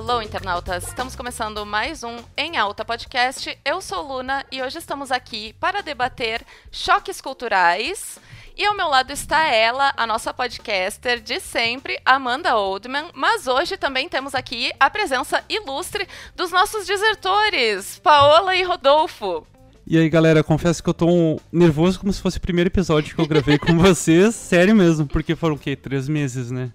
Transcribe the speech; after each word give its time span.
Alô, 0.00 0.22
internautas! 0.22 0.88
Estamos 0.88 1.14
começando 1.14 1.66
mais 1.66 2.02
um 2.02 2.16
Em 2.34 2.56
Alta 2.56 2.86
Podcast. 2.86 3.56
Eu 3.62 3.82
sou 3.82 4.02
Luna 4.02 4.46
e 4.50 4.62
hoje 4.62 4.78
estamos 4.78 5.12
aqui 5.12 5.52
para 5.60 5.82
debater 5.82 6.40
choques 6.72 7.20
culturais. 7.20 8.18
E 8.56 8.64
ao 8.64 8.74
meu 8.74 8.88
lado 8.88 9.12
está 9.12 9.46
ela, 9.48 9.92
a 9.98 10.06
nossa 10.06 10.32
podcaster 10.32 11.20
de 11.20 11.38
sempre, 11.38 12.00
Amanda 12.02 12.56
Oldman. 12.56 13.10
Mas 13.14 13.46
hoje 13.46 13.76
também 13.76 14.08
temos 14.08 14.34
aqui 14.34 14.72
a 14.80 14.88
presença 14.88 15.44
ilustre 15.50 16.08
dos 16.34 16.50
nossos 16.50 16.86
desertores, 16.86 17.98
Paola 17.98 18.56
e 18.56 18.62
Rodolfo. 18.62 19.46
E 19.86 19.98
aí, 19.98 20.08
galera, 20.08 20.42
confesso 20.42 20.82
que 20.82 20.88
eu 20.88 20.94
tô 20.94 21.38
nervoso 21.52 22.00
como 22.00 22.10
se 22.10 22.22
fosse 22.22 22.38
o 22.38 22.40
primeiro 22.40 22.68
episódio 22.68 23.14
que 23.14 23.20
eu 23.20 23.28
gravei 23.28 23.58
com 23.58 23.76
vocês. 23.76 24.34
Sério 24.34 24.74
mesmo, 24.74 25.06
porque 25.06 25.36
foram 25.36 25.56
o 25.56 25.58
quê? 25.58 25.76
Três 25.76 26.08
meses, 26.08 26.50
né? 26.50 26.72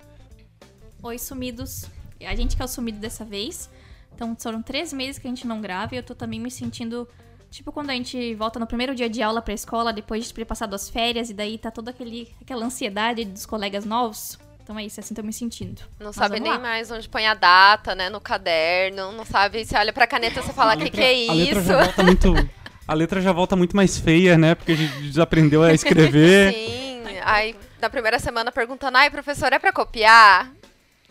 Oi, 1.02 1.18
sumidos. 1.18 1.90
A 2.26 2.36
gente 2.36 2.56
que 2.56 2.62
é 2.62 2.66
o 2.66 2.68
sumido 2.68 3.00
dessa 3.00 3.24
vez. 3.26 3.70
Então, 4.14 4.36
foram 4.40 4.62
três 4.62 4.94
meses 4.94 5.20
que 5.20 5.28
a 5.28 5.30
gente 5.30 5.46
não 5.46 5.60
grava 5.62 5.94
e 5.94 5.98
eu 5.98 6.04
tô 6.04 6.16
também 6.16 6.40
me 6.40 6.50
sentindo. 6.50 7.08
Tipo 7.52 7.72
quando 7.72 7.90
a 7.90 7.94
gente 7.94 8.34
volta 8.36 8.60
no 8.60 8.68
primeiro 8.68 8.94
dia 8.94 9.10
de 9.10 9.22
aula 9.22 9.42
pra 9.42 9.54
escola, 9.54 9.94
depois 9.94 10.26
de 10.26 10.34
ter 10.34 10.44
passado 10.46 10.74
as 10.74 10.90
férias, 10.90 11.30
e 11.30 11.34
daí 11.34 11.58
tá 11.58 11.72
toda 11.72 11.92
aquele, 11.92 12.30
aquela 12.42 12.66
ansiedade 12.66 13.24
dos 13.24 13.46
colegas 13.46 13.86
novos. 13.86 14.38
Então 14.62 14.78
é 14.80 14.84
isso, 14.86 15.00
assim 15.00 15.14
tô 15.14 15.22
me 15.22 15.32
sentindo. 15.32 15.82
Não 16.00 16.08
Mas 16.08 16.16
sabe 16.16 16.40
nem 16.40 16.52
lá. 16.52 16.60
mais 16.60 16.90
onde 16.92 17.08
põe 17.08 17.26
a 17.28 17.34
data, 17.34 17.94
né, 17.96 18.10
no 18.10 18.20
caderno. 18.20 19.12
Não 19.12 19.24
sabe, 19.24 19.64
você 19.64 19.78
olha 19.78 19.94
pra 19.94 20.08
caneta 20.08 20.40
e 20.40 20.44
você 20.44 20.52
fala, 20.52 20.76
que 20.76 20.90
que 20.90 21.00
é 21.00 21.30
A 21.30 21.34
letra 21.34 21.60
isso? 21.60 21.68
já 21.70 21.84
volta 21.84 22.04
muito. 22.04 22.50
A 22.88 22.94
letra 22.94 23.22
já 23.22 23.32
volta 23.32 23.55
muito 23.55 23.76
mais 23.76 23.98
feia, 23.98 24.38
né? 24.38 24.55
Porque 24.55 24.72
a 24.72 24.76
gente 24.76 24.98
desaprendeu 25.04 25.64
a 25.64 25.72
escrever. 25.74 26.52
Sim, 26.54 27.04
aí 27.24 27.55
na 27.80 27.90
primeira 27.90 28.18
semana 28.20 28.52
perguntando, 28.52 28.98
ai, 28.98 29.10
professor, 29.12 29.54
é 29.54 29.60
pra 29.60 29.71
copiar? 29.71 30.52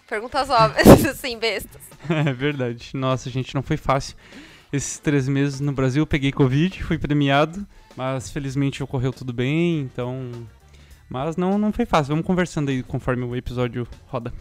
Perguntas 0.08 0.50
óbvias, 0.50 1.04
assim, 1.06 1.38
bestas. 1.38 1.80
É 2.08 2.32
verdade. 2.32 2.90
Nossa, 2.94 3.30
gente, 3.30 3.54
não 3.54 3.62
foi 3.62 3.76
fácil. 3.76 4.16
Esses 4.72 4.98
três 4.98 5.28
meses 5.28 5.60
no 5.60 5.72
Brasil 5.72 6.06
peguei 6.06 6.32
Covid, 6.32 6.82
fui 6.82 6.98
premiado, 6.98 7.66
mas 7.96 8.30
felizmente 8.30 8.82
ocorreu 8.82 9.12
tudo 9.12 9.32
bem, 9.32 9.80
então. 9.80 10.30
Mas 11.08 11.36
não, 11.36 11.56
não 11.58 11.72
foi 11.72 11.86
fácil. 11.86 12.10
Vamos 12.10 12.26
conversando 12.26 12.70
aí 12.70 12.82
conforme 12.82 13.24
o 13.24 13.36
episódio 13.36 13.86
roda. 14.06 14.32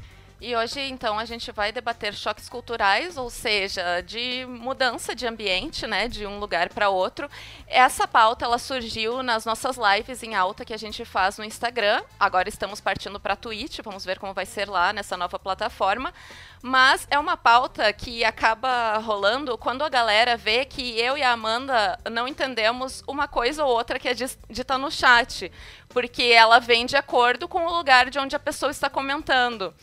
E 0.45 0.57
hoje, 0.57 0.81
então, 0.81 1.17
a 1.17 1.23
gente 1.23 1.53
vai 1.53 1.71
debater 1.71 2.13
choques 2.13 2.49
culturais, 2.49 3.15
ou 3.15 3.29
seja, 3.29 4.01
de 4.01 4.45
mudança 4.45 5.15
de 5.15 5.25
ambiente, 5.25 5.87
né, 5.87 6.09
de 6.09 6.25
um 6.25 6.37
lugar 6.37 6.67
para 6.67 6.89
outro. 6.89 7.29
Essa 7.65 8.05
pauta 8.05 8.43
ela 8.43 8.57
surgiu 8.57 9.23
nas 9.23 9.45
nossas 9.45 9.77
lives 9.77 10.21
em 10.21 10.35
alta 10.35 10.65
que 10.65 10.73
a 10.73 10.77
gente 10.77 11.05
faz 11.05 11.37
no 11.37 11.45
Instagram. 11.45 12.03
Agora 12.19 12.49
estamos 12.49 12.81
partindo 12.81 13.21
para 13.21 13.37
Twitch, 13.37 13.79
vamos 13.85 14.03
ver 14.03 14.19
como 14.19 14.33
vai 14.33 14.45
ser 14.45 14.67
lá 14.67 14.91
nessa 14.91 15.15
nova 15.15 15.39
plataforma. 15.39 16.13
Mas 16.61 17.07
é 17.09 17.17
uma 17.17 17.37
pauta 17.37 17.93
que 17.93 18.25
acaba 18.25 18.97
rolando 18.97 19.57
quando 19.57 19.81
a 19.81 19.87
galera 19.87 20.35
vê 20.35 20.65
que 20.65 20.99
eu 20.99 21.17
e 21.17 21.23
a 21.23 21.31
Amanda 21.31 21.97
não 22.11 22.27
entendemos 22.27 23.01
uma 23.07 23.29
coisa 23.29 23.63
ou 23.63 23.71
outra 23.73 23.97
que 23.97 24.09
é 24.09 24.13
dita 24.13 24.77
no 24.77 24.91
chat, 24.91 25.49
porque 25.87 26.23
ela 26.23 26.59
vem 26.59 26.85
de 26.85 26.97
acordo 26.97 27.47
com 27.47 27.65
o 27.65 27.73
lugar 27.77 28.09
de 28.09 28.19
onde 28.19 28.35
a 28.35 28.39
pessoa 28.39 28.71
está 28.71 28.89
comentando. 28.89 29.73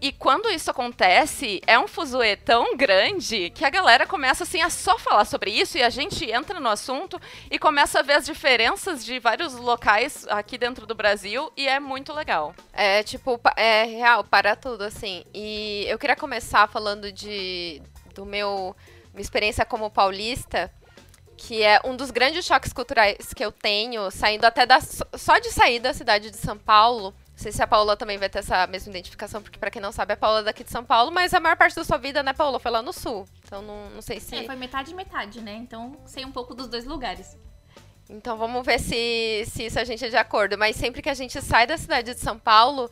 E 0.00 0.12
quando 0.12 0.50
isso 0.50 0.70
acontece, 0.70 1.60
é 1.66 1.78
um 1.78 1.88
fuzuê 1.88 2.36
tão 2.36 2.76
grande 2.76 3.50
que 3.50 3.64
a 3.64 3.70
galera 3.70 4.06
começa 4.06 4.44
assim 4.44 4.60
a 4.60 4.68
só 4.68 4.98
falar 4.98 5.24
sobre 5.24 5.50
isso 5.50 5.78
e 5.78 5.82
a 5.82 5.88
gente 5.88 6.30
entra 6.30 6.60
no 6.60 6.68
assunto 6.68 7.18
e 7.50 7.58
começa 7.58 8.00
a 8.00 8.02
ver 8.02 8.12
as 8.14 8.26
diferenças 8.26 9.04
de 9.04 9.18
vários 9.18 9.54
locais 9.54 10.26
aqui 10.28 10.58
dentro 10.58 10.86
do 10.86 10.94
Brasil 10.94 11.50
e 11.56 11.66
é 11.66 11.80
muito 11.80 12.12
legal. 12.12 12.54
É, 12.74 13.02
tipo, 13.02 13.40
é 13.56 13.84
real, 13.84 14.22
para 14.22 14.54
tudo, 14.54 14.84
assim. 14.84 15.24
E 15.32 15.86
eu 15.88 15.98
queria 15.98 16.16
começar 16.16 16.68
falando 16.68 17.10
de 17.10 17.80
do 18.14 18.24
meu 18.24 18.76
minha 19.12 19.22
experiência 19.22 19.64
como 19.64 19.90
paulista, 19.90 20.70
que 21.38 21.62
é 21.62 21.80
um 21.84 21.96
dos 21.96 22.10
grandes 22.10 22.44
choques 22.44 22.70
culturais 22.70 23.32
que 23.34 23.42
eu 23.42 23.50
tenho, 23.50 24.10
saindo 24.10 24.44
até 24.44 24.66
da 24.66 24.78
só 24.80 25.38
de 25.38 25.50
sair 25.50 25.80
da 25.80 25.94
cidade 25.94 26.30
de 26.30 26.36
São 26.36 26.58
Paulo. 26.58 27.14
Não 27.36 27.42
sei 27.42 27.52
se 27.52 27.62
a 27.62 27.66
Paula 27.66 27.98
também 27.98 28.16
vai 28.16 28.30
ter 28.30 28.38
essa 28.38 28.66
mesma 28.66 28.88
identificação, 28.90 29.42
porque 29.42 29.58
pra 29.58 29.70
quem 29.70 29.80
não 29.82 29.92
sabe, 29.92 30.14
a 30.14 30.16
Paula 30.16 30.40
é 30.40 30.42
daqui 30.44 30.64
de 30.64 30.70
São 30.70 30.82
Paulo, 30.82 31.10
mas 31.12 31.34
a 31.34 31.38
maior 31.38 31.54
parte 31.54 31.76
da 31.76 31.84
sua 31.84 31.98
vida, 31.98 32.22
né, 32.22 32.32
Paula, 32.32 32.58
foi 32.58 32.70
lá 32.70 32.80
no 32.80 32.94
sul. 32.94 33.28
Então 33.44 33.60
não, 33.60 33.90
não 33.90 34.00
sei 34.00 34.18
se 34.20 34.34
É, 34.34 34.44
foi 34.44 34.56
metade 34.56 34.94
metade, 34.94 35.42
né? 35.42 35.52
Então 35.54 35.98
sei 36.06 36.24
um 36.24 36.32
pouco 36.32 36.54
dos 36.54 36.66
dois 36.66 36.86
lugares. 36.86 37.36
Então 38.08 38.38
vamos 38.38 38.64
ver 38.64 38.78
se, 38.80 39.44
se 39.48 39.66
isso 39.66 39.78
a 39.78 39.84
gente 39.84 40.02
é 40.02 40.08
de 40.08 40.16
acordo. 40.16 40.56
Mas 40.56 40.76
sempre 40.76 41.02
que 41.02 41.10
a 41.10 41.14
gente 41.14 41.38
sai 41.42 41.66
da 41.66 41.76
cidade 41.76 42.14
de 42.14 42.20
São 42.20 42.38
Paulo, 42.38 42.88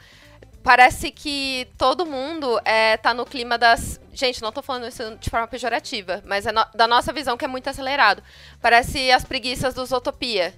parece 0.62 1.10
que 1.10 1.66
todo 1.78 2.04
mundo 2.04 2.60
é, 2.66 2.98
tá 2.98 3.14
no 3.14 3.24
clima 3.24 3.56
das. 3.56 3.98
Gente, 4.12 4.42
não 4.42 4.52
tô 4.52 4.60
falando 4.60 4.86
isso 4.86 5.16
de 5.16 5.30
forma 5.30 5.46
pejorativa, 5.46 6.22
mas 6.26 6.46
é 6.46 6.52
no- 6.52 6.66
da 6.74 6.86
nossa 6.86 7.12
visão 7.14 7.36
que 7.38 7.44
é 7.46 7.48
muito 7.48 7.68
acelerado. 7.70 8.22
Parece 8.60 9.10
as 9.10 9.24
preguiças 9.24 9.72
dos 9.72 9.90
Utopia. 9.90 10.52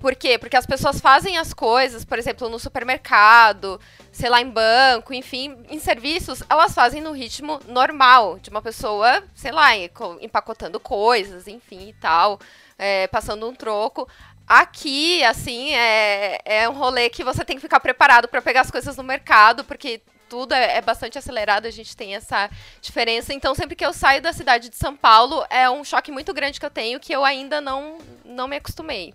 Por 0.00 0.14
quê? 0.16 0.38
Porque 0.38 0.56
as 0.56 0.64
pessoas 0.64 0.98
fazem 0.98 1.36
as 1.36 1.52
coisas, 1.52 2.06
por 2.06 2.18
exemplo, 2.18 2.48
no 2.48 2.58
supermercado, 2.58 3.78
sei 4.10 4.30
lá, 4.30 4.40
em 4.40 4.48
banco, 4.48 5.12
enfim, 5.12 5.58
em 5.68 5.78
serviços, 5.78 6.42
elas 6.48 6.74
fazem 6.74 7.02
no 7.02 7.12
ritmo 7.12 7.60
normal, 7.68 8.38
de 8.38 8.48
uma 8.48 8.62
pessoa, 8.62 9.22
sei 9.34 9.52
lá, 9.52 9.76
empacotando 10.22 10.80
coisas, 10.80 11.46
enfim 11.46 11.90
e 11.90 11.92
tal, 11.92 12.40
é, 12.78 13.06
passando 13.08 13.46
um 13.46 13.54
troco. 13.54 14.08
Aqui, 14.48 15.22
assim, 15.22 15.74
é, 15.74 16.38
é 16.46 16.68
um 16.68 16.72
rolê 16.72 17.10
que 17.10 17.22
você 17.22 17.44
tem 17.44 17.56
que 17.56 17.62
ficar 17.62 17.78
preparado 17.78 18.26
para 18.26 18.40
pegar 18.40 18.62
as 18.62 18.70
coisas 18.70 18.96
no 18.96 19.04
mercado, 19.04 19.64
porque 19.64 20.00
tudo 20.30 20.54
é, 20.54 20.78
é 20.78 20.80
bastante 20.80 21.18
acelerado, 21.18 21.66
a 21.66 21.70
gente 21.70 21.94
tem 21.94 22.14
essa 22.14 22.48
diferença. 22.80 23.34
Então, 23.34 23.54
sempre 23.54 23.76
que 23.76 23.84
eu 23.84 23.92
saio 23.92 24.22
da 24.22 24.32
cidade 24.32 24.70
de 24.70 24.76
São 24.76 24.96
Paulo, 24.96 25.44
é 25.50 25.68
um 25.68 25.84
choque 25.84 26.10
muito 26.10 26.32
grande 26.32 26.58
que 26.58 26.64
eu 26.64 26.70
tenho 26.70 26.98
que 26.98 27.12
eu 27.12 27.22
ainda 27.22 27.60
não, 27.60 27.98
não 28.24 28.48
me 28.48 28.56
acostumei. 28.56 29.12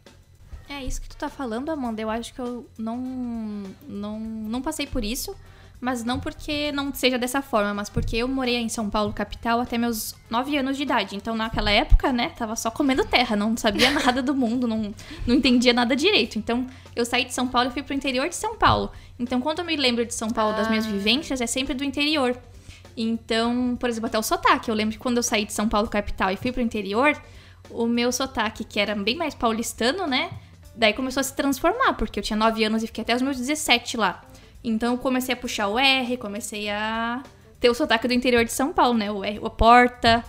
É 0.70 0.84
isso 0.84 1.02
que 1.02 1.10
tu 1.10 1.16
tá 1.16 1.30
falando, 1.30 1.70
Amanda. 1.70 2.02
Eu 2.02 2.10
acho 2.10 2.34
que 2.34 2.40
eu 2.40 2.68
não, 2.78 2.98
não, 3.88 4.20
não 4.20 4.62
passei 4.62 4.88
por 4.88 5.04
isso. 5.04 5.36
Mas 5.80 6.04
não 6.04 6.20
porque 6.20 6.72
não 6.72 6.94
seja 6.94 7.18
dessa 7.18 7.42
forma, 7.42 7.74
mas 7.74 7.90
porque 7.90 8.18
eu 8.18 8.28
morei 8.28 8.56
em 8.56 8.70
São 8.70 8.90
Paulo, 8.90 9.12
capital, 9.14 9.60
até 9.60 9.78
meus 9.78 10.16
9 10.30 10.58
anos 10.58 10.78
de 10.78 10.84
idade. 10.84 11.16
Então, 11.16 11.36
naquela 11.36 11.70
época, 11.70 12.14
né, 12.14 12.30
tava 12.30 12.56
só 12.56 12.72
comendo 12.72 13.04
terra, 13.06 13.36
não 13.36 13.56
sabia 13.58 13.92
nada 13.92 14.22
do 14.24 14.34
mundo, 14.34 14.68
não, 14.68 14.94
não 15.28 15.36
entendia 15.36 15.74
nada 15.74 15.96
direito. 15.96 16.40
Então, 16.40 16.66
eu 16.96 17.06
saí 17.06 17.26
de 17.26 17.34
São 17.34 17.48
Paulo 17.48 17.70
e 17.70 17.74
fui 17.74 17.84
pro 17.84 17.94
interior 17.94 18.28
de 18.30 18.36
São 18.36 18.56
Paulo. 18.56 18.92
Então, 19.20 19.42
quando 19.42 19.60
eu 19.60 19.66
me 19.66 19.76
lembro 19.76 20.06
de 20.06 20.14
São 20.14 20.30
Paulo, 20.30 20.56
das 20.56 20.70
minhas 20.70 20.86
vivências, 20.86 21.42
é 21.42 21.48
sempre 21.48 21.74
do 21.74 21.84
interior. 21.84 22.36
Então, 22.98 23.76
por 23.80 23.90
exemplo, 23.90 24.08
até 24.08 24.18
o 24.18 24.24
sotaque. 24.24 24.70
Eu 24.70 24.76
lembro 24.76 24.94
que 24.94 25.00
quando 25.00 25.18
eu 25.18 25.24
saí 25.24 25.46
de 25.46 25.54
São 25.54 25.68
Paulo, 25.68 25.90
capital, 25.90 26.32
e 26.32 26.38
fui 26.38 26.52
pro 26.52 26.62
interior, 26.62 27.16
o 27.70 27.86
meu 27.86 28.12
sotaque, 28.12 28.64
que 28.64 28.80
era 28.80 28.96
bem 28.96 29.16
mais 29.16 29.36
paulistano, 29.36 30.08
né? 30.08 30.32
Daí 30.78 30.94
começou 30.94 31.22
a 31.22 31.24
se 31.24 31.36
transformar, 31.36 31.94
porque 31.94 32.20
eu 32.20 32.24
tinha 32.24 32.38
9 32.38 32.64
anos 32.64 32.84
e 32.84 32.88
fiquei 32.88 33.02
até 33.02 33.16
os 33.16 33.22
meus 33.22 33.38
17 33.38 33.98
lá. 33.98 34.24
Então 34.64 34.94
eu 34.94 34.98
comecei 34.98 35.34
a 35.34 35.38
puxar 35.38 35.68
o 35.68 35.80
R, 35.80 36.18
comecei 36.18 36.70
a 36.70 37.24
ter 37.60 37.70
o 37.70 37.74
sotaque 37.74 38.08
do 38.08 38.14
interior 38.14 38.44
de 38.44 38.52
São 38.52 38.74
Paulo, 38.74 38.98
né? 38.98 39.12
O 39.12 39.24
R, 39.24 39.40
a 39.44 39.50
porta, 39.50 40.24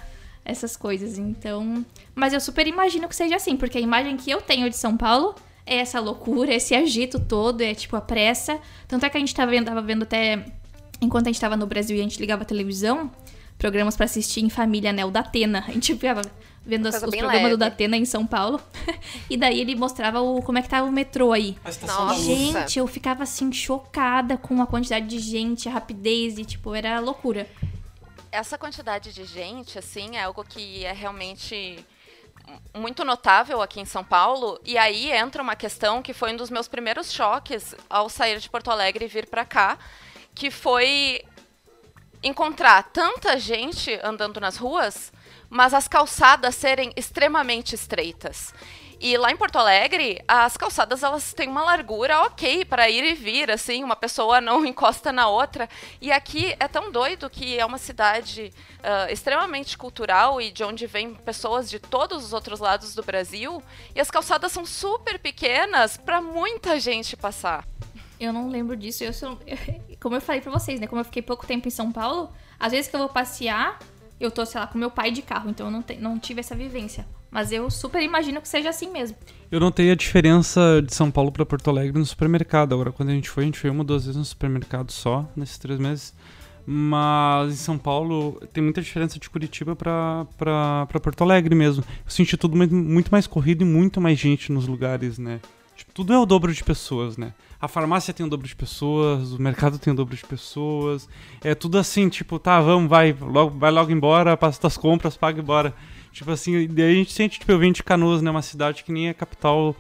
essas 0.45 0.77
coisas. 0.77 1.19
Então. 1.19 1.85
Mas 2.15 2.33
eu 2.33 2.41
super 2.41 2.67
imagino 2.67 3.09
que 3.09 3.17
seja 3.17 3.37
assim, 3.37 3.57
porque 3.57 3.79
a 3.79 3.81
imagem 3.81 4.17
que 4.17 4.31
eu 4.31 4.41
tenho 4.41 4.71
de 4.71 4.77
São 4.77 4.97
Paulo 4.97 5.35
é 5.67 5.77
essa 5.77 5.99
loucura, 5.99 6.55
esse 6.55 6.75
agito 6.75 7.19
todo, 7.19 7.61
é 7.61 7.75
tipo 7.75 7.97
a 7.97 8.01
pressa. 8.01 8.59
Tanto 8.87 9.05
é 9.05 9.11
que 9.11 9.17
a 9.17 9.21
gente 9.21 9.35
tava 9.35 9.51
vendo, 9.51 9.67
tava 9.67 9.83
vendo 9.83 10.05
até. 10.05 10.47
Enquanto 11.01 11.27
a 11.27 11.31
gente 11.31 11.41
tava 11.41 11.57
no 11.57 11.67
Brasil 11.67 11.97
e 11.97 12.01
a 12.01 12.03
gente 12.03 12.21
ligava 12.21 12.43
a 12.43 12.47
televisão, 12.47 13.11
programas 13.59 13.97
pra 13.97 14.05
assistir 14.05 14.45
em 14.45 14.49
família, 14.49 14.93
né? 14.93 15.05
O 15.05 15.11
da 15.11 15.21
Atena. 15.21 15.65
A 15.67 15.73
gente 15.73 15.93
ficava 15.95 16.23
vendo 16.67 16.87
as- 16.89 16.97
os 16.97 17.11
programas 17.17 17.51
do. 17.53 17.57
Datena 17.57 17.97
em 17.97 18.05
São 18.05 18.27
Paulo. 18.27 18.61
e 19.31 19.37
daí 19.37 19.61
ele 19.61 19.75
mostrava 19.77 20.21
o, 20.21 20.43
como 20.43 20.59
é 20.59 20.63
que 20.63 20.69
tava 20.69 20.87
o 20.87 20.93
metrô 20.93 21.33
aí. 21.33 21.57
A 21.65 21.71
estação 21.71 22.07
da 22.09 22.13
Nossa. 22.13 22.23
Gente, 22.25 22.79
eu 22.79 22.87
ficava 22.87 23.23
assim 23.23 23.53
chocada 23.53 24.37
com 24.37 24.61
a 24.61 24.67
quantidade 24.67 25.07
de 25.07 25.19
gente, 25.19 25.69
a 25.69 25.73
rapidez 25.73 26.37
e 26.39 26.45
tipo, 26.45 26.75
era 26.75 26.99
loucura. 27.01 27.47
Essa 28.33 28.59
quantidade 28.59 29.13
de 29.15 29.25
gente, 29.25 29.79
assim, 29.79 30.17
é 30.17 30.25
algo 30.25 30.45
que 30.45 30.85
é 30.85 30.93
realmente 30.93 31.79
muito 32.75 33.05
notável 33.05 33.63
aqui 33.63 33.81
em 33.81 33.85
São 33.85 34.05
Paulo. 34.05 34.61
E 34.65 34.77
aí 34.77 35.11
entra 35.11 35.43
uma 35.43 35.57
questão 35.57 36.03
que 36.03 36.13
foi 36.13 36.33
um 36.33 36.37
dos 36.37 36.51
meus 36.51 36.69
primeiros 36.69 37.13
choques 37.13 37.75
ao 37.89 38.09
sair 38.09 38.39
de 38.39 38.51
Porto 38.51 38.71
Alegre 38.71 39.05
e 39.05 39.09
vir 39.09 39.27
para 39.27 39.45
cá, 39.45 39.79
que 40.35 40.51
foi 40.51 41.23
encontrar 42.23 42.83
tanta 42.85 43.39
gente 43.39 43.99
andando 44.03 44.41
nas 44.41 44.57
ruas, 44.57 45.13
mas 45.49 45.75
as 45.75 45.87
calçadas 45.87 46.55
serem 46.55 46.93
extremamente 46.97 47.75
estreitas. 47.75 48.53
E 48.99 49.15
lá 49.19 49.31
em 49.31 49.37
Porto 49.37 49.57
Alegre, 49.57 50.23
as 50.27 50.57
calçadas 50.57 51.03
elas 51.03 51.35
têm 51.35 51.49
uma 51.49 51.63
largura 51.63 52.23
ok 52.23 52.65
para 52.65 52.89
ir 52.89 53.05
e 53.05 53.15
vir, 53.15 53.51
assim, 53.51 53.85
uma 53.85 53.95
pessoa 53.95 54.41
não 54.41 54.65
encosta 54.67 55.13
na 55.13 55.29
outra. 55.29 55.69
E 56.01 56.11
aqui 56.11 56.57
é 56.59 56.67
tão 56.67 56.91
doido 56.91 57.29
que 57.29 57.59
é 57.59 57.65
uma 57.65 57.77
cidade 57.77 58.51
ah, 58.83 59.13
extremamente 59.13 59.77
cultural 59.77 60.41
e 60.41 60.51
de 60.51 60.65
onde 60.65 60.87
vêm 60.87 61.15
pessoas 61.15 61.69
de 61.69 61.79
todos 61.79 62.25
os 62.25 62.33
outros 62.33 62.59
lados 62.59 62.95
do 62.95 63.03
Brasil. 63.03 63.63
E 63.95 64.01
as 64.01 64.11
calçadas 64.11 64.51
são 64.51 64.65
super 64.65 65.19
pequenas 65.19 65.99
para 65.99 66.23
muita 66.23 66.81
gente 66.81 67.17
passar. 67.17 67.67
Eu 68.19 68.33
não 68.33 68.49
lembro 68.49 68.77
disso. 68.77 69.05
Eu 69.05 69.13
sou. 69.13 69.39
como 70.01 70.15
eu 70.15 70.21
falei 70.21 70.41
pra 70.41 70.53
vocês, 70.53 70.81
né? 70.81 70.87
Como 70.87 71.01
eu 71.01 71.05
fiquei 71.05 71.23
pouco 71.23 71.47
tempo 71.47 71.69
em 71.69 71.71
São 71.71 71.93
Paulo, 71.93 72.31
às 72.59 72.73
vezes 72.73 72.89
que 72.89 72.97
eu 72.97 73.01
vou 73.01 73.09
passear, 73.09 73.79
eu 74.19 74.31
tô, 74.31 74.45
sei 74.47 74.61
lá, 74.61 74.67
com 74.67 74.79
meu 74.79 74.91
pai 74.91 75.11
de 75.11 75.23
carro, 75.23 75.51
então 75.51 75.67
eu 75.67 75.71
não, 75.71 75.83
te, 75.83 75.97
não 75.97 76.19
tive 76.19 76.41
essa 76.41 76.55
vivência. 76.55 77.07
Mas 77.31 77.53
eu 77.53 77.71
super 77.71 78.03
imagino 78.03 78.41
que 78.41 78.49
seja 78.49 78.71
assim 78.71 78.91
mesmo. 78.91 79.17
Eu 79.51 79.61
notei 79.61 79.91
a 79.91 79.95
diferença 79.95 80.83
de 80.85 80.95
São 80.95 81.11
Paulo 81.11 81.31
para 81.31 81.45
Porto 81.45 81.69
Alegre 81.69 81.99
no 81.99 82.07
supermercado. 82.07 82.73
Agora, 82.73 82.93
quando 82.93 83.11
a 83.11 83.13
gente 83.13 83.29
foi, 83.29 83.45
a 83.45 83.47
gente 83.47 83.59
foi 83.59 83.69
uma 83.69 83.81
ou 83.81 83.85
duas 83.85 84.05
vezes 84.05 84.17
no 84.17 84.25
supermercado 84.25 84.91
só, 84.91 85.29
nesses 85.37 85.59
três 85.59 85.79
meses. 85.79 86.15
Mas 86.65 87.53
em 87.53 87.57
São 87.57 87.79
Paulo 87.79 88.41
tem 88.53 88.63
muita 88.63 88.83
diferença 88.83 89.21
de 89.21 89.31
Curitiba 89.31 89.77
para 89.77 90.87
Porto 91.01 91.23
Alegre 91.23 91.55
mesmo. 91.55 91.85
Eu 92.05 92.11
senti 92.11 92.37
tudo 92.37 92.57
muito 92.57 93.11
mais 93.11 93.27
corrido 93.27 93.63
e 93.63 93.65
muito 93.65 94.01
mais 94.01 94.19
gente 94.19 94.51
nos 94.51 94.67
lugares, 94.67 95.17
né? 95.19 95.41
Tudo 95.97 96.13
é 96.13 96.19
o 96.19 96.27
dobro 96.27 96.53
de 96.53 96.63
pessoas, 96.63 97.17
né? 97.17 97.33
A 97.59 97.67
farmácia 97.67 98.13
tem 98.13 98.27
o 98.27 98.29
dobro 98.29 98.47
de 98.47 98.55
pessoas, 98.55 99.33
o 99.33 99.41
mercado 99.41 99.79
tem 99.79 99.91
o 99.91 99.97
dobro 99.97 100.15
de 100.15 100.23
pessoas. 100.23 101.09
É 101.43 101.55
tudo 101.55 101.79
assim, 101.79 102.11
tipo, 102.11 102.39
tá, 102.39 102.61
vamos, 102.61 102.91
vai, 102.91 103.17
logo, 103.19 103.59
vai 103.59 103.71
logo 103.71 103.91
embora, 103.91 104.37
passa 104.37 104.61
tuas 104.61 104.77
compras, 104.77 105.17
paga 105.17 105.41
e 105.41 105.43
bora. 105.43 105.75
Tipo 106.13 106.33
assim, 106.33 106.69
daí 106.69 106.93
a 106.93 106.95
gente 106.97 107.15
sente, 107.15 107.41
tipo, 107.41 107.51
eu 107.51 107.59
venho 107.59 107.73
de 107.73 107.83
Canoas, 107.83 108.21
né? 108.21 108.31
Uma 108.31 108.43
cidade 108.43 108.85
que 108.85 108.93
nem 108.93 109.09
é 109.09 109.15
capital 109.15 109.75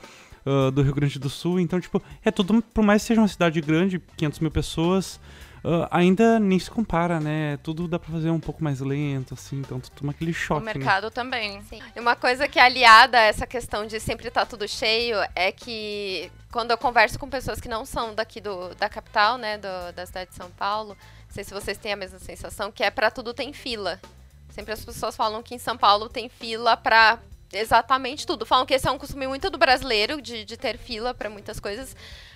uh, 0.46 0.70
do 0.70 0.80
Rio 0.80 0.94
Grande 0.94 1.18
do 1.18 1.28
Sul. 1.28 1.60
Então, 1.60 1.78
tipo, 1.78 2.02
é 2.24 2.30
tudo, 2.30 2.62
por 2.72 2.82
mais 2.82 3.02
que 3.02 3.08
seja 3.08 3.20
uma 3.20 3.28
cidade 3.28 3.60
grande, 3.60 4.00
500 4.16 4.40
mil 4.40 4.50
pessoas, 4.50 5.20
uh, 5.66 5.88
ainda 5.90 6.38
nem 6.38 6.58
se 6.58 6.70
compara, 6.70 7.18
né? 7.18 7.58
Tudo 7.62 7.88
dá 7.88 7.98
pra 7.98 8.10
fazer 8.10 8.30
um 8.30 8.38
pouco 8.38 8.62
mais 8.62 8.80
lento, 8.80 9.34
assim. 9.34 9.58
Então, 9.58 9.80
tu 9.80 9.90
toma 9.90 10.12
aquele 10.12 10.32
choque, 10.32 10.62
O 10.62 10.64
né? 10.64 10.72
mercado 10.74 11.04
né? 11.04 11.10
também. 11.10 11.62
Sim. 11.64 11.80
E 11.94 12.00
uma 12.00 12.14
coisa 12.14 12.46
que 12.46 12.58
é 12.58 12.62
aliada 12.62 13.18
a 13.18 13.22
essa 13.22 13.46
questão 13.46 13.86
de 13.86 13.98
sempre 13.98 14.28
estar 14.28 14.42
tá 14.42 14.46
tudo 14.46 14.68
cheio 14.68 15.16
é 15.34 15.50
que 15.50 16.30
quando 16.52 16.70
eu 16.70 16.78
converso 16.78 17.18
com 17.18 17.28
pessoas 17.28 17.60
que 17.60 17.68
não 17.68 17.84
são 17.84 18.14
daqui 18.14 18.40
do, 18.40 18.74
da 18.76 18.88
capital, 18.88 19.36
né, 19.36 19.58
do, 19.58 19.92
da 19.94 20.06
cidade 20.06 20.30
de 20.30 20.36
São 20.36 20.50
Paulo, 20.52 20.96
não 21.26 21.34
sei 21.34 21.44
se 21.44 21.52
vocês 21.52 21.76
têm 21.76 21.92
a 21.92 21.96
mesma 21.96 22.18
sensação, 22.18 22.72
que 22.72 22.82
é 22.82 22.90
para 22.90 23.10
tudo 23.10 23.34
tem 23.34 23.52
fila. 23.52 24.00
Sempre 24.50 24.72
as 24.72 24.82
pessoas 24.82 25.14
falam 25.14 25.42
que 25.42 25.54
em 25.54 25.58
São 25.58 25.76
Paulo 25.76 26.08
tem 26.08 26.30
fila 26.30 26.76
para 26.76 27.18
exatamente 27.52 28.26
tudo. 28.26 28.46
Falam 28.46 28.66
que 28.66 28.74
esse 28.74 28.86
é 28.86 28.90
um 28.90 28.98
costume 28.98 29.26
muito 29.26 29.50
do 29.50 29.58
brasileiro, 29.58 30.20
de, 30.20 30.44
de 30.44 30.56
ter 30.56 30.78
fila 30.78 31.14
para 31.14 31.30
muitas 31.30 31.60
coisas. 31.60 31.94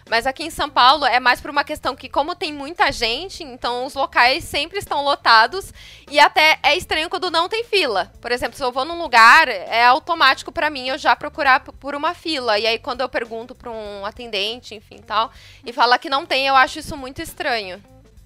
Mas 0.08 0.26
aqui 0.26 0.42
em 0.42 0.50
São 0.50 0.68
Paulo 0.68 1.04
é 1.04 1.20
mais 1.20 1.40
por 1.40 1.50
uma 1.50 1.62
questão 1.62 1.94
que, 1.94 2.08
como 2.08 2.34
tem 2.34 2.52
muita 2.52 2.90
gente, 2.90 3.44
então 3.44 3.86
os 3.86 3.94
locais 3.94 4.42
sempre 4.44 4.78
estão 4.78 5.04
lotados. 5.04 5.72
E 6.10 6.18
até 6.18 6.58
é 6.62 6.76
estranho 6.76 7.08
quando 7.08 7.30
não 7.30 7.48
tem 7.48 7.62
fila. 7.64 8.12
Por 8.20 8.32
exemplo, 8.32 8.56
se 8.56 8.64
eu 8.64 8.72
vou 8.72 8.84
num 8.84 9.00
lugar, 9.00 9.48
é 9.48 9.84
automático 9.84 10.50
para 10.50 10.70
mim 10.70 10.88
eu 10.88 10.98
já 10.98 11.14
procurar 11.14 11.60
por 11.60 11.94
uma 11.94 12.14
fila. 12.14 12.58
E 12.58 12.66
aí, 12.66 12.78
quando 12.78 13.02
eu 13.02 13.08
pergunto 13.08 13.54
para 13.54 13.70
um 13.70 14.04
atendente, 14.04 14.74
enfim 14.74 14.98
tal, 14.98 15.30
e 15.64 15.72
fala 15.72 15.98
que 15.98 16.08
não 16.08 16.26
tem, 16.26 16.46
eu 16.46 16.56
acho 16.56 16.78
isso 16.78 16.96
muito 16.96 17.22
estranho. 17.22 17.82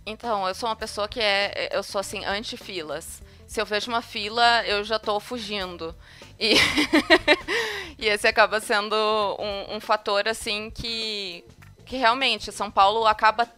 Então, 0.06 0.46
eu 0.46 0.54
sou 0.54 0.68
uma 0.68 0.76
pessoa 0.76 1.08
que 1.08 1.20
é. 1.20 1.68
Eu 1.72 1.82
sou 1.82 1.98
assim, 1.98 2.24
anti-filas 2.24 3.22
se 3.46 3.60
eu 3.60 3.66
vejo 3.66 3.90
uma 3.90 4.02
fila, 4.02 4.64
eu 4.66 4.84
já 4.84 4.96
estou 4.96 5.20
fugindo. 5.20 5.94
E, 6.38 6.54
e 7.98 8.06
esse 8.06 8.26
acaba 8.26 8.60
sendo 8.60 8.94
um, 9.38 9.76
um, 9.76 9.80
fator 9.80 10.26
assim 10.28 10.70
que, 10.70 11.44
que 11.84 11.96
realmente 11.96 12.50
São 12.50 12.70
Paulo 12.70 13.06
acaba 13.06 13.48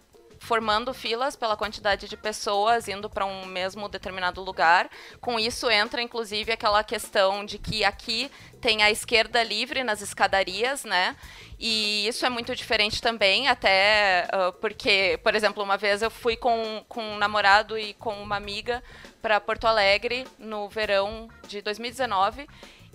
formando 0.46 0.94
filas 0.94 1.34
pela 1.34 1.56
quantidade 1.56 2.08
de 2.08 2.16
pessoas 2.16 2.87
indo 2.87 3.10
para 3.10 3.26
um 3.26 3.44
mesmo 3.44 3.88
determinado 3.88 4.40
lugar. 4.40 4.88
Com 5.20 5.40
isso 5.40 5.69
entra 5.69 6.00
inclusive 6.00 6.52
aquela 6.52 6.84
questão 6.84 7.44
de 7.44 7.58
que 7.58 7.84
aqui 7.84 8.31
tem 8.60 8.81
a 8.81 8.90
esquerda 8.90 9.43
livre 9.43 9.82
nas 9.82 10.00
escadarias, 10.00 10.84
né? 10.84 11.16
E 11.58 12.06
isso 12.06 12.25
é 12.25 12.31
muito 12.31 12.54
diferente 12.54 13.02
também, 13.02 13.48
até 13.48 14.28
uh, 14.32 14.52
porque, 14.60 15.19
por 15.22 15.34
exemplo, 15.34 15.64
uma 15.64 15.76
vez 15.76 16.00
eu 16.00 16.10
fui 16.10 16.37
com, 16.37 16.84
com 16.88 17.02
um 17.02 17.19
namorado 17.19 17.76
e 17.76 17.94
com 17.94 18.14
uma 18.22 18.37
amiga 18.37 18.84
para 19.20 19.40
Porto 19.40 19.66
Alegre 19.66 20.26
no 20.38 20.69
verão 20.69 21.28
de 21.49 21.60
2019 21.60 22.46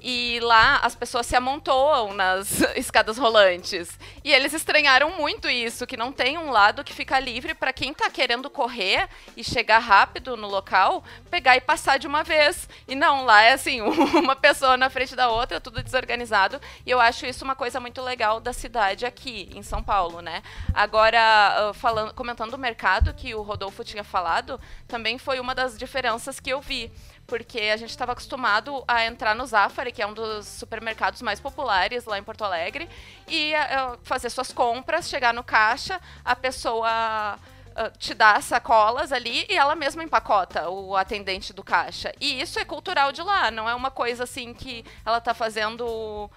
e 0.02 0.40
lá 0.42 0.78
as 0.78 0.96
pessoas 0.96 1.28
se 1.28 1.36
amontoam 1.36 2.14
nas 2.14 2.62
escadas 2.76 3.18
rolantes. 3.18 4.00
E 4.24 4.34
eles 4.34 4.52
estranharam 4.54 5.12
muito 5.12 5.48
isso, 5.48 5.86
que 5.86 5.96
não 5.96 6.12
tem 6.12 6.38
um 6.38 6.50
lado 6.50 6.84
que 6.84 6.94
fica 6.94 7.20
livre 7.20 7.54
para 7.54 7.72
quem 7.72 7.92
está 7.92 8.10
querendo 8.10 8.50
correr 8.50 9.08
e 9.38 9.44
chegar 9.44 9.80
rápido 9.80 10.36
no 10.36 10.48
local, 10.48 11.04
pegar 11.30 11.56
e 11.56 11.62
passar 11.62 12.00
de 12.00 12.08
uma 12.08 12.24
vez. 12.24 12.68
E 12.88 12.96
não, 12.96 13.26
lá 13.26 13.44
é 13.44 13.54
assim, 13.54 13.82
uma 14.18 14.36
pessoa 14.36 14.76
na 14.76 14.90
frente 14.90 15.16
da 15.16 15.30
outra, 15.30 15.62
tudo 15.62 15.84
desorganizado. 15.84 16.60
E 16.86 16.90
eu 16.90 17.00
acho 17.00 17.26
isso 17.28 17.46
uma 17.46 17.56
coisa 17.56 17.80
muito 17.80 18.02
legal 18.02 18.40
da 18.40 18.54
cidade 18.54 19.06
aqui, 19.06 19.50
em 19.54 19.62
São 19.62 19.84
Paulo, 19.84 20.22
né? 20.22 20.42
Agora, 20.74 21.72
falando, 21.76 22.14
comentando 22.14 22.54
o 22.56 22.58
mercado 22.58 23.14
que 23.14 23.36
o 23.36 23.44
Rodolfo 23.44 23.84
tinha 23.84 24.04
falado, 24.04 24.60
também 24.88 25.20
foi 25.20 25.40
uma 25.40 25.54
das 25.54 25.78
diferenças 25.78 26.40
que 26.40 26.50
eu 26.50 26.60
vi 26.60 26.92
porque 27.32 27.62
a 27.62 27.78
gente 27.78 27.92
estava 27.92 28.12
acostumado 28.12 28.84
a 28.86 29.06
entrar 29.06 29.34
no 29.34 29.46
Zafari, 29.46 29.94
que 29.94 30.02
é 30.02 30.06
um 30.06 30.14
dos 30.14 30.46
supermercados 30.46 31.22
mais 31.22 31.40
populares 31.40 32.04
lá 32.04 32.20
em 32.20 32.24
Porto 32.24 32.44
Alegre, 32.44 32.90
e 33.26 33.54
uh, 33.54 33.98
fazer 34.04 34.30
suas 34.30 34.52
compras, 34.52 35.08
chegar 35.08 35.34
no 35.34 35.42
caixa, 35.42 35.98
a 36.26 36.36
pessoa 36.36 37.40
uh, 37.70 37.98
te 37.98 38.14
dá 38.14 38.42
sacolas 38.42 39.14
ali 39.14 39.46
e 39.50 39.56
ela 39.56 39.78
mesma 39.78 40.04
empacota 40.04 40.70
o 40.70 40.94
atendente 40.94 41.54
do 41.54 41.64
caixa. 41.64 42.12
E 42.20 42.42
isso 42.42 42.60
é 42.60 42.66
cultural 42.66 43.14
de 43.14 43.22
lá, 43.22 43.50
não 43.50 43.70
é 43.70 43.74
uma 43.74 43.92
coisa 43.92 44.26
assim 44.26 44.54
que 44.54 44.84
ela 45.06 45.20
está 45.20 45.34
fazendo 45.34 46.30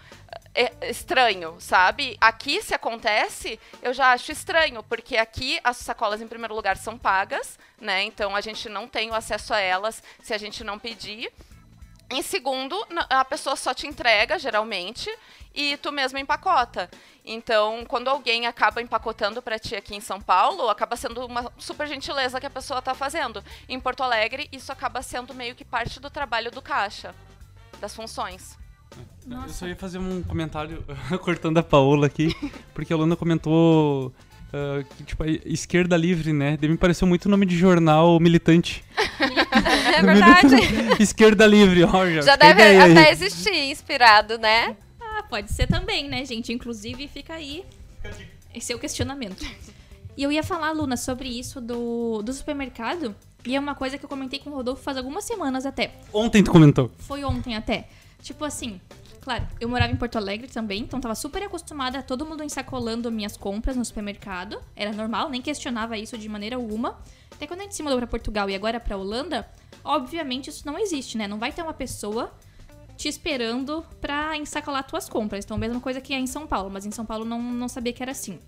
é 0.55 0.89
estranho, 0.89 1.57
sabe? 1.59 2.17
Aqui, 2.21 2.63
se 2.63 2.75
acontece, 2.75 3.59
eu 3.83 3.93
já 3.93 4.13
acho 4.13 4.31
estranho, 4.31 4.83
porque 4.85 5.17
aqui 5.17 5.59
as 5.65 5.79
sacolas, 5.79 6.21
em 6.21 6.29
primeiro 6.29 6.55
lugar, 6.55 6.77
são 6.77 6.97
pagas, 6.97 7.59
né? 7.81 8.05
Então 8.05 8.37
a 8.37 8.41
gente 8.41 8.69
não 8.69 8.87
tem 8.87 9.11
o 9.11 9.15
acesso 9.15 9.53
a 9.53 9.59
elas 9.59 10.03
se 10.23 10.33
a 10.33 10.39
gente 10.39 10.63
não 10.63 10.79
pedir. 10.79 11.33
Em 12.11 12.23
segundo, 12.23 12.77
a 13.09 13.25
pessoa 13.25 13.57
só 13.57 13.75
te 13.75 13.87
entrega, 13.87 14.39
geralmente, 14.39 15.11
e 15.55 15.77
tu 15.79 15.91
mesmo 15.91 16.19
empacota. 16.19 16.89
Então, 17.25 17.85
quando 17.87 18.09
alguém 18.09 18.47
acaba 18.47 18.83
empacotando 18.83 19.41
para 19.41 19.59
ti 19.59 19.75
aqui 19.75 19.97
em 19.97 20.01
São 20.01 20.21
Paulo, 20.21 20.69
acaba 20.69 20.97
sendo 20.97 21.25
uma 21.25 21.51
super 21.59 21.89
gentileza 21.89 22.39
que 22.39 22.47
a 22.47 22.51
pessoa 22.51 22.79
está 22.79 22.95
fazendo. 22.95 23.43
Em 23.69 23.81
Porto 23.81 24.03
Alegre, 24.03 24.49
isso 24.53 24.71
acaba 24.71 25.03
sendo 25.03 25.35
meio 25.35 25.55
que 25.55 25.65
parte 25.65 25.99
do 25.99 26.11
trabalho 26.11 26.51
do 26.51 26.61
caixa, 26.61 27.15
das 27.81 27.95
funções. 27.95 28.59
Nossa. 29.27 29.47
Eu 29.47 29.53
só 29.53 29.67
ia 29.67 29.77
fazer 29.77 29.99
um 29.99 30.23
comentário 30.23 30.85
cortando 31.23 31.59
a 31.59 31.63
Paola 31.63 32.07
aqui, 32.07 32.35
porque 32.75 32.93
a 32.93 32.97
Luna 32.97 33.17
comentou 33.17 34.09
uh, 34.09 34.85
que, 34.97 35.05
tipo, 35.05 35.25
esquerda 35.47 35.97
livre, 35.97 36.33
né? 36.33 36.57
Deve 36.57 36.73
me 36.73 36.79
pareceu 36.79 37.07
muito 37.07 37.29
nome 37.29 37.47
de 37.47 37.57
jornal 37.57 38.21
militante. 38.21 38.85
é 39.97 40.03
verdade. 40.03 41.03
esquerda 41.03 41.47
livre, 41.47 41.85
ó. 41.85 42.07
Já, 42.11 42.21
já 42.21 42.37
deve 42.37 42.63
até 42.63 43.11
existir, 43.11 43.71
inspirado, 43.71 44.39
né? 44.39 44.77
Ah, 45.01 45.23
pode 45.23 45.53
ser 45.53 45.67
também, 45.67 46.09
né, 46.09 46.25
gente? 46.25 46.53
Inclusive, 46.53 47.09
fica 47.09 47.35
aí 47.35 47.65
esse 48.55 48.73
é 48.73 48.77
o 48.77 48.79
questionamento. 48.79 49.45
E 50.17 50.23
eu 50.23 50.31
ia 50.31 50.45
falar, 50.45 50.71
Luna, 50.71 50.97
sobre 50.97 51.29
isso 51.29 51.61
do, 51.61 52.23
do 52.23 52.33
supermercado. 52.33 53.15
E 53.45 53.57
é 53.57 53.61
uma 53.61 53.75
coisa 53.75 53.99
que 53.99 54.05
eu 54.05 54.09
comentei 54.09 54.39
com 54.39 54.51
o 54.51 54.55
Rodolfo 54.55 54.83
faz 54.83 54.97
algumas 54.97 55.25
semanas 55.25 55.67
até. 55.67 55.97
Ontem 56.13 56.43
tu 56.43 56.53
comentou. 56.53 56.91
Foi 56.99 57.25
ontem 57.25 57.57
até. 57.57 57.89
Tipo 58.25 58.43
assim, 58.43 58.81
claro, 59.21 59.47
eu 59.61 59.69
morava 59.69 59.93
em 59.93 59.97
Porto 59.97 60.17
Alegre 60.17 60.49
também, 60.49 60.81
então 60.81 60.99
tava 60.99 61.15
super 61.15 61.43
acostumada 61.43 61.99
a 61.99 62.03
todo 62.03 62.25
mundo 62.25 62.43
ensacolando 62.43 63.13
minhas 63.13 63.37
compras 63.37 63.77
no 63.77 63.85
supermercado. 63.85 64.63
Era 64.75 64.95
normal, 64.95 65.29
nem 65.29 65.43
questionava 65.43 65.99
isso 65.99 66.17
de 66.17 66.27
maneira 66.27 66.57
alguma. 66.57 66.99
Até 67.31 67.47
quando 67.47 67.61
a 67.61 67.63
gente 67.65 67.75
se 67.75 67.83
mudou 67.83 67.99
pra 67.99 68.07
Portugal 68.07 68.49
e 68.49 68.55
agora 68.55 68.81
pra 68.81 68.97
Holanda, 68.97 69.47
obviamente 69.85 70.49
isso 70.49 70.65
não 70.65 70.79
existe, 70.79 71.19
né? 71.19 71.29
Não 71.29 71.39
vai 71.39 71.53
ter 71.53 71.61
uma 71.61 71.75
pessoa 71.75 72.33
te 72.97 73.09
esperando 73.09 73.85
pra 74.01 74.39
ensacolar 74.39 74.85
tuas 74.85 75.07
compras. 75.07 75.45
Então, 75.45 75.59
mesma 75.59 75.79
coisa 75.79 76.01
que 76.01 76.15
é 76.15 76.19
em 76.19 76.27
São 76.27 76.47
Paulo, 76.47 76.71
mas 76.71 76.87
em 76.87 76.91
São 76.91 77.05
Paulo 77.05 77.27
não, 77.27 77.43
não 77.43 77.69
sabia 77.69 77.93
que 77.93 78.03
era 78.03 78.13
assim. 78.13 78.39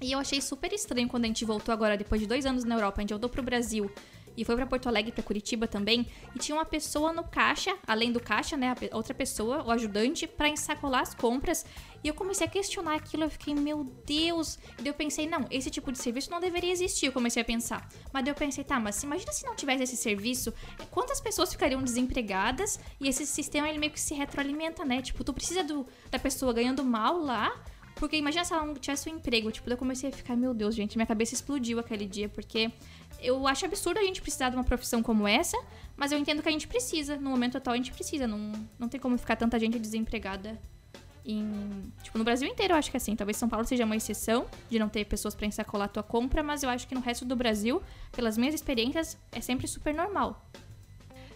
E 0.00 0.10
eu 0.10 0.18
achei 0.18 0.40
super 0.40 0.72
estranho 0.72 1.08
quando 1.08 1.24
a 1.24 1.28
gente 1.28 1.44
voltou 1.44 1.72
agora, 1.72 1.96
depois 1.96 2.20
de 2.20 2.26
dois 2.26 2.44
anos 2.46 2.64
na 2.64 2.74
Europa, 2.74 2.98
a 2.98 3.02
gente 3.02 3.10
voltou 3.10 3.30
pro 3.30 3.44
Brasil 3.44 3.88
e 4.36 4.44
foi 4.44 4.56
para 4.56 4.66
Porto 4.66 4.88
Alegre, 4.88 5.12
para 5.12 5.22
Curitiba 5.22 5.66
também, 5.66 6.06
e 6.34 6.38
tinha 6.38 6.56
uma 6.56 6.64
pessoa 6.64 7.12
no 7.12 7.24
caixa, 7.24 7.76
além 7.86 8.12
do 8.12 8.20
caixa, 8.20 8.56
né, 8.56 8.74
outra 8.92 9.14
pessoa, 9.14 9.62
o 9.64 9.70
ajudante, 9.70 10.26
para 10.26 10.48
ensacolar 10.48 11.02
as 11.02 11.14
compras. 11.14 11.64
E 12.02 12.08
eu 12.08 12.14
comecei 12.14 12.46
a 12.46 12.50
questionar 12.50 12.94
aquilo, 12.94 13.24
eu 13.24 13.30
fiquei, 13.30 13.54
meu 13.54 13.84
Deus. 14.06 14.58
E 14.78 14.82
daí 14.82 14.88
eu 14.88 14.94
pensei, 14.94 15.26
não, 15.26 15.46
esse 15.50 15.70
tipo 15.70 15.92
de 15.92 15.98
serviço 15.98 16.30
não 16.30 16.40
deveria 16.40 16.72
existir, 16.72 17.06
eu 17.06 17.12
comecei 17.12 17.42
a 17.42 17.44
pensar. 17.44 17.88
Mas 18.12 18.24
daí 18.24 18.32
eu 18.32 18.36
pensei, 18.36 18.64
tá, 18.64 18.80
mas 18.80 19.02
imagina 19.02 19.32
se 19.32 19.44
não 19.44 19.54
tivesse 19.54 19.82
esse 19.82 19.96
serviço, 19.96 20.52
quantas 20.90 21.20
pessoas 21.20 21.52
ficariam 21.52 21.82
desempregadas? 21.82 22.80
E 22.98 23.08
esse 23.08 23.26
sistema, 23.26 23.68
ele 23.68 23.78
meio 23.78 23.92
que 23.92 24.00
se 24.00 24.14
retroalimenta, 24.14 24.84
né? 24.84 25.02
Tipo, 25.02 25.22
tu 25.22 25.34
precisa 25.34 25.62
do, 25.62 25.86
da 26.10 26.18
pessoa 26.18 26.52
ganhando 26.54 26.82
mal 26.82 27.18
lá, 27.18 27.52
porque 27.96 28.16
imagina 28.16 28.44
se 28.44 28.52
ela 28.54 28.64
não 28.64 28.74
tivesse 28.74 29.10
um 29.10 29.16
emprego. 29.16 29.52
Tipo, 29.52 29.68
eu 29.68 29.76
comecei 29.76 30.08
a 30.08 30.12
ficar, 30.12 30.34
meu 30.34 30.54
Deus, 30.54 30.74
gente, 30.74 30.96
minha 30.96 31.06
cabeça 31.06 31.34
explodiu 31.34 31.78
aquele 31.78 32.06
dia, 32.06 32.30
porque 32.30 32.72
eu 33.22 33.46
acho 33.46 33.64
absurdo 33.64 33.98
a 33.98 34.02
gente 34.02 34.20
precisar 34.20 34.50
de 34.50 34.56
uma 34.56 34.64
profissão 34.64 35.02
como 35.02 35.26
essa, 35.26 35.56
mas 35.96 36.12
eu 36.12 36.18
entendo 36.18 36.42
que 36.42 36.48
a 36.48 36.52
gente 36.52 36.66
precisa. 36.66 37.16
No 37.16 37.30
momento 37.30 37.58
atual, 37.58 37.74
a 37.74 37.76
gente 37.76 37.92
precisa. 37.92 38.26
Não, 38.26 38.52
não 38.78 38.88
tem 38.88 38.98
como 38.98 39.16
ficar 39.18 39.36
tanta 39.36 39.58
gente 39.58 39.78
desempregada 39.78 40.58
Em, 41.24 41.92
tipo, 42.02 42.16
no 42.16 42.24
Brasil 42.24 42.48
inteiro 42.48 42.72
eu 42.72 42.78
acho 42.78 42.90
que 42.90 42.96
é 42.96 42.98
assim. 42.98 43.14
Talvez 43.14 43.36
São 43.36 43.48
Paulo 43.48 43.66
seja 43.66 43.84
uma 43.84 43.96
exceção 43.96 44.46
de 44.68 44.78
não 44.78 44.88
ter 44.88 45.04
pessoas 45.04 45.34
pra 45.34 45.46
ensacolar 45.46 45.86
a 45.86 45.88
tua 45.88 46.02
compra, 46.02 46.42
mas 46.42 46.62
eu 46.62 46.70
acho 46.70 46.88
que 46.88 46.94
no 46.94 47.00
resto 47.00 47.24
do 47.24 47.36
Brasil, 47.36 47.82
pelas 48.12 48.38
minhas 48.38 48.54
experiências, 48.54 49.16
é 49.30 49.40
sempre 49.40 49.68
super 49.68 49.94
normal. 49.94 50.42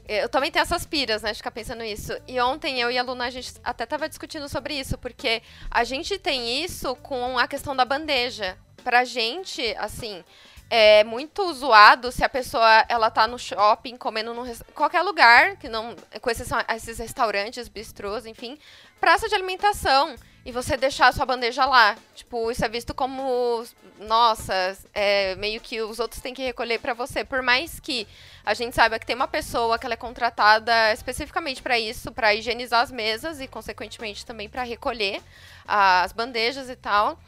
Eu 0.06 0.28
também 0.28 0.50
tenho 0.50 0.62
essas 0.62 0.84
piras, 0.84 1.22
né, 1.22 1.32
de 1.32 1.38
ficar 1.38 1.50
pensando 1.50 1.80
nisso. 1.80 2.12
E 2.28 2.38
ontem 2.38 2.78
eu 2.78 2.90
e 2.90 2.98
a 2.98 3.02
Luna, 3.02 3.24
a 3.24 3.30
gente 3.30 3.54
até 3.64 3.86
tava 3.86 4.06
discutindo 4.06 4.48
sobre 4.50 4.74
isso, 4.78 4.98
porque 4.98 5.42
a 5.70 5.82
gente 5.82 6.18
tem 6.18 6.62
isso 6.62 6.94
com 6.96 7.38
a 7.38 7.48
questão 7.48 7.74
da 7.74 7.86
bandeja. 7.86 8.58
Pra 8.82 9.02
gente, 9.04 9.62
assim, 9.78 10.22
é 10.70 11.04
muito 11.04 11.52
zoado 11.52 12.10
se 12.10 12.24
a 12.24 12.28
pessoa 12.28 12.84
ela 12.88 13.10
tá 13.10 13.26
no 13.26 13.38
shopping 13.38 13.96
comendo 13.96 14.34
num 14.34 14.52
qualquer 14.74 15.02
lugar, 15.02 15.56
que 15.56 15.68
não 15.68 15.94
com 16.20 16.30
a 16.30 16.76
esses 16.76 16.98
restaurantes, 16.98 17.68
bistrôs, 17.68 18.26
enfim, 18.26 18.58
praça 19.00 19.28
de 19.28 19.34
alimentação 19.34 20.16
e 20.44 20.52
você 20.52 20.76
deixar 20.76 21.08
a 21.08 21.12
sua 21.12 21.24
bandeja 21.24 21.64
lá. 21.64 21.96
Tipo, 22.14 22.50
isso 22.50 22.64
é 22.64 22.68
visto 22.68 22.92
como 22.92 23.64
nossa, 23.98 24.76
é, 24.92 25.34
meio 25.36 25.60
que 25.60 25.80
os 25.80 25.98
outros 25.98 26.20
têm 26.20 26.34
que 26.34 26.42
recolher 26.42 26.80
para 26.80 26.92
você. 26.92 27.24
Por 27.24 27.42
mais 27.42 27.80
que 27.80 28.06
a 28.44 28.52
gente 28.52 28.74
saiba 28.74 28.98
que 28.98 29.06
tem 29.06 29.16
uma 29.16 29.28
pessoa 29.28 29.78
que 29.78 29.86
ela 29.86 29.94
é 29.94 29.96
contratada 29.96 30.92
especificamente 30.92 31.62
para 31.62 31.78
isso, 31.78 32.12
para 32.12 32.34
higienizar 32.34 32.80
as 32.80 32.90
mesas 32.90 33.40
e 33.40 33.46
consequentemente 33.46 34.26
também 34.26 34.48
para 34.48 34.62
recolher 34.62 35.22
as 35.66 36.12
bandejas 36.12 36.68
e 36.68 36.76
tal. 36.76 37.18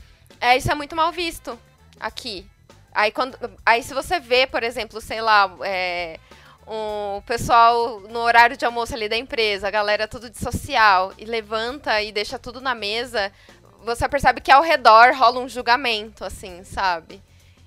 É, 0.40 0.56
isso 0.56 0.70
é 0.70 0.74
muito 0.74 0.94
mal 0.94 1.10
visto 1.12 1.58
aqui. 1.98 2.46
Aí, 2.96 3.12
quando, 3.12 3.36
aí 3.66 3.82
se 3.82 3.92
você 3.92 4.18
vê, 4.18 4.46
por 4.46 4.62
exemplo, 4.62 5.02
sei 5.02 5.20
lá, 5.20 5.54
é, 5.60 6.18
o 6.66 7.20
pessoal 7.26 8.00
no 8.00 8.20
horário 8.20 8.56
de 8.56 8.64
almoço 8.64 8.94
ali 8.94 9.06
da 9.06 9.18
empresa, 9.18 9.68
a 9.68 9.70
galera 9.70 10.08
tudo 10.08 10.30
de 10.30 10.38
social, 10.38 11.12
e 11.18 11.26
levanta 11.26 12.00
e 12.00 12.10
deixa 12.10 12.38
tudo 12.38 12.58
na 12.58 12.74
mesa, 12.74 13.30
você 13.84 14.08
percebe 14.08 14.40
que 14.40 14.50
ao 14.50 14.62
redor 14.62 15.14
rola 15.14 15.40
um 15.40 15.48
julgamento, 15.48 16.24
assim, 16.24 16.64
sabe? 16.64 17.22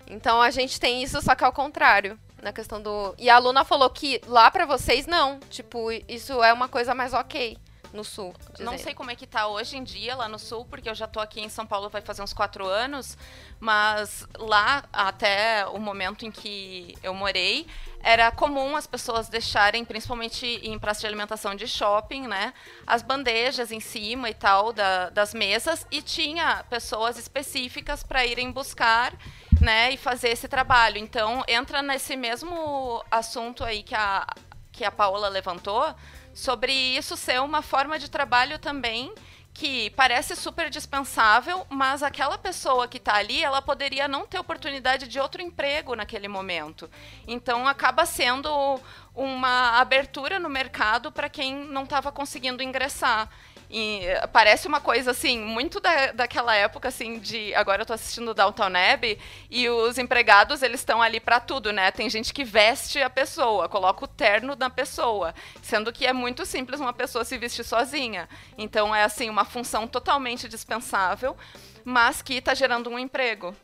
Então 0.08 0.42
a 0.42 0.50
gente 0.50 0.80
tem 0.80 1.04
isso, 1.04 1.22
só 1.22 1.36
que 1.36 1.44
ao 1.44 1.54
contrário, 1.54 2.20
na 2.42 2.52
questão 2.52 2.82
do. 2.82 3.14
E 3.16 3.30
a 3.30 3.36
aluna 3.36 3.64
falou 3.64 3.92
que 3.92 4.20
lá 4.26 4.50
para 4.50 4.66
vocês 4.66 5.06
não. 5.06 5.40
Tipo, 5.48 5.92
isso 6.08 6.44
é 6.44 6.52
uma 6.52 6.68
coisa 6.68 6.96
mais 6.96 7.14
ok 7.14 7.56
no 7.94 8.04
sul. 8.04 8.34
Não 8.60 8.78
sei 8.78 8.94
como 8.94 9.12
é 9.12 9.16
que 9.16 9.26
tá 9.26 9.48
hoje 9.48 9.78
em 9.78 9.84
dia 9.84 10.16
lá 10.16 10.28
no 10.28 10.40
sul, 10.40 10.66
porque 10.66 10.90
eu 10.90 10.96
já 10.96 11.08
tô 11.08 11.20
aqui 11.20 11.42
em 11.42 11.50
São 11.50 11.66
Paulo 11.66 11.90
vai 11.90 12.02
fazer 12.02 12.22
uns 12.22 12.34
quatro 12.34 12.66
anos, 12.66 13.18
mas 13.60 14.28
lá, 14.38 14.84
até 14.92 15.66
o 15.68 15.80
momento 15.80 16.26
em 16.26 16.32
que 16.32 16.96
eu 17.04 17.14
morei, 17.14 17.68
era 18.02 18.32
comum 18.32 18.76
as 18.76 18.88
pessoas 18.88 19.28
deixarem, 19.28 19.84
principalmente 19.84 20.46
em 20.46 20.78
praça 20.80 21.02
de 21.02 21.08
alimentação 21.08 21.56
de 21.56 21.68
shopping, 21.68 22.28
né, 22.28 22.54
as 22.88 23.02
bandejas 23.02 23.72
em 23.72 23.80
cima 23.80 24.30
e 24.30 24.34
tal 24.34 24.72
da, 24.72 25.10
das 25.10 25.34
mesas, 25.34 25.86
e 25.92 26.02
tinha 26.02 26.64
pessoas 26.70 27.18
específicas 27.18 28.04
para 28.04 28.26
irem 28.26 28.52
buscar 28.52 29.14
né, 29.60 29.92
e 29.92 29.98
fazer 29.98 30.30
esse 30.30 30.48
trabalho. 30.48 30.98
Então, 30.98 31.44
entra 31.48 31.82
nesse 31.82 32.16
mesmo 32.16 33.04
assunto 33.12 33.64
aí 33.64 33.84
que 33.84 33.96
a, 33.96 34.26
que 34.72 34.86
a 34.86 34.92
Paola 34.92 35.28
levantou, 35.28 35.94
sobre 36.34 36.72
isso 36.72 37.18
ser 37.18 37.42
uma 37.42 37.62
forma 37.62 37.98
de 38.00 38.10
trabalho 38.10 38.60
também 38.60 39.14
que 39.54 39.90
parece 39.90 40.38
super 40.38 40.70
dispensável, 40.70 41.66
mas 41.70 42.02
aquela 42.02 42.38
pessoa 42.38 42.88
que 42.88 42.98
está 42.98 43.16
ali, 43.16 43.44
ela 43.44 43.62
poderia 43.62 44.08
não 44.08 44.26
ter 44.26 44.40
oportunidade 44.40 45.06
de 45.06 45.20
outro 45.20 45.42
emprego 45.42 45.96
naquele 45.96 46.30
momento. 46.30 46.90
Então 47.28 47.68
acaba 47.68 48.06
sendo 48.06 48.80
uma 49.14 49.78
abertura 49.80 50.40
no 50.40 50.50
mercado 50.50 51.12
para 51.12 51.28
quem 51.28 51.54
não 51.54 51.84
estava 51.84 52.10
conseguindo 52.10 52.64
ingressar. 52.64 53.30
E 53.70 54.02
parece 54.34 54.68
uma 54.68 54.82
coisa, 54.82 55.12
assim, 55.12 55.40
muito 55.40 55.80
da, 55.80 56.12
daquela 56.12 56.56
época, 56.56 56.88
assim, 56.88 57.20
de... 57.20 57.54
Agora 57.54 57.84
eu 57.84 57.86
tô 57.86 57.94
assistindo 57.94 58.34
Downton 58.34 58.72
Abbey 58.94 59.20
e 59.50 59.70
os 59.70 60.00
empregados, 60.00 60.64
eles 60.64 60.80
estão 60.80 61.02
ali 61.02 61.20
para 61.20 61.40
tudo, 61.40 61.72
né? 61.72 61.92
Tem 61.92 62.10
gente 62.10 62.34
que 62.34 62.44
veste 62.44 63.00
a 63.00 63.10
pessoa, 63.10 63.70
coloca 63.70 64.06
o 64.06 64.08
terno 64.08 64.56
na 64.56 64.72
pessoa, 64.72 65.36
sendo 65.62 65.94
que 65.94 66.08
é 66.08 66.14
muito 66.14 66.48
simples 66.48 66.80
uma 66.80 66.94
pessoa 66.94 67.24
se 67.24 67.38
vestir 67.38 67.64
sozinha. 67.64 68.28
Então 68.58 68.96
é, 68.96 69.04
assim, 69.04 69.30
uma 69.30 69.46
função 69.46 69.88
totalmente 69.88 70.50
dispensável, 70.50 71.38
mas 71.84 72.24
que 72.24 72.36
está 72.36 72.56
gerando 72.56 72.90
um 72.90 72.98
emprego. 72.98 73.56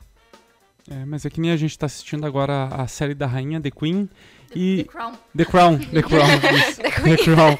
É, 0.88 1.04
mas 1.04 1.26
é 1.26 1.32
que 1.32 1.42
nem 1.42 1.52
a 1.52 1.58
gente 1.58 1.72
está 1.72 1.88
assistindo 1.88 2.28
agora 2.28 2.68
a 2.68 2.88
série 2.88 3.16
da 3.16 3.26
Rainha, 3.26 3.60
The 3.60 3.72
Queen, 3.72 4.08
e... 4.56 4.84
The 4.84 4.92
Crown. 4.92 5.14
The 5.36 5.46
Crown, 5.46 5.78
The 5.94 6.02
Crown. 6.02 6.40
The, 6.40 7.02
The 7.02 7.18
Crown. 7.18 7.58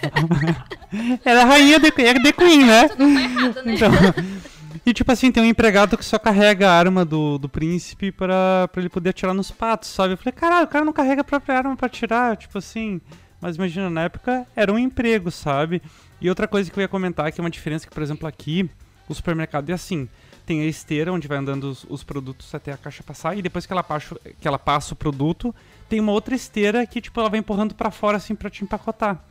Era 1.26 1.42
a 1.42 1.46
rainha 1.46 1.80
de, 1.80 1.92
era 1.98 2.24
The 2.24 2.32
Queen, 2.32 2.66
né? 2.66 2.88
Tudo 2.88 3.14
tá 3.14 3.22
errado, 3.22 3.66
né? 3.66 3.74
Então, 3.74 3.92
e 4.86 4.94
tipo 4.94 5.12
assim, 5.12 5.32
tem 5.32 5.44
um 5.44 5.46
empregado 5.46 5.98
que 5.98 6.06
só 6.06 6.18
carrega 6.18 6.70
a 6.70 6.74
arma 6.74 7.04
do, 7.04 7.38
do 7.38 7.50
príncipe 7.50 8.12
pra, 8.12 8.68
pra 8.72 8.82
ele 8.82 8.90
poder 8.90 9.10
atirar 9.10 9.34
nos 9.34 9.52
patos, 9.52 9.90
sabe? 9.90 10.14
Eu 10.14 10.18
falei, 10.18 10.32
caralho, 10.32 10.66
o 10.66 10.70
cara 10.70 10.86
não 10.86 10.94
carrega 10.94 11.22
a 11.22 11.24
própria 11.24 11.58
arma 11.58 11.76
pra 11.76 11.88
atirar, 11.88 12.38
tipo 12.38 12.58
assim. 12.58 13.02
Mas 13.42 13.58
imagina, 13.58 13.90
na 13.90 14.04
época 14.04 14.46
era 14.56 14.72
um 14.72 14.80
emprego, 14.80 15.32
sabe? 15.32 15.82
E 16.22 16.30
outra 16.30 16.48
coisa 16.48 16.72
que 16.72 16.80
eu 16.80 16.82
ia 16.82 16.88
comentar, 16.88 17.32
que 17.32 17.42
é 17.42 17.44
uma 17.44 17.50
diferença 17.50 17.86
que, 17.86 17.94
por 17.94 18.02
exemplo, 18.02 18.28
aqui, 18.28 18.70
o 19.10 19.14
supermercado 19.14 19.70
é 19.70 19.74
assim 19.74 20.08
tem 20.46 20.62
a 20.62 20.66
esteira 20.66 21.12
onde 21.12 21.28
vai 21.28 21.38
andando 21.38 21.66
os, 21.66 21.86
os, 21.90 22.04
produtos 22.04 22.54
até 22.54 22.72
a 22.72 22.78
caixa 22.78 23.04
passar 23.04 23.36
e 23.38 23.42
depois 23.42 23.66
que 23.66 23.74
ela 23.74 23.84
passa, 23.84 24.16
que 24.40 24.48
ela 24.48 24.60
passa 24.60 24.94
o 24.94 24.96
produto, 24.96 25.54
tem 25.88 26.00
uma 26.00 26.12
outra 26.12 26.36
esteira 26.36 26.86
que 26.86 27.02
tipo 27.02 27.20
ela 27.20 27.30
vai 27.30 27.40
empurrando 27.40 27.76
para 27.76 27.92
fora 27.92 28.18
assim 28.18 28.36
para 28.36 28.50
te 28.50 28.64
empacotar. 28.64 29.24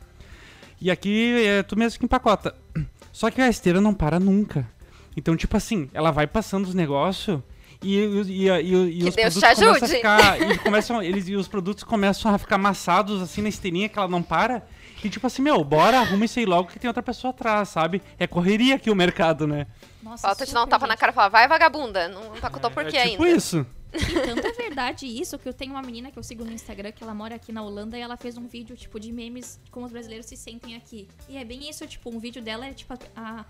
E 0.79 0.91
aqui 0.91 1.45
é 1.45 1.63
tu 1.63 1.77
mesmo 1.77 1.99
que 1.99 2.05
empacota. 2.05 2.55
Só 3.11 3.31
que 3.31 3.41
a 3.41 3.49
esteira 3.49 3.79
não 3.79 3.93
para 3.93 4.19
nunca. 4.19 4.67
Então, 5.15 5.37
tipo 5.37 5.55
assim, 5.55 5.89
ela 5.93 6.11
vai 6.11 6.27
passando 6.27 6.65
os 6.65 6.73
negócios 6.73 7.39
e, 7.81 7.97
e, 7.97 8.49
e, 8.49 9.01
e 9.03 9.03
os 9.05 9.15
Deus 9.15 9.33
produtos 9.33 9.55
começam 9.55 9.73
a 9.73 9.87
ficar. 9.87 10.41
e, 10.51 10.57
começam, 10.57 11.03
eles, 11.03 11.27
e 11.29 11.35
os 11.35 11.47
produtos 11.47 11.83
começam 11.83 12.33
a 12.33 12.37
ficar 12.37 12.55
amassados 12.55 13.21
assim 13.21 13.41
na 13.41 13.49
esteirinha 13.49 13.87
que 13.87 13.97
ela 13.97 14.07
não 14.07 14.21
para. 14.21 14.63
E 15.03 15.09
tipo 15.09 15.27
assim, 15.27 15.41
meu, 15.41 15.63
bora, 15.63 15.99
arruma 15.99 16.25
isso 16.25 16.39
aí 16.39 16.45
logo 16.45 16.67
que 16.67 16.79
tem 16.79 16.87
outra 16.87 17.03
pessoa 17.03 17.29
atrás, 17.29 17.69
sabe? 17.69 18.01
É 18.17 18.25
correria 18.25 18.75
aqui 18.75 18.89
o 18.89 18.95
mercado, 18.95 19.45
né? 19.45 19.67
Nossa, 20.01 20.27
Falta 20.27 20.45
te 20.45 20.53
dar 20.53 20.63
um 20.63 20.67
tapa 20.67 20.87
na 20.87 20.97
cara 20.97 21.11
e 21.11 21.15
falar, 21.15 21.29
vai 21.29 21.47
vagabunda, 21.47 22.07
não 22.07 22.35
empacotou 22.35 22.71
por 22.71 22.85
é 22.87 22.89
quê 22.89 23.09
tipo 23.09 23.23
ainda? 23.23 23.37
isso. 23.37 23.65
E 23.93 24.25
tanto 24.25 24.45
é 24.45 24.51
verdade 24.51 25.05
isso 25.05 25.37
que 25.39 25.47
eu 25.47 25.53
tenho 25.53 25.71
uma 25.71 25.81
menina 25.81 26.11
que 26.11 26.19
eu 26.19 26.23
sigo 26.23 26.43
no 26.43 26.51
Instagram 26.51 26.91
que 26.91 27.03
ela 27.03 27.13
mora 27.13 27.35
aqui 27.35 27.51
na 27.51 27.63
Holanda 27.63 27.97
e 27.97 28.01
ela 28.01 28.17
fez 28.17 28.37
um 28.37 28.47
vídeo 28.47 28.75
tipo 28.75 28.99
de 28.99 29.11
memes 29.11 29.59
como 29.71 29.85
os 29.85 29.91
brasileiros 29.91 30.25
se 30.25 30.35
sentem 30.35 30.75
aqui. 30.75 31.07
E 31.29 31.37
é 31.37 31.45
bem 31.45 31.69
isso, 31.69 31.85
tipo, 31.87 32.09
um 32.09 32.19
vídeo 32.19 32.41
dela 32.41 32.65
é 32.65 32.73
tipo 32.73 32.93
a, 32.93 32.97
a 33.15 33.45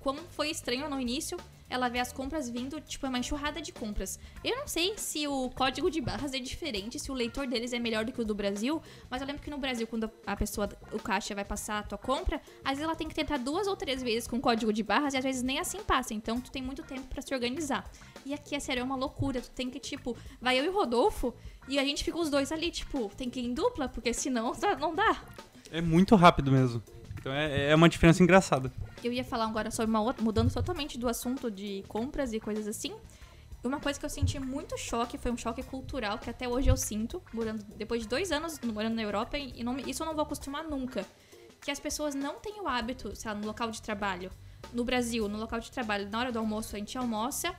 como 0.00 0.20
foi 0.30 0.50
estranho 0.50 0.88
no 0.88 1.00
início 1.00 1.36
ela 1.70 1.88
vê 1.88 2.00
as 2.00 2.12
compras 2.12 2.50
vindo, 2.50 2.80
tipo, 2.80 3.06
é 3.06 3.08
uma 3.08 3.18
enxurrada 3.18 3.62
de 3.62 3.72
compras. 3.72 4.18
Eu 4.44 4.56
não 4.56 4.66
sei 4.66 4.98
se 4.98 5.26
o 5.26 5.48
código 5.50 5.90
de 5.90 6.00
barras 6.00 6.34
é 6.34 6.38
diferente, 6.38 6.98
se 6.98 7.10
o 7.10 7.14
leitor 7.14 7.46
deles 7.46 7.72
é 7.72 7.78
melhor 7.78 8.04
do 8.04 8.12
que 8.12 8.20
o 8.20 8.24
do 8.24 8.34
Brasil, 8.34 8.82
mas 9.08 9.22
eu 9.22 9.26
lembro 9.26 9.40
que 9.40 9.48
no 9.48 9.56
Brasil, 9.56 9.86
quando 9.86 10.10
a 10.26 10.36
pessoa, 10.36 10.68
o 10.92 10.98
caixa 10.98 11.34
vai 11.34 11.44
passar 11.44 11.78
a 11.78 11.82
tua 11.84 11.98
compra, 11.98 12.42
às 12.64 12.72
vezes 12.72 12.84
ela 12.84 12.96
tem 12.96 13.08
que 13.08 13.14
tentar 13.14 13.38
duas 13.38 13.66
ou 13.68 13.76
três 13.76 14.02
vezes 14.02 14.26
com 14.26 14.36
o 14.36 14.40
código 14.40 14.72
de 14.72 14.82
barras 14.82 15.14
e 15.14 15.16
às 15.16 15.24
vezes 15.24 15.42
nem 15.42 15.58
assim 15.58 15.78
passa. 15.82 16.12
Então 16.12 16.40
tu 16.40 16.50
tem 16.50 16.60
muito 16.60 16.82
tempo 16.82 17.06
pra 17.06 17.22
se 17.22 17.32
organizar. 17.32 17.88
E 18.26 18.34
aqui, 18.34 18.54
é 18.54 18.60
sério, 18.60 18.80
é 18.80 18.84
uma 18.84 18.96
loucura. 18.96 19.40
Tu 19.40 19.50
tem 19.52 19.70
que, 19.70 19.78
tipo, 19.78 20.16
vai 20.40 20.58
eu 20.58 20.64
e 20.64 20.68
o 20.68 20.72
Rodolfo 20.72 21.34
e 21.68 21.78
a 21.78 21.84
gente 21.84 22.02
fica 22.02 22.18
os 22.18 22.28
dois 22.28 22.50
ali, 22.50 22.70
tipo, 22.70 23.08
tem 23.16 23.30
que 23.30 23.40
ir 23.40 23.46
em 23.46 23.54
dupla, 23.54 23.88
porque 23.88 24.12
senão 24.12 24.52
não 24.80 24.94
dá. 24.94 25.22
É 25.70 25.80
muito 25.80 26.16
rápido 26.16 26.50
mesmo. 26.50 26.82
Então 27.20 27.32
é, 27.32 27.70
é 27.70 27.74
uma 27.74 27.88
diferença 27.88 28.22
engraçada. 28.22 28.72
Eu 29.04 29.12
ia 29.12 29.22
falar 29.22 29.44
agora 29.44 29.70
sobre 29.70 29.90
uma 29.90 30.00
outra, 30.00 30.24
mudando 30.24 30.52
totalmente 30.52 30.98
do 30.98 31.08
assunto 31.08 31.50
de 31.50 31.84
compras 31.86 32.32
e 32.32 32.40
coisas 32.40 32.66
assim. 32.66 32.94
Uma 33.62 33.78
coisa 33.78 34.00
que 34.00 34.06
eu 34.06 34.10
senti 34.10 34.40
muito 34.40 34.76
choque 34.78 35.18
foi 35.18 35.30
um 35.30 35.36
choque 35.36 35.62
cultural 35.62 36.18
que 36.18 36.30
até 36.30 36.48
hoje 36.48 36.70
eu 36.70 36.76
sinto, 36.78 37.22
morando, 37.32 37.62
depois 37.76 38.02
de 38.02 38.08
dois 38.08 38.32
anos 38.32 38.58
morando 38.60 38.94
na 38.94 39.02
Europa, 39.02 39.36
e 39.36 39.62
não, 39.62 39.78
isso 39.78 40.02
eu 40.02 40.06
não 40.06 40.14
vou 40.14 40.22
acostumar 40.22 40.64
nunca. 40.64 41.04
Que 41.60 41.70
as 41.70 41.78
pessoas 41.78 42.14
não 42.14 42.40
têm 42.40 42.58
o 42.58 42.66
hábito, 42.66 43.14
sei 43.14 43.30
lá, 43.30 43.36
no 43.36 43.46
local 43.46 43.70
de 43.70 43.82
trabalho. 43.82 44.30
No 44.72 44.82
Brasil, 44.82 45.28
no 45.28 45.38
local 45.38 45.60
de 45.60 45.70
trabalho, 45.70 46.08
na 46.08 46.18
hora 46.18 46.32
do 46.32 46.38
almoço, 46.38 46.74
a 46.74 46.78
gente 46.78 46.96
almoça 46.96 47.54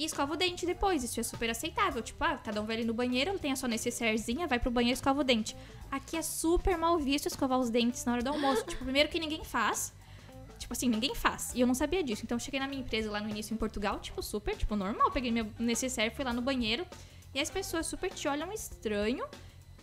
e 0.00 0.04
escova 0.06 0.32
o 0.32 0.36
dente 0.36 0.64
depois. 0.64 1.04
Isso 1.04 1.20
é 1.20 1.22
super 1.22 1.50
aceitável. 1.50 2.00
Tipo, 2.00 2.24
ah, 2.24 2.38
cada 2.38 2.62
um 2.62 2.64
vai 2.64 2.76
ali 2.76 2.86
no 2.86 2.94
banheiro, 2.94 3.38
tem 3.38 3.52
a 3.52 3.56
sua 3.56 3.68
necessairezinha, 3.68 4.46
vai 4.46 4.58
pro 4.58 4.70
banheiro 4.70 4.94
e 4.94 4.98
escova 4.98 5.20
o 5.20 5.24
dente. 5.24 5.54
Aqui 5.90 6.16
é 6.16 6.22
super 6.22 6.78
mal 6.78 6.98
visto 6.98 7.26
escovar 7.26 7.58
os 7.58 7.68
dentes 7.68 8.02
na 8.06 8.12
hora 8.12 8.22
do 8.22 8.30
almoço. 8.30 8.64
tipo, 8.66 8.82
primeiro 8.82 9.10
que 9.10 9.20
ninguém 9.20 9.44
faz. 9.44 9.92
Tipo 10.58 10.72
assim, 10.72 10.88
ninguém 10.88 11.14
faz. 11.14 11.52
E 11.54 11.60
eu 11.60 11.66
não 11.66 11.74
sabia 11.74 12.02
disso. 12.02 12.22
Então 12.24 12.36
eu 12.36 12.40
cheguei 12.40 12.58
na 12.58 12.66
minha 12.66 12.80
empresa 12.80 13.10
lá 13.10 13.20
no 13.20 13.28
início 13.28 13.52
em 13.52 13.58
Portugal, 13.58 14.00
tipo, 14.00 14.22
super, 14.22 14.56
tipo, 14.56 14.74
normal. 14.74 15.10
Peguei 15.10 15.30
meu 15.30 15.46
necessaire, 15.58 16.14
fui 16.14 16.24
lá 16.24 16.32
no 16.32 16.40
banheiro. 16.40 16.86
E 17.34 17.38
as 17.38 17.50
pessoas 17.50 17.86
super 17.86 18.10
te 18.10 18.26
olham 18.26 18.50
estranho. 18.54 19.26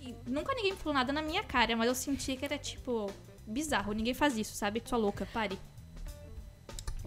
E 0.02 0.16
nunca 0.26 0.52
ninguém 0.56 0.76
falou 0.76 0.96
nada 0.96 1.14
na 1.14 1.22
minha 1.22 1.44
cara, 1.44 1.76
mas 1.76 1.88
eu 1.88 1.94
senti 1.94 2.36
que 2.36 2.44
era, 2.44 2.58
tipo, 2.58 3.08
bizarro. 3.46 3.94
Ninguém 3.94 4.16
faz 4.16 4.36
isso, 4.36 4.56
sabe? 4.56 4.82
Sua 4.84 4.98
louca, 4.98 5.28
pare. 5.32 5.60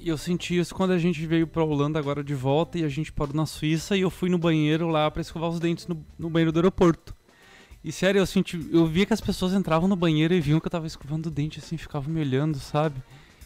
Eu 0.02 0.16
senti 0.16 0.59
isso 0.59 0.75
quando 0.75 0.92
a 0.92 0.99
gente 0.99 1.26
veio 1.26 1.47
pra 1.47 1.62
Holanda 1.62 1.99
agora 1.99 2.25
de 2.25 2.35
volta 2.35 2.78
e 2.78 2.85
a 2.85 2.88
gente 2.88 3.12
parou 3.12 3.35
na 3.35 3.45
Suíça 3.45 3.97
e 3.97 4.00
eu 4.00 4.11
fui 4.11 4.30
no 4.30 4.38
banheiro 4.38 4.88
lá 4.88 5.11
pra 5.11 5.21
escovar 5.21 5.50
os 5.50 5.61
dentes 5.61 5.87
no, 5.87 6.04
no 6.19 6.30
banheiro 6.30 6.50
do 6.50 6.59
aeroporto. 6.59 7.14
E 7.85 7.92
sério, 7.92 8.19
eu 8.19 8.26
senti, 8.26 8.69
eu 8.73 8.87
via 8.87 9.04
que 9.04 9.12
as 9.12 9.21
pessoas 9.21 9.52
entravam 9.52 9.88
no 9.88 9.97
banheiro 9.97 10.33
e 10.33 10.40
viam 10.40 10.59
que 10.59 10.66
eu 10.66 10.71
tava 10.71 10.87
escovando 10.87 11.26
o 11.26 11.30
dente 11.30 11.59
assim, 11.59 11.76
ficavam 11.76 12.12
me 12.12 12.21
olhando, 12.21 12.59
sabe? 12.59 13.02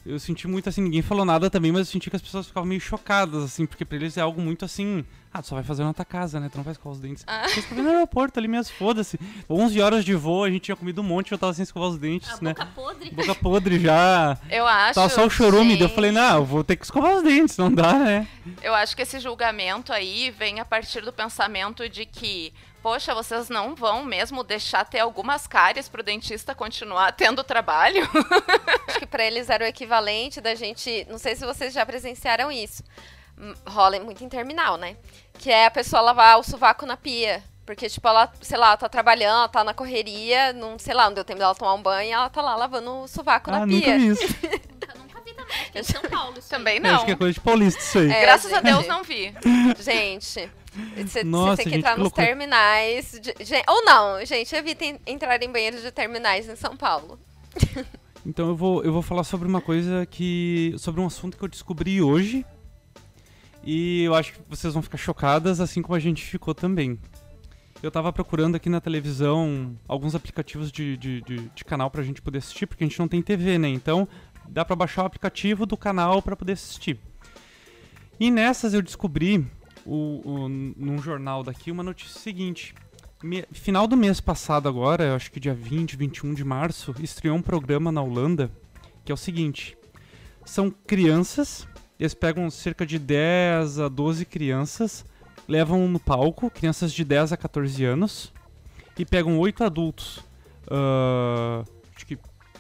Eu 0.07 0.19
senti 0.19 0.47
muito 0.47 0.69
assim, 0.69 0.83
ninguém 0.83 1.03
falou 1.03 1.25
nada 1.25 1.49
também, 1.49 1.73
mas 1.73 1.81
eu 1.81 1.85
senti 1.87 2.11
que 2.11 2.17
as 2.17 2.23
pessoas 2.23 2.47
ficavam 2.47 2.69
meio 2.69 2.81
chocadas, 2.81 3.43
assim, 3.43 3.65
porque 3.67 3.85
pra 3.85 3.97
eles 3.97 4.17
é 4.17 4.21
algo 4.21 4.41
muito 4.41 4.65
assim. 4.65 5.05
Ah, 5.33 5.43
tu 5.43 5.49
só 5.49 5.57
vai 5.57 5.65
fazer 5.65 5.83
na 5.83 5.93
tua 5.93 6.05
casa, 6.05 6.39
né? 6.39 6.49
Tu 6.49 6.57
não 6.57 6.63
vai 6.63 6.73
escovar 6.73 6.93
os 6.95 7.01
dentes. 7.01 7.25
Ah. 7.27 7.43
Eu 7.51 7.59
escovei 7.59 7.83
no 7.83 7.91
aeroporto 7.91 8.39
ali 8.39 8.47
mesmo, 8.47 8.73
foda-se. 8.77 9.19
11 9.51 9.81
horas 9.81 10.05
de 10.05 10.15
voo, 10.15 10.45
a 10.45 10.51
gente 10.51 10.63
tinha 10.63 10.77
comido 10.77 11.01
um 11.01 11.05
monte 11.05 11.31
e 11.31 11.35
eu 11.35 11.39
tava 11.39 11.53
sem 11.53 11.65
escovar 11.65 11.89
os 11.89 11.99
dentes, 11.99 12.29
A 12.31 12.39
né? 12.41 12.51
boca 12.51 12.67
podre. 12.67 13.11
Boca 13.11 13.35
podre 13.35 13.81
já. 13.81 14.39
Eu 14.49 14.65
acho. 14.65 14.95
Tava 14.95 15.09
só 15.09 15.27
o 15.27 15.31
chorume, 15.31 15.71
daí 15.73 15.81
eu 15.83 15.89
gente. 15.89 15.95
falei, 15.97 16.13
não, 16.13 16.37
eu 16.37 16.45
vou 16.45 16.63
ter 16.63 16.77
que 16.77 16.85
escovar 16.85 17.17
os 17.17 17.23
dentes, 17.25 17.57
não 17.57 17.73
dá, 17.73 17.95
né? 17.95 18.29
Eu 18.63 18.73
acho 18.75 18.95
que 18.95 19.03
esse 19.03 19.19
julgamento 19.19 19.93
aí 19.93 20.31
vem 20.31 20.61
a 20.61 20.65
partir 20.65 21.01
do 21.01 21.13
pensamento 21.13 21.89
de 21.89 22.07
que, 22.07 22.53
poxa, 22.85 23.15
vocês 23.15 23.49
não 23.49 23.75
vão 23.75 24.05
mesmo 24.05 24.45
deixar 24.45 24.85
ter 24.85 24.99
algumas 24.99 25.47
cáries 25.47 25.89
pro 25.89 26.03
dentista 26.03 26.55
continuar 26.55 27.13
tendo 27.13 27.43
trabalho? 27.43 28.07
Acho 28.87 28.99
que 28.99 29.07
pra 29.07 29.25
eles 29.25 29.49
era 29.49 29.65
o 29.65 29.67
equivalente 29.67 30.39
da 30.39 30.55
gente. 30.55 31.07
Não 31.09 31.17
sei 31.17 31.35
se 31.35 31.47
vocês 31.47 31.73
já 31.73 31.87
presenciaram 31.87 32.53
isso. 32.53 32.83
Hum, 33.39 33.55
Rola 33.67 33.99
muito 34.01 34.23
em 34.23 34.29
terminal, 34.29 34.77
né? 34.77 34.99
Que 35.39 35.51
é 35.51 35.65
a 35.65 35.71
pessoa 35.71 36.03
lavar 36.03 36.39
o 36.39 36.43
sovaco 36.43 36.85
na 36.85 36.95
pia. 36.95 37.43
Porque, 37.65 37.89
tipo, 37.89 38.07
ela, 38.07 38.31
sei 38.43 38.59
lá, 38.59 38.77
tá 38.77 38.87
trabalhando, 38.87 39.39
ela 39.39 39.49
tá 39.49 39.65
na 39.65 39.73
correria, 39.73 40.53
não, 40.53 40.79
sei 40.79 40.93
lá, 40.93 41.07
não 41.07 41.15
deu 41.15 41.25
tempo 41.25 41.39
dela 41.39 41.55
tomar 41.55 41.73
um 41.73 41.83
banho, 41.83 42.13
ela 42.13 42.29
tá 42.29 42.43
lá 42.43 42.55
lavando 42.55 43.05
o 43.05 43.09
sovaco 43.09 43.49
ah, 43.49 43.61
na 43.61 43.67
nunca 43.67 43.87
pia. 43.87 43.99
vi 43.99 44.09
isso. 44.09 44.23
Nunca, 44.75 44.99
nunca 44.99 45.21
vi 45.23 45.33
também. 45.33 45.57
Acho 45.57 45.73
que 45.73 45.79
é 45.79 45.81
em 45.81 45.85
São 45.85 46.03
Paulo. 46.03 46.35
Aí. 46.37 46.43
Também 46.43 46.77
Eu 46.77 46.83
não. 46.83 46.95
Acho 46.97 47.07
que 47.07 47.13
é 47.13 47.17
coisa 47.17 47.33
de 47.33 47.41
paulista 47.41 47.81
isso 47.81 47.99
aí. 47.99 48.13
É, 48.13 48.21
Graças 48.21 48.53
a 48.53 48.57
gente. 48.57 48.65
Deus 48.67 48.87
não 48.87 49.03
vi. 49.03 49.35
Gente, 49.81 50.51
você 51.07 51.57
tem 51.57 51.65
que 51.65 51.71
gente, 51.71 51.79
entrar 51.79 51.99
nos 51.99 52.13
terminais. 52.13 53.19
de- 53.21 53.35
ou 53.69 53.85
não, 53.85 54.25
gente, 54.25 54.55
evitem 54.55 54.99
entrar 55.07 55.43
em 55.43 55.51
banheiros 55.51 55.83
de 55.83 55.91
terminais 55.91 56.49
em 56.49 56.57
São 56.57 56.77
Paulo. 56.77 57.19
Então 58.27 58.49
eu 58.49 58.57
vou, 58.57 58.83
eu 58.83 58.91
vou 58.91 59.03
falar 59.03 59.23
sobre 59.23 59.47
uma 59.47 59.61
coisa 59.61 60.07
que. 60.07 60.75
sobre 60.79 60.99
um 60.99 61.05
assunto 61.07 61.37
que 61.37 61.45
eu 61.45 61.49
descobri 61.49 62.01
hoje. 62.01 62.43
E 63.63 64.03
eu 64.03 64.15
acho 64.15 64.33
que 64.33 64.41
vocês 64.49 64.73
vão 64.73 64.83
ficar 64.83 64.97
chocadas, 64.97 65.61
assim 65.61 65.83
como 65.83 65.95
a 65.95 65.99
gente 65.99 66.23
ficou 66.25 66.55
também. 66.55 66.99
Eu 67.83 67.91
tava 67.91 68.11
procurando 68.15 68.55
aqui 68.55 68.71
na 68.71 68.81
televisão 68.81 69.77
alguns 69.87 70.15
aplicativos 70.15 70.73
de, 70.73 70.97
de, 70.97 71.21
de, 71.21 71.37
de 71.55 71.65
canal 71.67 71.91
pra 71.91 72.03
gente 72.03 72.23
poder 72.23 72.39
assistir, 72.39 72.67
porque 72.67 72.83
a 72.83 72.87
gente 72.87 72.99
não 72.99 73.09
tem 73.09 73.21
TV, 73.21 73.59
né? 73.59 73.69
Então 73.69 74.09
dá 74.49 74.65
pra 74.65 74.75
baixar 74.75 75.03
o 75.03 75.07
aplicativo 75.07 75.67
do 75.67 75.77
canal 75.77 76.23
pra 76.23 76.35
poder 76.35 76.53
assistir. 76.53 76.99
E 78.19 78.31
nessas 78.31 78.73
eu 78.73 78.81
descobri, 78.81 79.47
o, 79.87 80.21
o- 80.25 80.49
num 80.49 80.99
jornal 81.01 81.43
daqui, 81.43 81.71
uma 81.71 81.83
notícia 81.83 82.19
seguinte. 82.21 82.75
Me- 83.23 83.45
final 83.53 83.87
do 83.87 83.97
mês 83.97 84.21
passado 84.21 84.69
agora, 84.69 85.05
eu 85.05 85.15
acho 85.15 85.31
que 85.31 85.41
dia 85.41 85.55
20, 85.55 85.97
21 85.97 86.35
de 86.35 86.45
março, 86.45 86.95
estreou 87.01 87.37
um 87.37 87.43
programa 87.43 87.91
na 87.91 88.03
Holanda 88.03 88.51
que 89.05 89.13
é 89.13 89.15
o 89.15 89.19
seguinte: 89.19 89.77
são 90.45 90.71
crianças, 90.71 91.67
eles 92.01 92.15
pegam 92.15 92.49
cerca 92.51 92.85
de 92.87 92.99
10 92.99 93.79
a 93.81 93.89
12 93.89 94.25
crianças, 94.25 95.05
levam 95.47 95.87
no 95.89 96.01
palco, 96.01 96.51
crianças 96.51 96.93
de 96.93 97.05
10 97.05 97.33
a 97.33 97.37
14 97.37 97.85
anos, 97.85 98.33
e 98.99 99.05
pegam 99.05 99.39
oito 99.39 99.63
adultos, 99.65 100.21
ah, 100.71 101.65
acho 101.95 102.07
que, 102.07 102.17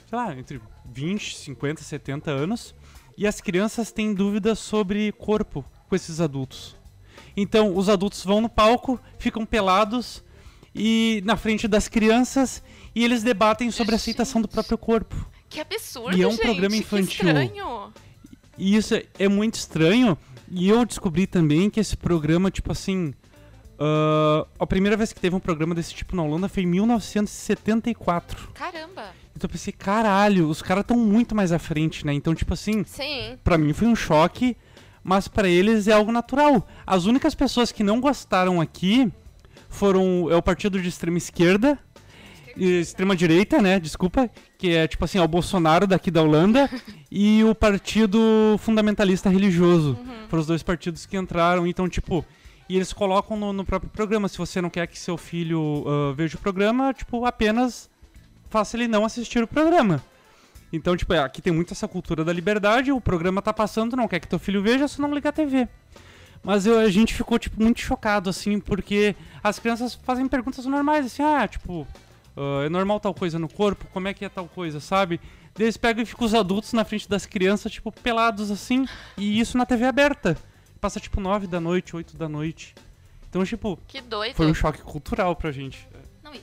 sei 0.09 0.19
lá, 0.19 0.37
entre 0.38 0.61
20, 0.93 1.37
50, 1.37 1.83
70 1.83 2.31
anos, 2.31 2.75
e 3.16 3.26
as 3.26 3.40
crianças 3.40 3.90
têm 3.93 4.12
dúvidas 4.12 4.59
sobre 4.59 5.12
corpo 5.12 5.64
com 5.88 5.97
esses 5.97 6.21
adultos. 6.21 6.76
Então, 7.36 7.76
os 7.76 7.88
adultos 7.88 8.24
vão 8.24 8.40
no 8.40 8.48
palco, 8.48 8.98
ficam 9.18 9.44
pelados 9.44 10.22
e 10.74 11.22
na 11.24 11.36
frente 11.36 11.66
das 11.68 11.88
crianças 11.88 12.62
e 12.94 13.04
eles 13.04 13.22
debatem 13.22 13.70
sobre 13.70 13.94
a 13.94 13.96
aceitação 13.96 14.40
do 14.40 14.48
próprio 14.48 14.78
corpo. 14.78 15.14
Que 15.48 15.60
absurdo, 15.60 16.16
E 16.16 16.22
é 16.22 16.26
um 16.26 16.30
gente. 16.32 16.42
programa 16.42 16.74
que 16.74 16.80
infantil. 16.80 17.06
estranho. 17.28 17.92
E 18.58 18.76
isso 18.76 18.94
é- 18.94 19.04
é 19.18 19.28
muito 19.28 19.54
estranho. 19.54 20.16
E 20.50 20.68
eu 20.68 20.84
descobri 20.84 21.26
também 21.26 21.68
que 21.70 21.80
esse 21.80 21.96
programa, 21.96 22.50
tipo 22.50 22.70
assim. 22.72 23.12
ah, 23.78 24.46
a 24.58 24.66
primeira 24.66 24.96
vez 24.96 25.12
que 25.12 25.20
teve 25.20 25.34
um 25.34 25.40
programa 25.40 25.75
desse 25.75 25.92
tipo 25.92 26.14
na 26.14 26.23
Holanda 26.23 26.49
foi 26.49 26.62
em 26.62 26.66
1974. 26.66 28.49
Caramba. 28.54 29.10
Então 29.36 29.49
eu 29.49 29.49
pensei, 29.49 29.73
caralho, 29.73 30.49
os 30.49 30.62
caras 30.62 30.82
estão 30.82 30.97
muito 30.97 31.34
mais 31.34 31.50
à 31.52 31.58
frente, 31.58 32.06
né? 32.06 32.12
Então, 32.12 32.34
tipo 32.34 32.54
assim, 32.54 32.84
Sim. 32.84 33.36
Pra 33.42 33.58
mim 33.58 33.73
foi 33.73 33.88
um 33.88 33.97
choque, 33.97 34.56
mas 35.04 35.28
pra 35.28 35.47
eles 35.47 35.86
é 35.86 35.93
algo 35.93 36.10
natural. 36.10 36.67
As 36.86 37.04
únicas 37.04 37.34
pessoas 37.34 37.71
que 37.71 37.84
não 37.84 38.00
gostaram 38.00 38.60
aqui 38.60 39.12
foram 39.69 40.28
é 40.30 40.36
o 40.36 40.43
partido 40.43 40.80
de 40.80 40.88
extrema 40.88 41.19
esquerda 41.19 41.78
e 42.56 42.80
extrema 42.80 43.14
direita, 43.14 43.60
né? 43.60 43.78
Desculpa, 43.78 44.30
que 44.56 44.71
é 44.71 44.88
tipo 44.88 45.04
assim, 45.04 45.19
é 45.19 45.23
o 45.23 45.28
Bolsonaro 45.28 45.86
daqui 45.86 46.10
da 46.10 46.23
Holanda 46.23 46.71
e 47.12 47.45
o 47.45 47.54
partido 47.54 48.19
fundamentalista 48.58 49.28
religioso. 49.28 49.99
Foram 50.28 50.40
os 50.40 50.47
dois 50.47 50.62
partidos 50.62 51.04
que 51.04 51.17
entraram, 51.17 51.67
então 51.67 51.88
tipo, 51.88 52.25
e 52.69 52.76
eles 52.76 52.93
colocam 52.93 53.36
no, 53.36 53.52
no 53.52 53.64
próprio 53.64 53.90
programa, 53.90 54.28
se 54.28 54.38
você 54.38 54.62
não 54.62 54.71
quer 54.71 54.86
que 54.86 54.99
seu 54.99 55.19
filho 55.19 55.84
ah, 55.86 56.14
veja 56.17 56.36
o 56.36 56.40
programa, 56.40 56.95
tipo, 56.95 57.26
apenas 57.26 57.90
faça 58.49 58.76
ele 58.76 58.88
não 58.88 59.04
assistir 59.04 59.43
o 59.43 59.49
programa. 59.49 60.02
Então, 60.75 60.97
tipo, 60.97 61.13
é, 61.15 61.21
aqui 61.21 61.41
tem 61.41 61.52
muito 61.52 61.73
essa 61.73 61.87
cultura 61.87 62.25
da 62.25 62.32
liberdade, 62.32 62.91
o 62.91 63.00
programa 63.00 63.41
tá 63.41 63.52
passando, 63.52 63.97
não 63.97 64.08
quer 64.08 64.19
que 64.21 64.26
teu 64.26 64.39
filho 64.39 64.60
veja, 64.63 64.89
só 64.89 65.00
não 65.00 65.15
liga 65.15 65.28
a 65.28 65.32
TV. 65.32 65.69
Mas 66.43 66.67
eu- 66.67 66.78
a 66.78 66.91
gente 66.91 67.15
ficou, 67.15 67.39
tipo, 67.39 67.63
muito 67.63 67.80
chocado, 67.80 68.28
assim, 68.28 68.58
porque 68.58 69.15
as 69.43 69.58
crianças 69.58 69.95
fazem 69.95 70.26
perguntas 70.28 70.67
normais, 70.67 71.06
assim, 71.06 71.23
ah, 71.23 71.47
tipo, 71.47 71.87
ah, 72.37 72.65
é 72.67 72.69
normal 72.69 72.99
tal 72.99 73.15
coisa 73.15 73.39
no 73.39 73.49
corpo? 73.49 73.87
Como 73.93 74.08
é 74.08 74.13
que 74.15 74.25
é 74.25 74.28
tal 74.28 74.47
coisa, 74.49 74.80
sabe? 74.80 75.21
Daí 75.54 75.67
Eles 75.67 75.76
pegam 75.76 76.02
e 76.02 76.06
ficam 76.06 76.26
os 76.26 76.34
adultos 76.34 76.73
na 76.73 76.84
frente 76.84 77.08
das 77.08 77.25
crianças, 77.25 77.71
tipo, 77.71 77.93
pelados, 77.93 78.50
assim, 78.50 78.87
e 79.17 79.39
isso 79.39 79.56
na 79.56 79.65
TV 79.65 79.84
aberta. 79.87 80.37
Passa, 80.80 80.99
tipo, 80.99 81.21
9 81.21 81.47
da 81.47 81.60
noite, 81.60 81.95
8 81.95 82.17
da 82.17 82.28
noite. 82.28 82.75
Então, 83.30 83.45
tipo, 83.45 83.78
Que 83.87 84.00
doido. 84.00 84.34
foi 84.34 84.47
um 84.47 84.54
choque 84.54 84.82
cultural 84.82 85.34
pra 85.37 85.52
gente. 85.52 85.87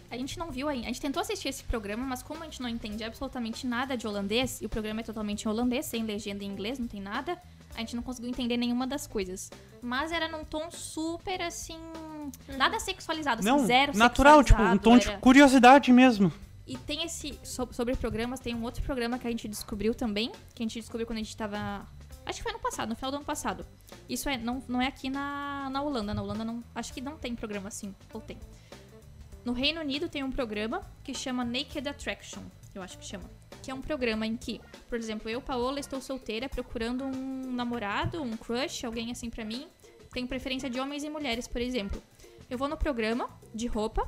A 0.09 0.17
gente 0.17 0.37
não 0.39 0.51
viu 0.51 0.67
ainda. 0.69 0.85
A 0.85 0.87
gente 0.89 1.01
tentou 1.01 1.21
assistir 1.21 1.47
esse 1.49 1.63
programa, 1.63 2.05
mas 2.05 2.21
como 2.23 2.41
a 2.41 2.45
gente 2.45 2.61
não 2.61 2.69
entende 2.69 3.03
absolutamente 3.03 3.65
nada 3.67 3.95
de 3.97 4.07
holandês, 4.07 4.61
e 4.61 4.65
o 4.65 4.69
programa 4.69 5.01
é 5.01 5.03
totalmente 5.03 5.43
em 5.43 5.49
holandês, 5.49 5.85
sem 5.85 6.03
legenda 6.03 6.43
em 6.43 6.47
inglês, 6.47 6.77
não 6.79 6.87
tem 6.87 7.01
nada, 7.01 7.41
a 7.75 7.79
gente 7.79 7.95
não 7.95 8.03
conseguiu 8.03 8.29
entender 8.29 8.57
nenhuma 8.57 8.85
das 8.85 9.07
coisas. 9.07 9.49
Mas 9.81 10.11
era 10.11 10.27
num 10.27 10.43
tom 10.45 10.69
super 10.71 11.41
assim. 11.41 11.77
Nada 12.57 12.79
sexualizado, 12.79 13.39
assim, 13.39 13.49
Não, 13.49 13.65
zero 13.65 13.97
natural, 13.97 14.43
tipo, 14.43 14.61
um 14.61 14.77
tom 14.77 14.97
de 14.97 15.07
era- 15.09 15.17
curiosidade 15.19 15.91
mesmo. 15.91 16.31
E 16.67 16.77
tem 16.77 17.03
esse. 17.03 17.37
so- 17.43 17.67
sobre 17.71 17.95
programas, 17.95 18.39
tem 18.39 18.55
um 18.55 18.63
outro 18.63 18.81
programa 18.83 19.17
que 19.17 19.27
a 19.27 19.31
gente 19.31 19.47
descobriu 19.47 19.93
também. 19.95 20.31
Que 20.53 20.61
a 20.61 20.65
gente 20.65 20.79
descobriu 20.79 21.05
quando 21.07 21.17
a 21.17 21.23
gente 21.23 21.35
tava. 21.35 21.85
Acho 22.25 22.37
que 22.37 22.43
foi 22.43 22.51
ano 22.51 22.61
passado, 22.61 22.89
no 22.89 22.95
final 22.95 23.11
do 23.11 23.15
ano 23.17 23.25
passado. 23.25 23.65
Isso 24.07 24.29
é, 24.29 24.37
não, 24.37 24.63
não 24.67 24.79
é 24.81 24.87
aqui 24.87 25.09
na, 25.09 25.69
na 25.71 25.81
Holanda. 25.81 26.13
Na 26.13 26.21
Holanda 26.21 26.45
não. 26.45 26.63
Acho 26.75 26.93
que 26.93 27.01
não 27.01 27.17
tem 27.17 27.35
programa 27.35 27.67
assim. 27.67 27.93
Ou 28.13 28.21
tem. 28.21 28.37
No 29.43 29.53
Reino 29.53 29.81
Unido 29.81 30.07
tem 30.07 30.23
um 30.23 30.31
programa 30.31 30.81
que 31.03 31.13
chama 31.13 31.43
Naked 31.43 31.87
Attraction. 31.87 32.43
Eu 32.75 32.81
acho 32.81 32.97
que 32.97 33.05
chama. 33.05 33.29
Que 33.63 33.71
é 33.71 33.73
um 33.73 33.81
programa 33.81 34.25
em 34.25 34.37
que, 34.37 34.61
por 34.87 34.97
exemplo, 34.97 35.29
eu, 35.29 35.41
Paola, 35.41 35.79
estou 35.79 35.99
solteira 35.99 36.47
procurando 36.47 37.03
um 37.03 37.51
namorado, 37.51 38.21
um 38.21 38.37
crush, 38.37 38.85
alguém 38.85 39.11
assim 39.11 39.29
pra 39.29 39.43
mim. 39.43 39.67
Tenho 40.11 40.27
preferência 40.27 40.69
de 40.69 40.79
homens 40.79 41.03
e 41.03 41.09
mulheres, 41.09 41.47
por 41.47 41.61
exemplo. 41.61 42.01
Eu 42.49 42.57
vou 42.57 42.67
no 42.67 42.77
programa 42.77 43.29
de 43.53 43.65
roupa 43.67 44.07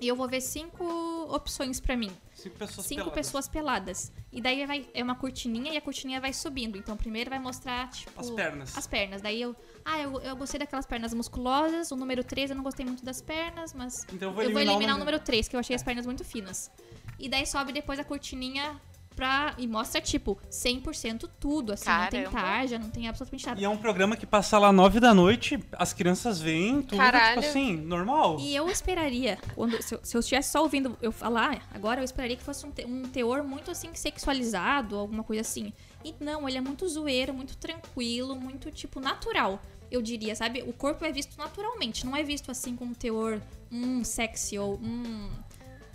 e 0.00 0.08
eu 0.08 0.16
vou 0.16 0.28
ver 0.28 0.40
cinco 0.40 0.84
opções 1.32 1.80
pra 1.80 1.96
mim 1.96 2.12
Cinco 2.36 2.58
pessoas 2.58 2.86
cinco 2.86 3.10
pessoas 3.10 3.48
peladas. 3.48 4.12
E 4.30 4.42
daí 4.42 4.66
vai, 4.66 4.86
é 4.92 5.02
uma 5.02 5.14
cortininha 5.14 5.72
e 5.72 5.76
a 5.76 5.80
cortininha 5.80 6.20
vai 6.20 6.34
subindo. 6.34 6.76
Então 6.76 6.94
primeiro 6.96 7.30
vai 7.30 7.38
mostrar, 7.38 7.88
tipo. 7.90 8.20
As 8.20 8.30
pernas. 8.30 8.76
As 8.76 8.86
pernas. 8.86 9.22
Daí 9.22 9.40
eu. 9.40 9.56
Ah, 9.82 9.98
eu, 9.98 10.20
eu 10.20 10.36
gostei 10.36 10.58
daquelas 10.58 10.84
pernas 10.84 11.14
musculosas. 11.14 11.90
O 11.90 11.96
número 11.96 12.22
3 12.22 12.50
eu 12.50 12.56
não 12.56 12.62
gostei 12.62 12.84
muito 12.84 13.04
das 13.04 13.22
pernas, 13.22 13.72
mas. 13.72 14.04
Então 14.12 14.28
eu 14.28 14.34
vou 14.34 14.60
eliminar 14.60 14.96
o 14.96 14.98
número 14.98 15.18
3, 15.18 15.48
que 15.48 15.56
eu 15.56 15.60
achei 15.60 15.74
as 15.74 15.82
pernas 15.82 16.04
muito 16.04 16.24
finas. 16.24 16.70
E 17.18 17.28
daí 17.28 17.46
sobe 17.46 17.72
depois 17.72 17.98
a 17.98 18.04
cortininha 18.04 18.78
pra. 19.16 19.54
E 19.58 19.66
mostra, 19.66 20.00
tipo, 20.00 20.38
100% 20.50 21.28
tudo. 21.40 21.72
Assim, 21.72 21.88
não 21.88 22.06
tem 22.08 22.22
Caramba. 22.24 22.40
tarja, 22.40 22.78
não 22.78 22.90
tem 22.90 23.08
absolutamente 23.08 23.46
nada. 23.46 23.60
E 23.60 23.64
é 23.64 23.68
um 23.68 23.76
programa 23.78 24.14
que 24.16 24.26
passa 24.26 24.58
lá 24.58 24.70
nove 24.72 25.00
da 25.00 25.12
noite, 25.14 25.58
as 25.72 25.92
crianças 25.92 26.38
vêm, 26.40 26.82
tudo, 26.82 26.98
Caralho. 26.98 27.40
tipo 27.40 27.48
assim, 27.50 27.76
normal. 27.76 28.36
E 28.38 28.54
eu 28.54 28.68
esperaria, 28.68 29.38
quando, 29.54 29.82
se, 29.82 29.94
eu, 29.94 30.00
se 30.02 30.16
eu 30.16 30.20
estivesse 30.20 30.50
só 30.52 30.62
ouvindo 30.62 30.96
eu 31.00 31.10
falar, 31.10 31.66
agora 31.74 32.00
eu 32.00 32.04
esperaria 32.04 32.36
que 32.36 32.44
fosse 32.44 32.64
um, 32.66 32.70
te- 32.70 32.84
um 32.84 33.02
teor 33.04 33.42
muito 33.42 33.70
assim 33.70 33.88
sexualizado, 33.94 34.96
alguma 34.96 35.22
coisa 35.24 35.40
assim. 35.40 35.72
E 36.04 36.14
não, 36.20 36.48
ele 36.48 36.58
é 36.58 36.60
muito 36.60 36.86
zoeiro, 36.88 37.32
muito 37.32 37.56
tranquilo, 37.56 38.36
muito 38.36 38.70
tipo 38.70 39.00
natural. 39.00 39.60
Eu 39.90 40.02
diria, 40.02 40.34
sabe? 40.34 40.62
O 40.66 40.72
corpo 40.72 41.04
é 41.04 41.12
visto 41.12 41.36
naturalmente, 41.38 42.04
não 42.04 42.16
é 42.16 42.22
visto 42.22 42.50
assim 42.50 42.74
com 42.76 42.86
um 42.86 42.94
teor 42.94 43.40
hum, 43.70 44.02
sexy 44.04 44.58
ou 44.58 44.74
hum. 44.74 45.30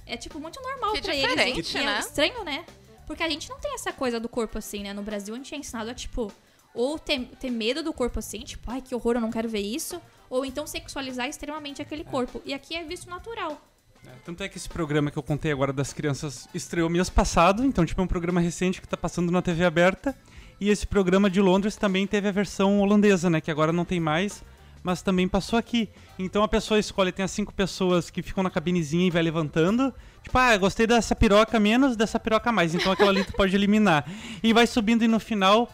É 0.06 0.18
tipo 0.18 0.40
muito 0.40 0.60
normal 0.62 0.94
Que 0.94 1.02
pra 1.02 1.14
diferente, 1.14 1.60
eles. 1.60 1.76
É 1.76 1.84
né? 1.86 2.00
estranho, 2.00 2.44
né? 2.44 2.66
Porque 3.12 3.24
a 3.24 3.30
gente 3.30 3.50
não 3.50 3.60
tem 3.60 3.74
essa 3.74 3.92
coisa 3.92 4.22
do 4.22 4.30
corpo 4.30 4.58
assim, 4.58 4.84
né? 4.84 4.94
No 4.94 5.02
Brasil 5.02 5.34
a 5.34 5.38
gente 5.38 5.54
é 5.54 5.58
ensinado 5.58 5.90
a, 5.90 5.94
tipo, 5.94 6.32
ou 6.74 6.98
ter, 6.98 7.26
ter 7.42 7.50
medo 7.50 7.84
do 7.84 7.92
corpo 7.92 8.20
assim, 8.20 8.40
tipo, 8.40 8.72
ai 8.72 8.82
que 8.82 8.96
horror, 8.96 9.16
eu 9.16 9.22
não 9.22 9.30
quero 9.30 9.50
ver 9.50 9.60
isso. 9.60 10.02
Ou 10.30 10.46
então 10.46 10.66
sexualizar 10.66 11.28
extremamente 11.28 11.82
aquele 11.82 12.06
corpo. 12.06 12.42
E 12.46 12.54
aqui 12.54 12.74
é 12.74 12.86
visto 12.86 13.10
natural. 13.10 13.62
É, 14.08 14.12
tanto 14.24 14.42
é 14.44 14.48
que 14.48 14.58
esse 14.58 14.70
programa 14.70 15.12
que 15.12 15.18
eu 15.18 15.24
contei 15.24 15.52
agora 15.52 15.74
das 15.74 15.92
crianças 15.92 16.48
estreou 16.54 16.90
mês 16.90 17.10
passado, 17.10 17.66
então 17.66 17.86
tipo 17.86 18.00
é 18.00 18.04
um 18.06 18.08
programa 18.08 18.40
recente 18.40 18.80
que 18.80 18.88
está 18.88 18.96
passando 18.96 19.30
na 19.30 19.42
TV 19.42 19.66
aberta. 19.66 20.16
E 20.58 20.70
esse 20.70 20.88
programa 20.88 21.30
de 21.30 21.42
Londres 21.42 21.76
também 21.76 22.08
teve 22.08 22.30
a 22.30 22.32
versão 22.32 22.80
holandesa, 22.80 23.30
né, 23.30 23.42
que 23.42 23.52
agora 23.52 23.74
não 23.74 23.84
tem 23.84 24.00
mais, 24.00 24.42
mas 24.84 25.02
também 25.02 25.28
passou 25.28 25.58
aqui. 25.58 25.90
Então 26.18 26.44
a 26.44 26.48
pessoa 26.48 26.80
escolhe, 26.80 27.12
tem 27.12 27.24
as 27.24 27.32
cinco 27.32 27.54
pessoas 27.54 28.10
que 28.10 28.22
ficam 28.22 28.44
na 28.44 28.50
cabinezinha 28.50 29.08
e 29.08 29.12
vai 29.12 29.22
levantando. 29.22 29.94
Tipo, 30.24 30.38
ah, 30.38 30.58
gostei 30.58 30.86
dessa 30.86 31.16
piroca 31.16 31.60
menos, 31.60 31.96
dessa 31.96 32.20
piroca 32.20 32.52
mais. 32.52 32.76
Então 32.76 32.92
aquela 32.92 33.10
ali 33.10 33.24
tu 33.24 33.34
pode 33.34 33.56
eliminar. 33.56 34.06
E 34.44 34.54
vai 34.54 34.68
subindo 34.68 35.04
e 35.04 35.08
no 35.08 35.20
final 35.20 35.70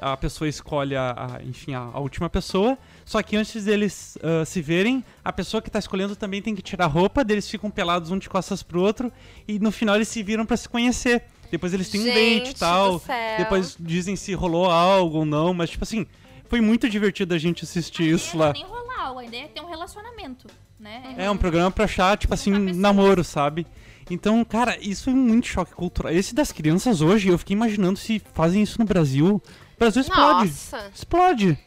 a 0.00 0.16
pessoa 0.16 0.48
escolhe 0.48 0.96
a, 0.96 1.36
a 1.36 1.42
enfim, 1.42 1.74
a, 1.74 1.80
a, 1.80 2.00
última 2.00 2.30
pessoa. 2.30 2.78
Só 3.04 3.22
que 3.22 3.36
antes 3.36 3.64
deles 3.64 4.16
uh, 4.16 4.44
se 4.46 4.62
verem, 4.62 5.04
a 5.22 5.32
pessoa 5.32 5.60
que 5.60 5.68
está 5.68 5.78
escolhendo 5.78 6.16
também 6.16 6.40
tem 6.40 6.54
que 6.54 6.62
tirar 6.62 6.86
a 6.86 6.88
roupa, 6.88 7.22
deles 7.22 7.48
ficam 7.48 7.70
pelados 7.70 8.10
um 8.10 8.18
de 8.18 8.28
costas 8.28 8.62
pro 8.62 8.80
outro 8.80 9.12
e 9.46 9.58
no 9.58 9.70
final 9.70 9.96
eles 9.96 10.08
se 10.08 10.22
viram 10.22 10.46
para 10.46 10.56
se 10.56 10.68
conhecer. 10.68 11.24
Depois 11.50 11.74
eles 11.74 11.88
têm 11.88 12.02
Gente 12.02 12.10
um 12.10 12.14
date 12.14 12.50
e 12.50 12.54
tal. 12.54 13.02
Depois 13.36 13.76
dizem 13.78 14.16
se 14.16 14.32
rolou 14.32 14.66
algo 14.66 15.18
ou 15.18 15.24
não, 15.24 15.52
mas 15.52 15.68
tipo 15.68 15.84
assim, 15.84 16.06
foi 16.50 16.60
muito 16.60 16.88
divertido 16.88 17.32
a 17.32 17.38
gente 17.38 17.64
assistir 17.64 18.02
a 18.02 18.16
isso 18.16 18.36
lá. 18.36 18.52
Nem 18.52 18.64
rolar 18.64 19.16
a 19.16 19.24
ideia 19.24 19.44
é 19.44 19.48
ter 19.48 19.60
um 19.60 19.68
relacionamento, 19.68 20.48
né? 20.80 21.14
É 21.16 21.30
um 21.30 21.36
programa 21.36 21.70
pra 21.70 21.84
achar, 21.84 22.18
tipo 22.18 22.34
assim, 22.34 22.50
namoro, 22.50 23.22
sabe? 23.22 23.64
Então, 24.10 24.44
cara, 24.44 24.76
isso 24.80 25.08
é 25.08 25.12
muito 25.12 25.46
choque 25.46 25.72
cultural. 25.72 26.12
Esse 26.12 26.34
das 26.34 26.50
crianças 26.50 27.00
hoje, 27.00 27.28
eu 27.28 27.38
fiquei 27.38 27.54
imaginando 27.54 27.96
se 27.96 28.20
fazem 28.34 28.62
isso 28.62 28.80
no 28.80 28.84
Brasil. 28.84 29.36
O 29.36 29.78
Brasil 29.78 30.02
explode. 30.02 30.48
Nossa. 30.50 30.90
Explode. 30.92 31.58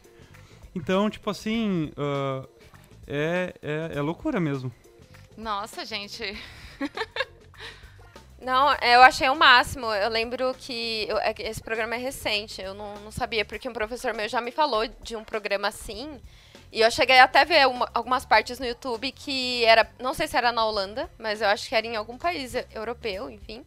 Então, 0.75 1.09
tipo 1.09 1.29
assim, 1.29 1.91
uh, 1.97 2.45
é, 3.07 3.53
é, 3.61 3.91
é 3.95 4.01
loucura 4.01 4.41
mesmo. 4.41 4.69
Nossa, 5.37 5.85
gente. 5.85 6.37
Não, 8.43 8.73
eu 8.81 9.01
achei 9.01 9.29
o 9.29 9.35
máximo. 9.35 9.85
Eu 9.93 10.09
lembro 10.09 10.53
que 10.55 11.05
eu, 11.07 11.17
é 11.19 11.33
esse 11.39 11.61
programa 11.61 11.95
é 11.95 11.97
recente, 11.97 12.61
eu 12.61 12.73
não, 12.73 12.95
não, 12.95 13.11
sabia, 13.11 13.45
porque 13.45 13.69
um 13.69 13.73
professor 13.73 14.13
meu 14.13 14.27
já 14.27 14.41
me 14.41 14.51
falou 14.51 14.85
de 15.01 15.15
um 15.15 15.23
programa 15.23 15.69
assim. 15.69 16.19
E 16.71 16.81
eu 16.81 16.91
cheguei 16.91 17.19
até 17.19 17.41
a 17.41 17.45
ver 17.45 17.67
uma, 17.67 17.89
algumas 17.93 18.25
partes 18.25 18.59
no 18.59 18.65
YouTube 18.65 19.11
que 19.13 19.63
era. 19.63 19.89
Não 19.99 20.13
sei 20.13 20.27
se 20.27 20.35
era 20.35 20.51
na 20.51 20.65
Holanda, 20.65 21.09
mas 21.17 21.41
eu 21.41 21.47
acho 21.47 21.69
que 21.69 21.75
era 21.75 21.87
em 21.87 21.95
algum 21.95 22.17
país 22.17 22.53
europeu, 22.73 23.29
enfim 23.29 23.65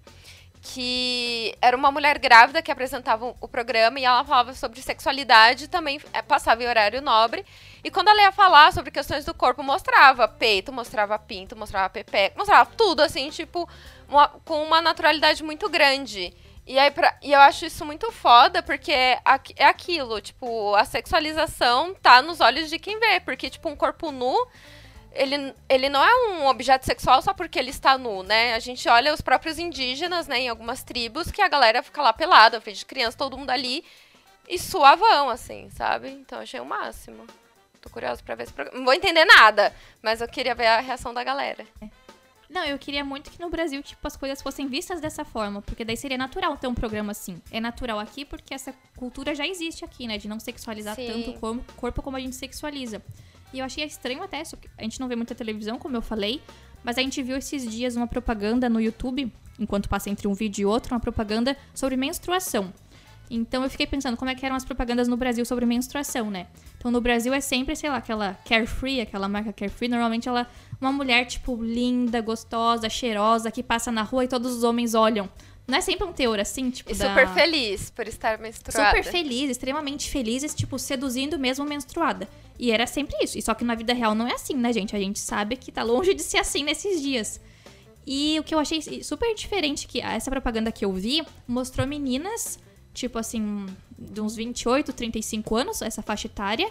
que 0.72 1.56
era 1.62 1.76
uma 1.76 1.92
mulher 1.92 2.18
grávida 2.18 2.60
que 2.60 2.72
apresentava 2.72 3.34
o 3.40 3.46
programa 3.46 4.00
e 4.00 4.04
ela 4.04 4.24
falava 4.24 4.52
sobre 4.52 4.82
sexualidade, 4.82 5.68
também 5.68 6.00
é, 6.12 6.20
passava 6.20 6.62
em 6.62 6.66
horário 6.66 7.00
nobre. 7.00 7.46
E 7.84 7.90
quando 7.90 8.08
ela 8.08 8.22
ia 8.22 8.32
falar 8.32 8.72
sobre 8.72 8.90
questões 8.90 9.24
do 9.24 9.32
corpo, 9.32 9.62
mostrava 9.62 10.26
peito, 10.26 10.72
mostrava 10.72 11.16
pinto, 11.20 11.54
mostrava 11.54 11.88
pepeca, 11.88 12.36
mostrava 12.36 12.68
tudo 12.76 13.00
assim, 13.00 13.30
tipo, 13.30 13.68
uma, 14.08 14.28
com 14.28 14.62
uma 14.62 14.80
naturalidade 14.80 15.42
muito 15.42 15.68
grande. 15.68 16.34
E, 16.66 16.78
aí 16.78 16.90
pra, 16.90 17.16
e 17.22 17.32
eu 17.32 17.40
acho 17.40 17.66
isso 17.66 17.84
muito 17.84 18.10
foda, 18.10 18.62
porque 18.62 18.92
é, 18.92 19.20
é 19.56 19.64
aquilo, 19.64 20.20
tipo, 20.20 20.74
a 20.74 20.84
sexualização 20.84 21.94
tá 21.94 22.20
nos 22.20 22.40
olhos 22.40 22.68
de 22.68 22.78
quem 22.78 22.98
vê, 22.98 23.20
porque, 23.20 23.48
tipo, 23.48 23.68
um 23.68 23.76
corpo 23.76 24.10
nu 24.10 24.36
ele, 25.16 25.54
ele 25.68 25.88
não 25.88 26.02
é 26.02 26.14
um 26.28 26.46
objeto 26.46 26.84
sexual 26.84 27.20
só 27.22 27.32
porque 27.32 27.58
ele 27.58 27.70
está 27.70 27.96
nu, 27.98 28.22
né? 28.22 28.54
A 28.54 28.58
gente 28.58 28.88
olha 28.88 29.12
os 29.12 29.20
próprios 29.20 29.58
indígenas, 29.58 30.26
né, 30.26 30.40
em 30.40 30.48
algumas 30.48 30.82
tribos, 30.82 31.30
que 31.30 31.42
a 31.42 31.48
galera 31.48 31.82
fica 31.82 32.02
lá 32.02 32.12
pelada, 32.12 32.60
frente 32.60 32.80
de 32.80 32.86
criança, 32.86 33.16
todo 33.16 33.38
mundo 33.38 33.50
ali, 33.50 33.84
e 34.48 34.58
suavão, 34.58 35.28
assim, 35.28 35.70
sabe? 35.70 36.10
Então 36.10 36.40
achei 36.40 36.60
o 36.60 36.64
máximo. 36.64 37.26
Tô 37.80 37.90
curiosa 37.90 38.22
pra 38.22 38.34
ver 38.34 38.44
esse 38.44 38.52
programa. 38.52 38.78
Não 38.78 38.84
vou 38.84 38.94
entender 38.94 39.24
nada, 39.24 39.74
mas 40.02 40.20
eu 40.20 40.28
queria 40.28 40.54
ver 40.54 40.66
a 40.66 40.80
reação 40.80 41.12
da 41.12 41.24
galera. 41.24 41.66
Não, 42.48 42.64
eu 42.64 42.78
queria 42.78 43.04
muito 43.04 43.30
que 43.30 43.40
no 43.40 43.50
Brasil, 43.50 43.82
tipo, 43.82 44.06
as 44.06 44.16
coisas 44.16 44.40
fossem 44.40 44.68
vistas 44.68 45.00
dessa 45.00 45.24
forma, 45.24 45.60
porque 45.62 45.84
daí 45.84 45.96
seria 45.96 46.16
natural 46.16 46.56
ter 46.56 46.68
um 46.68 46.74
programa 46.74 47.10
assim. 47.10 47.40
É 47.50 47.60
natural 47.60 47.98
aqui 47.98 48.24
porque 48.24 48.54
essa 48.54 48.72
cultura 48.96 49.34
já 49.34 49.46
existe 49.46 49.84
aqui, 49.84 50.06
né? 50.06 50.16
De 50.16 50.28
não 50.28 50.38
sexualizar 50.38 50.94
Sim. 50.94 51.06
tanto 51.06 51.30
o 51.30 51.74
corpo 51.74 52.02
como 52.02 52.16
a 52.16 52.20
gente 52.20 52.36
sexualiza. 52.36 53.02
E 53.52 53.58
eu 53.58 53.64
achei 53.64 53.84
estranho 53.84 54.22
até, 54.22 54.42
a 54.76 54.82
gente 54.82 55.00
não 55.00 55.08
vê 55.08 55.16
muita 55.16 55.34
televisão, 55.34 55.78
como 55.78 55.96
eu 55.96 56.02
falei, 56.02 56.40
mas 56.84 56.98
a 56.98 57.00
gente 57.02 57.22
viu 57.22 57.36
esses 57.36 57.68
dias 57.68 57.96
uma 57.96 58.06
propaganda 58.06 58.68
no 58.68 58.80
YouTube, 58.80 59.32
enquanto 59.58 59.88
passa 59.88 60.10
entre 60.10 60.28
um 60.28 60.34
vídeo 60.34 60.62
e 60.62 60.66
outro, 60.66 60.94
uma 60.94 61.00
propaganda 61.00 61.56
sobre 61.74 61.96
menstruação. 61.96 62.72
Então 63.30 63.62
eu 63.62 63.70
fiquei 63.70 63.86
pensando 63.86 64.16
como 64.16 64.30
é 64.30 64.34
que 64.34 64.44
eram 64.44 64.56
as 64.56 64.64
propagandas 64.64 65.08
no 65.08 65.16
Brasil 65.16 65.44
sobre 65.44 65.66
menstruação, 65.66 66.30
né? 66.30 66.46
Então 66.78 66.90
no 66.90 67.00
Brasil 67.00 67.34
é 67.34 67.40
sempre, 67.40 67.74
sei 67.74 67.90
lá, 67.90 67.96
aquela 67.96 68.34
Carefree, 68.48 69.00
aquela 69.00 69.28
marca 69.28 69.52
Carefree, 69.52 69.88
normalmente 69.88 70.28
ela 70.28 70.48
uma 70.80 70.92
mulher 70.92 71.24
tipo 71.26 71.60
linda, 71.62 72.20
gostosa, 72.20 72.88
cheirosa 72.88 73.50
que 73.50 73.62
passa 73.62 73.90
na 73.90 74.02
rua 74.02 74.24
e 74.24 74.28
todos 74.28 74.54
os 74.54 74.62
homens 74.62 74.94
olham. 74.94 75.28
Não 75.66 75.78
é 75.78 75.80
sempre 75.80 76.06
um 76.06 76.12
teor 76.12 76.38
assim, 76.38 76.70
tipo. 76.70 76.92
E 76.92 76.94
da... 76.94 77.08
super 77.08 77.28
feliz 77.34 77.90
por 77.90 78.06
estar 78.06 78.38
menstruada. 78.38 78.96
Super 78.96 79.10
feliz, 79.10 79.50
extremamente 79.50 80.08
felizes, 80.08 80.54
tipo, 80.54 80.78
seduzindo 80.78 81.38
mesmo 81.38 81.64
menstruada. 81.64 82.28
E 82.58 82.70
era 82.70 82.86
sempre 82.86 83.16
isso. 83.22 83.36
E 83.36 83.42
só 83.42 83.52
que 83.52 83.64
na 83.64 83.74
vida 83.74 83.92
real 83.92 84.14
não 84.14 84.28
é 84.28 84.34
assim, 84.34 84.54
né, 84.54 84.72
gente? 84.72 84.94
A 84.94 84.98
gente 84.98 85.18
sabe 85.18 85.56
que 85.56 85.72
tá 85.72 85.82
longe 85.82 86.14
de 86.14 86.22
ser 86.22 86.38
assim 86.38 86.62
nesses 86.62 87.02
dias. 87.02 87.40
E 88.06 88.38
o 88.38 88.44
que 88.44 88.54
eu 88.54 88.60
achei 88.60 88.80
super 89.02 89.34
diferente 89.34 89.88
que 89.88 90.00
essa 90.00 90.30
propaganda 90.30 90.70
que 90.70 90.84
eu 90.84 90.92
vi 90.92 91.26
mostrou 91.48 91.84
meninas, 91.84 92.60
tipo 92.96 93.18
assim, 93.18 93.66
de 93.96 94.20
uns 94.20 94.34
28, 94.34 94.92
35 94.92 95.54
anos, 95.54 95.82
essa 95.82 96.02
faixa 96.02 96.26
etária, 96.26 96.68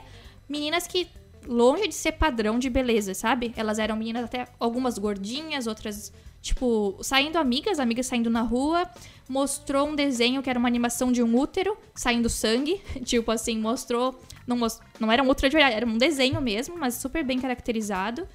meninas 0.49 0.87
que 0.87 1.07
longe 1.47 1.87
de 1.87 1.93
ser 1.93 2.13
padrão 2.13 2.57
de 2.57 2.67
beleza, 2.67 3.13
sabe? 3.13 3.53
Elas 3.55 3.77
eram 3.77 3.95
meninas 3.95 4.25
até 4.25 4.47
algumas 4.59 4.97
gordinhas, 4.97 5.67
outras 5.67 6.11
tipo, 6.41 6.97
saindo 7.01 7.37
amigas, 7.37 7.79
amigas 7.79 8.07
saindo 8.07 8.29
na 8.29 8.41
rua, 8.41 8.89
mostrou 9.29 9.87
um 9.87 9.95
desenho 9.95 10.43
que 10.43 10.49
era 10.49 10.59
uma 10.59 10.67
animação 10.67 11.11
de 11.11 11.23
um 11.23 11.37
útero 11.37 11.77
saindo 11.93 12.29
sangue, 12.29 12.81
tipo 13.05 13.31
assim, 13.31 13.59
mostrou, 13.59 14.19
não, 14.45 14.57
most, 14.57 14.79
não 14.99 15.11
era 15.11 15.23
um 15.23 15.29
útero 15.29 15.49
de 15.49 15.55
verdade, 15.55 15.75
era 15.75 15.85
um 15.85 15.97
desenho 15.97 16.41
mesmo, 16.41 16.75
mas 16.77 16.95
super 16.95 17.23
bem 17.23 17.39
caracterizado. 17.39 18.27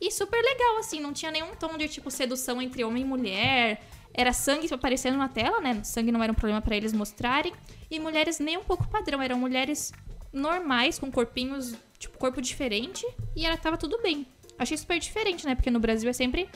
E 0.00 0.10
super 0.10 0.42
legal, 0.42 0.78
assim, 0.78 1.00
não 1.00 1.12
tinha 1.12 1.30
nenhum 1.30 1.54
tom 1.54 1.76
de, 1.78 1.88
tipo, 1.88 2.10
sedução 2.10 2.60
entre 2.60 2.82
homem 2.82 3.04
e 3.04 3.06
mulher, 3.06 3.80
era 4.14 4.32
sangue 4.32 4.72
aparecendo 4.72 5.16
na 5.16 5.28
tela, 5.28 5.60
né, 5.60 5.82
sangue 5.82 6.12
não 6.12 6.22
era 6.22 6.32
um 6.32 6.34
problema 6.34 6.60
para 6.60 6.76
eles 6.76 6.92
mostrarem, 6.92 7.52
e 7.90 7.98
mulheres 7.98 8.38
nem 8.38 8.56
um 8.56 8.64
pouco 8.64 8.86
padrão, 8.88 9.22
eram 9.22 9.38
mulheres 9.38 9.92
normais, 10.32 10.98
com 10.98 11.10
corpinhos, 11.10 11.74
tipo, 11.98 12.18
corpo 12.18 12.40
diferente, 12.40 13.06
e 13.34 13.46
ela 13.46 13.56
tava 13.56 13.76
tudo 13.76 14.00
bem. 14.02 14.26
Achei 14.58 14.76
super 14.76 14.98
diferente, 14.98 15.46
né, 15.46 15.54
porque 15.54 15.70
no 15.70 15.80
Brasil 15.80 16.08
é 16.08 16.12
sempre 16.12 16.48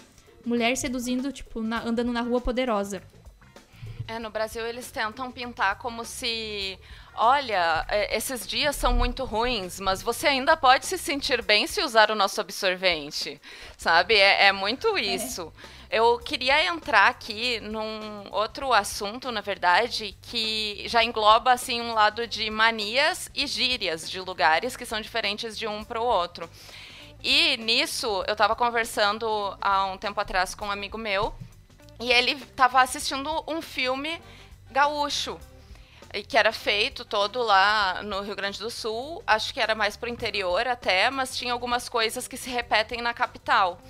mulher 0.44 0.76
seduzindo, 0.76 1.32
tipo, 1.32 1.60
na, 1.60 1.82
andando 1.82 2.12
na 2.12 2.20
rua 2.20 2.40
poderosa. 2.40 3.02
É, 4.08 4.20
no 4.20 4.30
Brasil 4.30 4.64
eles 4.64 4.88
tentam 4.92 5.32
pintar 5.32 5.78
como 5.78 6.04
se, 6.04 6.78
olha, 7.16 7.84
é, 7.88 8.16
esses 8.16 8.46
dias 8.46 8.76
são 8.76 8.92
muito 8.92 9.24
ruins, 9.24 9.80
mas 9.80 10.00
você 10.00 10.28
ainda 10.28 10.56
pode 10.56 10.86
se 10.86 10.96
sentir 10.96 11.42
bem 11.42 11.66
se 11.66 11.82
usar 11.82 12.12
o 12.12 12.14
nosso 12.14 12.40
absorvente, 12.40 13.40
sabe? 13.76 14.14
É, 14.14 14.46
é 14.46 14.52
muito 14.52 14.96
é. 14.96 15.00
isso. 15.00 15.52
É. 15.72 15.75
Eu 15.88 16.18
queria 16.18 16.64
entrar 16.66 17.06
aqui 17.06 17.60
num 17.60 18.24
outro 18.32 18.72
assunto, 18.72 19.30
na 19.30 19.40
verdade, 19.40 20.18
que 20.20 20.84
já 20.88 21.04
engloba 21.04 21.52
assim 21.52 21.80
um 21.80 21.94
lado 21.94 22.26
de 22.26 22.50
manias 22.50 23.30
e 23.32 23.46
gírias 23.46 24.10
de 24.10 24.20
lugares 24.20 24.76
que 24.76 24.84
são 24.84 25.00
diferentes 25.00 25.56
de 25.56 25.66
um 25.68 25.84
para 25.84 26.00
o 26.00 26.04
outro. 26.04 26.50
E 27.22 27.56
nisso, 27.58 28.24
eu 28.26 28.32
estava 28.32 28.56
conversando 28.56 29.26
há 29.60 29.86
um 29.86 29.96
tempo 29.96 30.20
atrás 30.20 30.56
com 30.56 30.66
um 30.66 30.70
amigo 30.70 30.98
meu, 30.98 31.32
e 32.00 32.12
ele 32.12 32.32
estava 32.32 32.80
assistindo 32.80 33.44
um 33.46 33.62
filme 33.62 34.20
gaúcho, 34.70 35.38
que 36.28 36.36
era 36.36 36.52
feito 36.52 37.04
todo 37.04 37.42
lá 37.42 38.02
no 38.02 38.22
Rio 38.22 38.34
Grande 38.34 38.58
do 38.58 38.70
Sul, 38.70 39.22
acho 39.26 39.54
que 39.54 39.60
era 39.60 39.74
mais 39.74 39.96
pro 39.96 40.08
interior 40.08 40.66
até, 40.66 41.10
mas 41.10 41.36
tinha 41.36 41.52
algumas 41.52 41.88
coisas 41.88 42.26
que 42.26 42.36
se 42.36 42.50
repetem 42.50 43.00
na 43.00 43.14
capital. 43.14 43.80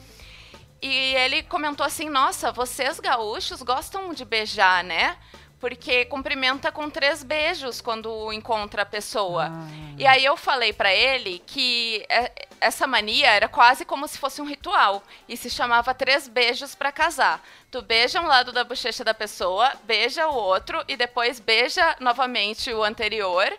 E 0.82 1.14
ele 1.14 1.42
comentou 1.42 1.84
assim: 1.84 2.08
Nossa, 2.08 2.52
vocês 2.52 3.00
gaúchos 3.00 3.62
gostam 3.62 4.12
de 4.12 4.24
beijar, 4.24 4.84
né? 4.84 5.16
porque 5.58 6.04
cumprimenta 6.04 6.70
com 6.70 6.90
três 6.90 7.22
beijos 7.22 7.80
quando 7.80 8.32
encontra 8.32 8.82
a 8.82 8.86
pessoa. 8.86 9.50
Ah. 9.52 9.68
E 9.98 10.06
aí 10.06 10.24
eu 10.24 10.36
falei 10.36 10.72
para 10.72 10.94
ele 10.94 11.42
que 11.46 12.04
é, 12.08 12.30
essa 12.60 12.86
mania 12.86 13.28
era 13.30 13.48
quase 13.48 13.84
como 13.84 14.06
se 14.06 14.18
fosse 14.18 14.40
um 14.42 14.46
ritual 14.46 15.02
e 15.28 15.36
se 15.36 15.48
chamava 15.48 15.94
três 15.94 16.28
beijos 16.28 16.74
para 16.74 16.92
casar. 16.92 17.42
Tu 17.70 17.80
beija 17.80 18.20
um 18.20 18.26
lado 18.26 18.52
da 18.52 18.64
bochecha 18.64 19.02
da 19.02 19.14
pessoa, 19.14 19.72
beija 19.84 20.28
o 20.28 20.34
outro 20.34 20.84
e 20.86 20.96
depois 20.96 21.40
beija 21.40 21.96
novamente 22.00 22.72
o 22.72 22.84
anterior. 22.84 23.50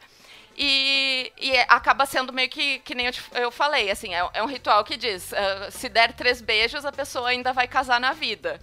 E, 0.60 1.32
e, 1.38 1.56
acaba 1.68 2.08
sendo 2.08 2.34
meio 2.34 2.50
que, 2.50 2.80
que 2.80 2.96
nem 2.96 3.06
eu, 3.06 3.12
te, 3.12 3.22
eu 3.36 3.52
falei, 3.52 3.92
assim, 3.92 4.16
é, 4.16 4.28
é, 4.34 4.42
um 4.42 4.48
ritual 4.48 4.84
que 4.84 4.98
diz, 4.98 5.32
uh, 5.32 5.72
se 5.72 5.88
der 5.88 6.14
três 6.14 6.42
beijos, 6.42 6.84
a 6.84 6.92
pessoa 6.92 7.30
ainda 7.30 7.54
vai 7.54 7.68
casar 7.68 8.00
na 8.00 8.12
vida. 8.12 8.60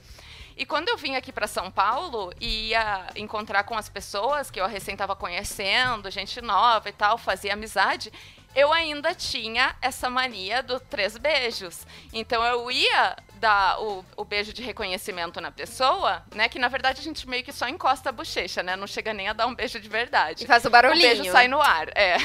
E 0.57 0.66
quando 0.66 0.88
eu 0.88 0.96
vim 0.96 1.14
aqui 1.14 1.33
para 1.33 1.46
São 1.46 1.70
Paulo 1.70 2.33
e 2.40 2.70
ia 2.70 3.07
encontrar 3.14 3.64
com 3.64 3.76
as 3.76 3.88
pessoas 3.88 4.50
que 4.50 4.61
eu 4.61 4.66
recém 4.66 4.94
estava 4.94 5.14
conhecendo, 5.14 6.11
gente 6.11 6.40
nova 6.40 6.88
e 6.88 6.92
tal, 6.92 7.16
fazia 7.16 7.52
amizade, 7.52 8.12
eu 8.54 8.72
ainda 8.72 9.14
tinha 9.14 9.74
essa 9.80 10.08
mania 10.08 10.62
do 10.62 10.78
três 10.78 11.16
beijos. 11.16 11.86
Então 12.12 12.42
eu 12.44 12.70
ia 12.70 13.16
dar 13.34 13.80
o, 13.80 14.04
o 14.16 14.24
beijo 14.24 14.52
de 14.52 14.62
reconhecimento 14.62 15.40
na 15.40 15.50
pessoa, 15.50 16.22
né? 16.34 16.48
Que 16.48 16.58
na 16.58 16.68
verdade 16.68 17.00
a 17.00 17.04
gente 17.04 17.28
meio 17.28 17.42
que 17.42 17.52
só 17.52 17.68
encosta 17.68 18.08
a 18.08 18.12
bochecha, 18.12 18.62
né? 18.62 18.76
Não 18.76 18.86
chega 18.86 19.12
nem 19.12 19.28
a 19.28 19.32
dar 19.32 19.46
um 19.46 19.54
beijo 19.54 19.78
de 19.80 19.88
verdade. 19.88 20.44
E 20.44 20.46
faz 20.46 20.64
o 20.64 20.70
barulhinho. 20.70 21.12
O 21.12 21.14
beijo 21.16 21.32
sai 21.32 21.48
no 21.48 21.60
ar, 21.60 21.88
é. 21.96 22.16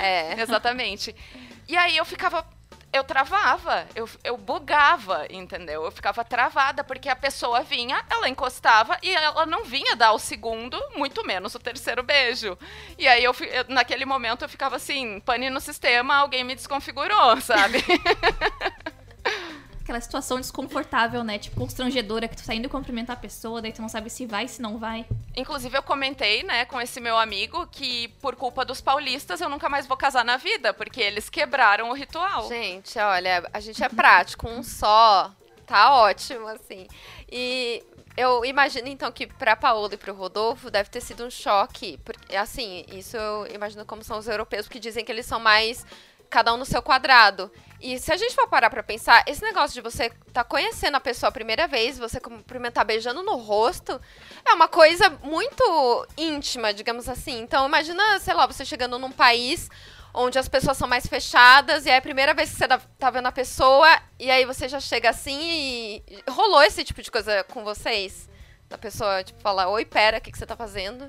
É. 0.00 0.40
Exatamente. 0.42 1.14
E 1.68 1.76
aí 1.76 1.96
eu 1.96 2.04
ficava. 2.04 2.46
Eu 2.94 3.02
travava, 3.02 3.88
eu, 3.96 4.08
eu 4.22 4.36
bugava, 4.36 5.26
entendeu? 5.28 5.84
Eu 5.84 5.90
ficava 5.90 6.24
travada, 6.24 6.84
porque 6.84 7.08
a 7.08 7.16
pessoa 7.16 7.60
vinha, 7.62 8.00
ela 8.08 8.28
encostava 8.28 8.96
e 9.02 9.10
ela 9.12 9.44
não 9.46 9.64
vinha 9.64 9.96
dar 9.96 10.12
o 10.12 10.18
segundo, 10.18 10.80
muito 10.96 11.26
menos 11.26 11.56
o 11.56 11.58
terceiro 11.58 12.04
beijo. 12.04 12.56
E 12.96 13.08
aí, 13.08 13.24
eu, 13.24 13.34
eu- 13.50 13.64
naquele 13.68 14.04
momento, 14.04 14.42
eu 14.44 14.48
ficava 14.48 14.76
assim, 14.76 15.18
pane 15.18 15.50
no 15.50 15.60
sistema, 15.60 16.14
alguém 16.18 16.44
me 16.44 16.54
desconfigurou, 16.54 17.38
sabe? 17.42 17.84
Aquela 19.84 20.00
situação 20.00 20.40
desconfortável, 20.40 21.22
né? 21.22 21.38
Tipo, 21.38 21.60
constrangedora, 21.60 22.26
que 22.26 22.34
tu 22.34 22.42
tá 22.42 22.54
indo 22.54 22.70
cumprimentar 22.70 23.16
a 23.16 23.20
pessoa, 23.20 23.60
daí 23.60 23.70
tu 23.70 23.82
não 23.82 23.88
sabe 23.88 24.08
se 24.08 24.24
vai, 24.24 24.48
se 24.48 24.62
não 24.62 24.78
vai. 24.78 25.04
Inclusive, 25.36 25.76
eu 25.76 25.82
comentei, 25.82 26.42
né, 26.42 26.64
com 26.64 26.80
esse 26.80 27.02
meu 27.02 27.18
amigo 27.18 27.66
que, 27.66 28.08
por 28.22 28.34
culpa 28.34 28.64
dos 28.64 28.80
paulistas, 28.80 29.42
eu 29.42 29.48
nunca 29.50 29.68
mais 29.68 29.86
vou 29.86 29.94
casar 29.94 30.24
na 30.24 30.38
vida, 30.38 30.72
porque 30.72 31.02
eles 31.02 31.28
quebraram 31.28 31.90
o 31.90 31.92
ritual. 31.92 32.48
Gente, 32.48 32.98
olha, 32.98 33.46
a 33.52 33.60
gente 33.60 33.84
é 33.84 33.88
prático, 33.90 34.48
um 34.48 34.62
só. 34.62 35.30
Tá 35.66 35.94
ótimo, 35.94 36.48
assim. 36.48 36.86
E 37.30 37.82
eu 38.16 38.42
imagino, 38.42 38.88
então, 38.88 39.12
que 39.12 39.26
pra 39.26 39.54
Paola 39.54 39.92
e 39.92 39.98
pro 39.98 40.14
Rodolfo 40.14 40.70
deve 40.70 40.88
ter 40.88 41.02
sido 41.02 41.26
um 41.26 41.30
choque. 41.30 41.98
Porque, 42.04 42.34
assim, 42.34 42.86
isso 42.88 43.18
eu 43.18 43.46
imagino 43.54 43.84
como 43.84 44.02
são 44.02 44.18
os 44.18 44.28
europeus, 44.28 44.66
porque 44.66 44.80
dizem 44.80 45.04
que 45.04 45.12
eles 45.12 45.26
são 45.26 45.40
mais 45.40 45.84
cada 46.30 46.52
um 46.54 46.56
no 46.56 46.64
seu 46.64 46.82
quadrado. 46.82 47.50
E 47.80 47.98
se 47.98 48.10
a 48.12 48.16
gente 48.16 48.34
for 48.34 48.48
parar 48.48 48.70
pra 48.70 48.82
pensar, 48.82 49.22
esse 49.26 49.42
negócio 49.42 49.74
de 49.74 49.80
você 49.82 50.10
tá 50.32 50.42
conhecendo 50.42 50.96
a 50.96 51.00
pessoa 51.00 51.28
a 51.28 51.32
primeira 51.32 51.66
vez, 51.68 51.98
você 51.98 52.18
cumprimentar 52.18 52.84
beijando 52.84 53.22
no 53.22 53.36
rosto, 53.36 54.00
é 54.44 54.52
uma 54.54 54.66
coisa 54.68 55.10
muito 55.22 56.06
íntima, 56.16 56.72
digamos 56.72 57.08
assim. 57.08 57.40
Então, 57.40 57.66
imagina, 57.66 58.18
sei 58.20 58.32
lá, 58.32 58.46
você 58.46 58.64
chegando 58.64 58.98
num 58.98 59.12
país 59.12 59.68
onde 60.14 60.38
as 60.38 60.48
pessoas 60.48 60.76
são 60.76 60.86
mais 60.88 61.06
fechadas, 61.06 61.84
e 61.86 61.90
é 61.90 61.96
a 61.96 62.02
primeira 62.02 62.32
vez 62.32 62.48
que 62.50 62.56
você 62.56 62.68
tá- 62.68 62.80
tá 62.98 63.10
vendo 63.10 63.26
a 63.26 63.32
pessoa, 63.32 63.88
e 64.18 64.30
aí 64.30 64.44
você 64.44 64.68
já 64.68 64.78
chega 64.80 65.10
assim 65.10 65.36
e. 65.40 66.02
Rolou 66.30 66.62
esse 66.62 66.84
tipo 66.84 67.02
de 67.02 67.10
coisa 67.10 67.42
com 67.52 67.64
vocês? 67.64 68.28
Da 68.68 68.78
pessoa, 68.78 69.22
tipo, 69.24 69.42
falar, 69.42 69.68
oi, 69.68 69.84
pera, 69.84 70.18
o 70.18 70.20
que, 70.20 70.30
que 70.32 70.38
você 70.38 70.46
tá 70.46 70.56
fazendo? 70.56 71.06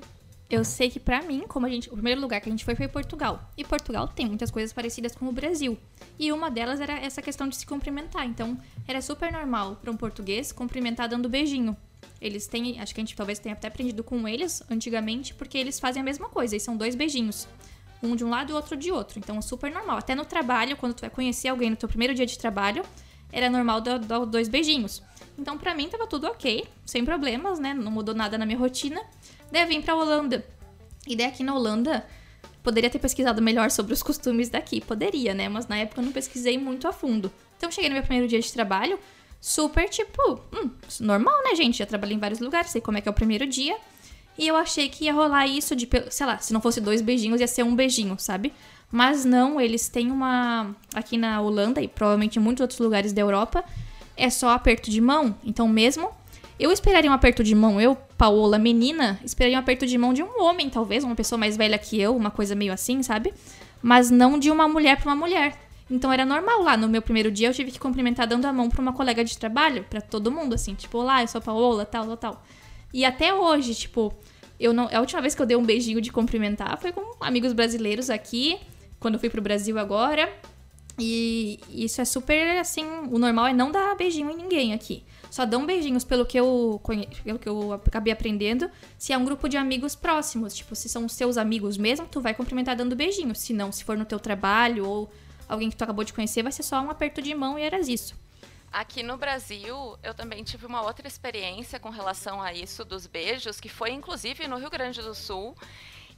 Eu 0.48 0.64
sei 0.64 0.88
que 0.88 1.00
pra 1.00 1.22
mim, 1.22 1.44
como 1.48 1.66
a 1.66 1.68
gente, 1.68 1.88
o 1.88 1.94
primeiro 1.94 2.20
lugar 2.20 2.40
que 2.40 2.48
a 2.48 2.52
gente 2.52 2.64
foi 2.64 2.76
foi 2.76 2.86
Portugal. 2.86 3.50
E 3.56 3.64
Portugal 3.64 4.06
tem 4.06 4.26
muitas 4.26 4.48
coisas 4.48 4.72
parecidas 4.72 5.14
com 5.16 5.26
o 5.26 5.32
Brasil. 5.32 5.76
E 6.18 6.30
uma 6.30 6.48
delas 6.48 6.80
era 6.80 6.92
essa 7.00 7.20
questão 7.20 7.48
de 7.48 7.56
se 7.56 7.66
cumprimentar. 7.66 8.24
Então, 8.24 8.56
era 8.86 9.02
super 9.02 9.32
normal 9.32 9.76
para 9.76 9.90
um 9.90 9.96
português 9.96 10.52
cumprimentar 10.52 11.08
dando 11.08 11.28
beijinho. 11.28 11.76
Eles 12.20 12.46
têm, 12.46 12.80
acho 12.80 12.94
que 12.94 13.00
a 13.00 13.04
gente 13.04 13.16
talvez 13.16 13.40
tenha 13.40 13.54
até 13.54 13.66
aprendido 13.66 14.04
com 14.04 14.26
eles 14.28 14.62
antigamente, 14.70 15.34
porque 15.34 15.58
eles 15.58 15.80
fazem 15.80 16.00
a 16.00 16.04
mesma 16.04 16.28
coisa, 16.28 16.54
e 16.54 16.60
são 16.60 16.76
dois 16.76 16.94
beijinhos. 16.94 17.48
Um 18.00 18.14
de 18.14 18.24
um 18.24 18.30
lado 18.30 18.50
e 18.50 18.54
outro 18.54 18.76
de 18.76 18.92
outro. 18.92 19.18
Então 19.18 19.38
é 19.38 19.42
super 19.42 19.72
normal. 19.72 19.98
Até 19.98 20.14
no 20.14 20.24
trabalho, 20.24 20.76
quando 20.76 20.94
tu 20.94 21.00
vai 21.00 21.10
conhecer 21.10 21.48
alguém 21.48 21.70
no 21.70 21.76
teu 21.76 21.88
primeiro 21.88 22.14
dia 22.14 22.24
de 22.24 22.38
trabalho, 22.38 22.84
era 23.32 23.50
normal 23.50 23.80
dar, 23.80 23.98
dar 23.98 24.24
dois 24.24 24.48
beijinhos. 24.48 25.02
Então, 25.36 25.58
pra 25.58 25.74
mim, 25.74 25.88
tava 25.88 26.06
tudo 26.06 26.26
ok, 26.28 26.66
sem 26.84 27.04
problemas, 27.04 27.58
né? 27.58 27.74
Não 27.74 27.90
mudou 27.90 28.14
nada 28.14 28.38
na 28.38 28.46
minha 28.46 28.58
rotina. 28.58 29.02
Daí 29.50 29.62
eu 29.62 29.68
vim 29.68 29.80
pra 29.80 29.94
Holanda. 29.94 30.44
E 31.06 31.14
daí 31.14 31.26
aqui 31.26 31.44
na 31.44 31.54
Holanda, 31.54 32.04
poderia 32.62 32.90
ter 32.90 32.98
pesquisado 32.98 33.40
melhor 33.40 33.70
sobre 33.70 33.92
os 33.92 34.02
costumes 34.02 34.48
daqui. 34.48 34.80
Poderia, 34.80 35.34
né? 35.34 35.48
Mas 35.48 35.66
na 35.68 35.78
época 35.78 36.00
eu 36.00 36.04
não 36.04 36.12
pesquisei 36.12 36.58
muito 36.58 36.88
a 36.88 36.92
fundo. 36.92 37.32
Então 37.56 37.70
cheguei 37.70 37.88
no 37.88 37.94
meu 37.94 38.02
primeiro 38.02 38.28
dia 38.28 38.40
de 38.40 38.52
trabalho, 38.52 38.98
super 39.40 39.88
tipo, 39.88 40.40
hum, 40.52 40.70
normal, 41.00 41.34
né, 41.44 41.54
gente? 41.54 41.78
Já 41.78 41.86
trabalhei 41.86 42.16
em 42.16 42.20
vários 42.20 42.40
lugares, 42.40 42.70
sei 42.70 42.80
como 42.80 42.98
é 42.98 43.00
que 43.00 43.08
é 43.08 43.10
o 43.10 43.14
primeiro 43.14 43.46
dia. 43.46 43.76
E 44.38 44.46
eu 44.46 44.56
achei 44.56 44.88
que 44.88 45.04
ia 45.04 45.14
rolar 45.14 45.46
isso 45.46 45.74
de, 45.74 45.88
sei 46.10 46.26
lá, 46.26 46.38
se 46.38 46.52
não 46.52 46.60
fosse 46.60 46.80
dois 46.80 47.00
beijinhos, 47.00 47.40
ia 47.40 47.46
ser 47.46 47.62
um 47.62 47.74
beijinho, 47.74 48.16
sabe? 48.18 48.52
Mas 48.90 49.24
não, 49.24 49.60
eles 49.60 49.88
têm 49.88 50.10
uma. 50.10 50.74
Aqui 50.94 51.16
na 51.16 51.40
Holanda 51.40 51.80
e 51.80 51.88
provavelmente 51.88 52.38
em 52.38 52.42
muitos 52.42 52.60
outros 52.60 52.78
lugares 52.78 53.12
da 53.12 53.20
Europa, 53.20 53.64
é 54.16 54.28
só 54.28 54.50
aperto 54.50 54.90
de 54.90 55.00
mão. 55.00 55.36
Então, 55.44 55.66
mesmo. 55.68 56.10
Eu 56.58 56.72
esperaria 56.72 57.10
um 57.10 57.14
aperto 57.14 57.44
de 57.44 57.54
mão, 57.54 57.78
eu, 57.80 57.94
Paola, 58.16 58.58
menina, 58.58 59.20
esperaria 59.22 59.58
um 59.58 59.60
aperto 59.60 59.86
de 59.86 59.98
mão 59.98 60.14
de 60.14 60.22
um 60.22 60.42
homem, 60.42 60.70
talvez, 60.70 61.04
uma 61.04 61.14
pessoa 61.14 61.38
mais 61.38 61.56
velha 61.56 61.76
que 61.76 62.00
eu, 62.00 62.16
uma 62.16 62.30
coisa 62.30 62.54
meio 62.54 62.72
assim, 62.72 63.02
sabe? 63.02 63.34
Mas 63.82 64.10
não 64.10 64.38
de 64.38 64.50
uma 64.50 64.66
mulher 64.66 64.96
pra 64.96 65.12
uma 65.12 65.16
mulher. 65.16 65.54
Então 65.90 66.12
era 66.12 66.24
normal 66.24 66.62
lá. 66.62 66.76
No 66.76 66.88
meu 66.88 67.02
primeiro 67.02 67.30
dia 67.30 67.48
eu 67.48 67.54
tive 67.54 67.70
que 67.70 67.78
cumprimentar 67.78 68.26
dando 68.26 68.46
a 68.46 68.52
mão 68.52 68.68
pra 68.68 68.80
uma 68.80 68.92
colega 68.92 69.22
de 69.22 69.36
trabalho, 69.36 69.84
pra 69.88 70.00
todo 70.00 70.32
mundo, 70.32 70.54
assim, 70.54 70.74
tipo, 70.74 70.98
olá, 70.98 71.22
eu 71.22 71.28
sou 71.28 71.38
a 71.38 71.42
Paola, 71.42 71.84
tal, 71.84 72.06
tal, 72.06 72.16
tal. 72.16 72.42
E 72.92 73.04
até 73.04 73.34
hoje, 73.34 73.74
tipo, 73.74 74.12
eu 74.58 74.72
não. 74.72 74.88
A 74.92 75.00
última 75.00 75.20
vez 75.20 75.34
que 75.34 75.42
eu 75.42 75.46
dei 75.46 75.56
um 75.56 75.64
beijinho 75.64 76.00
de 76.00 76.10
cumprimentar 76.10 76.78
foi 76.80 76.90
com 76.90 77.02
amigos 77.20 77.52
brasileiros 77.52 78.08
aqui, 78.10 78.58
quando 78.98 79.14
eu 79.14 79.20
fui 79.20 79.28
pro 79.28 79.42
Brasil 79.42 79.78
agora. 79.78 80.32
E 80.98 81.60
isso 81.68 82.00
é 82.00 82.04
super 82.04 82.58
assim. 82.58 82.84
O 83.10 83.18
normal 83.18 83.48
é 83.48 83.52
não 83.52 83.70
dar 83.70 83.94
beijinho 83.94 84.30
em 84.30 84.36
ninguém 84.36 84.72
aqui. 84.72 85.04
Só 85.30 85.44
dão 85.44 85.66
beijinhos 85.66 86.04
pelo 86.04 86.24
que 86.24 86.38
eu 86.38 86.80
conhe... 86.82 87.06
pelo 87.24 87.38
que 87.38 87.48
eu 87.48 87.72
acabei 87.72 88.12
aprendendo. 88.12 88.70
Se 88.98 89.12
é 89.12 89.18
um 89.18 89.24
grupo 89.24 89.48
de 89.48 89.56
amigos 89.56 89.94
próximos, 89.94 90.54
tipo, 90.54 90.74
se 90.74 90.88
são 90.88 91.06
os 91.06 91.12
seus 91.12 91.36
amigos 91.36 91.76
mesmo, 91.76 92.06
tu 92.06 92.20
vai 92.20 92.34
cumprimentar 92.34 92.76
dando 92.76 92.96
beijinho. 92.96 93.34
Se 93.34 93.52
não, 93.52 93.70
se 93.72 93.84
for 93.84 93.96
no 93.96 94.04
teu 94.04 94.18
trabalho 94.18 94.86
ou 94.86 95.10
alguém 95.48 95.70
que 95.70 95.76
tu 95.76 95.84
acabou 95.84 96.04
de 96.04 96.12
conhecer, 96.12 96.42
vai 96.42 96.52
ser 96.52 96.62
só 96.62 96.80
um 96.80 96.90
aperto 96.90 97.20
de 97.20 97.34
mão 97.34 97.58
e 97.58 97.62
era 97.62 97.78
isso. 97.80 98.14
Aqui 98.72 99.02
no 99.02 99.16
Brasil, 99.16 99.96
eu 100.02 100.12
também 100.12 100.42
tive 100.44 100.66
uma 100.66 100.82
outra 100.82 101.06
experiência 101.06 101.78
com 101.78 101.88
relação 101.88 102.42
a 102.42 102.52
isso 102.52 102.84
dos 102.84 103.06
beijos, 103.06 103.58
que 103.58 103.68
foi 103.68 103.90
inclusive 103.90 104.46
no 104.46 104.58
Rio 104.58 104.70
Grande 104.70 105.00
do 105.00 105.14
Sul. 105.14 105.56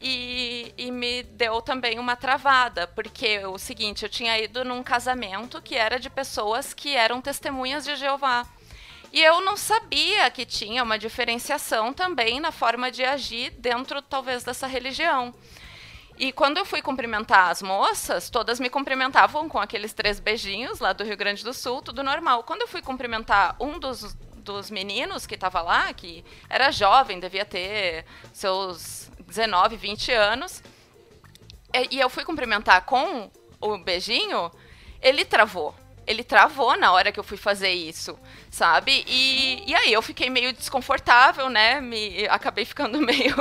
E, 0.00 0.72
e 0.76 0.92
me 0.92 1.24
deu 1.24 1.60
também 1.60 1.98
uma 1.98 2.14
travada, 2.14 2.86
porque 2.86 3.44
o 3.46 3.58
seguinte, 3.58 4.04
eu 4.04 4.08
tinha 4.08 4.38
ido 4.38 4.64
num 4.64 4.80
casamento 4.80 5.60
que 5.60 5.74
era 5.74 5.98
de 5.98 6.08
pessoas 6.08 6.72
que 6.72 6.94
eram 6.94 7.20
testemunhas 7.20 7.84
de 7.84 7.96
Jeová. 7.96 8.46
E 9.12 9.22
eu 9.22 9.40
não 9.40 9.56
sabia 9.56 10.30
que 10.30 10.44
tinha 10.44 10.82
uma 10.82 10.98
diferenciação 10.98 11.92
também 11.92 12.40
na 12.40 12.52
forma 12.52 12.90
de 12.90 13.04
agir 13.04 13.50
dentro, 13.50 14.02
talvez, 14.02 14.44
dessa 14.44 14.66
religião. 14.66 15.34
E 16.18 16.32
quando 16.32 16.58
eu 16.58 16.64
fui 16.64 16.82
cumprimentar 16.82 17.48
as 17.48 17.62
moças, 17.62 18.28
todas 18.28 18.58
me 18.58 18.68
cumprimentavam 18.68 19.48
com 19.48 19.58
aqueles 19.58 19.92
três 19.92 20.18
beijinhos 20.18 20.80
lá 20.80 20.92
do 20.92 21.04
Rio 21.04 21.16
Grande 21.16 21.44
do 21.44 21.54
Sul, 21.54 21.80
tudo 21.80 22.02
normal. 22.02 22.42
Quando 22.42 22.62
eu 22.62 22.68
fui 22.68 22.82
cumprimentar 22.82 23.56
um 23.60 23.78
dos, 23.78 24.14
dos 24.36 24.68
meninos 24.70 25.26
que 25.26 25.36
estava 25.36 25.62
lá, 25.62 25.92
que 25.94 26.24
era 26.50 26.72
jovem, 26.72 27.20
devia 27.20 27.44
ter 27.44 28.04
seus 28.32 29.08
19, 29.20 29.76
20 29.76 30.12
anos, 30.12 30.62
e 31.90 32.00
eu 32.00 32.10
fui 32.10 32.24
cumprimentar 32.24 32.84
com 32.84 33.30
o 33.60 33.78
beijinho, 33.78 34.50
ele 35.00 35.24
travou. 35.24 35.74
Ele 36.08 36.24
travou 36.24 36.76
na 36.78 36.90
hora 36.90 37.12
que 37.12 37.20
eu 37.20 37.24
fui 37.24 37.36
fazer 37.36 37.70
isso, 37.70 38.18
sabe? 38.50 39.04
E, 39.06 39.62
e 39.70 39.74
aí 39.74 39.92
eu 39.92 40.00
fiquei 40.00 40.30
meio 40.30 40.54
desconfortável, 40.54 41.50
né? 41.50 41.82
Me, 41.82 42.26
acabei 42.28 42.64
ficando 42.64 42.98
meio. 43.04 43.36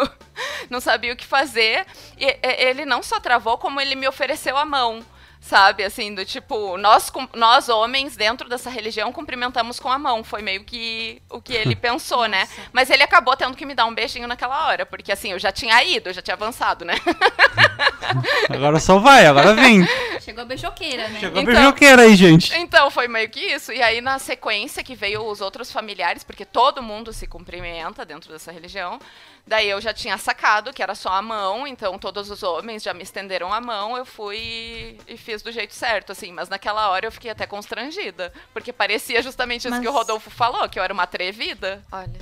não 0.69 0.81
sabia 0.81 1.13
o 1.13 1.15
que 1.15 1.25
fazer. 1.25 1.87
E, 2.17 2.37
ele 2.43 2.85
não 2.85 3.01
só 3.01 3.21
travou, 3.21 3.57
como 3.57 3.79
ele 3.79 3.95
me 3.95 4.07
ofereceu 4.07 4.57
a 4.57 4.65
mão. 4.65 5.03
Sabe, 5.39 5.83
assim, 5.83 6.13
do 6.13 6.25
tipo, 6.25 6.77
nós, 6.77 7.09
nós 7.33 7.69
homens, 7.69 8.17
dentro 8.17 8.49
dessa 8.49 8.69
religião, 8.69 9.13
cumprimentamos 9.13 9.79
com 9.79 9.89
a 9.89 9.97
mão. 9.97 10.21
Foi 10.23 10.41
meio 10.41 10.63
que 10.65 11.21
o 11.29 11.41
que 11.41 11.53
ele 11.53 11.73
pensou, 11.77 12.25
né? 12.27 12.47
Mas 12.73 12.89
ele 12.89 13.01
acabou 13.03 13.35
tendo 13.37 13.55
que 13.55 13.65
me 13.65 13.73
dar 13.73 13.85
um 13.85 13.93
beijinho 13.95 14.27
naquela 14.27 14.67
hora, 14.67 14.85
porque 14.85 15.11
assim, 15.11 15.31
eu 15.31 15.39
já 15.39 15.51
tinha 15.51 15.81
ido, 15.83 16.09
eu 16.09 16.13
já 16.13 16.21
tinha 16.21 16.33
avançado, 16.35 16.83
né? 16.83 16.95
Agora 18.49 18.79
só 18.79 18.99
vai, 18.99 19.25
agora 19.25 19.53
vem. 19.53 19.85
Chegou 20.21 20.41
a 20.43 20.45
beijoqueira, 20.45 21.07
né? 21.09 21.19
Chegou 21.19 21.39
a 21.39 21.41
Então- 21.41 21.53
beijoqueira 21.53 22.01
aí, 22.03 22.15
gente. 22.15 22.53
Então, 22.55 22.89
foi 22.89 23.07
meio 23.07 23.29
que 23.29 23.39
isso. 23.39 23.71
E 23.71 23.81
aí, 23.81 24.01
na 24.01 24.19
sequência, 24.19 24.83
que 24.83 24.95
veio 24.95 25.25
os 25.25 25.41
outros 25.41 25.71
familiares, 25.71 26.23
porque 26.23 26.45
todo 26.45 26.81
mundo 26.81 27.11
se 27.13 27.27
cumprimenta 27.27 28.05
dentro 28.05 28.31
dessa 28.31 28.51
religião. 28.51 28.99
Daí 29.47 29.69
eu 29.69 29.79
já 29.79 29.93
tinha 29.93 30.17
sacado 30.17 30.73
que 30.73 30.83
era 30.83 30.93
só 30.93 31.07
a 31.09 31.21
mão, 31.21 31.65
então 31.65 31.97
todos 31.97 32.29
os 32.29 32.43
homens 32.43 32.83
já 32.83 32.93
me 32.93 33.01
estenderam 33.01 33.53
a 33.53 33.61
mão, 33.61 33.95
eu 33.95 34.05
fui 34.05 34.99
e- 35.07 35.15
fiz 35.15 35.41
do 35.41 35.53
jeito 35.53 35.73
certo, 35.73 36.11
assim. 36.11 36.33
Mas 36.33 36.49
naquela 36.49 36.89
hora 36.89 37.05
eu 37.07 37.11
fiquei 37.13 37.31
até 37.31 37.47
constrangida, 37.47 38.33
porque 38.51 38.73
parecia 38.73 39.21
justamente 39.23 39.61
isso 39.61 39.69
Mas- 39.69 39.79
que 39.81 39.87
o 39.87 39.91
Rodolfo 39.93 40.29
falou, 40.29 40.67
que 40.67 40.77
eu 40.77 40.83
era 40.83 40.93
uma 40.93 41.03
atrevida. 41.03 41.81
Olha. 41.89 42.19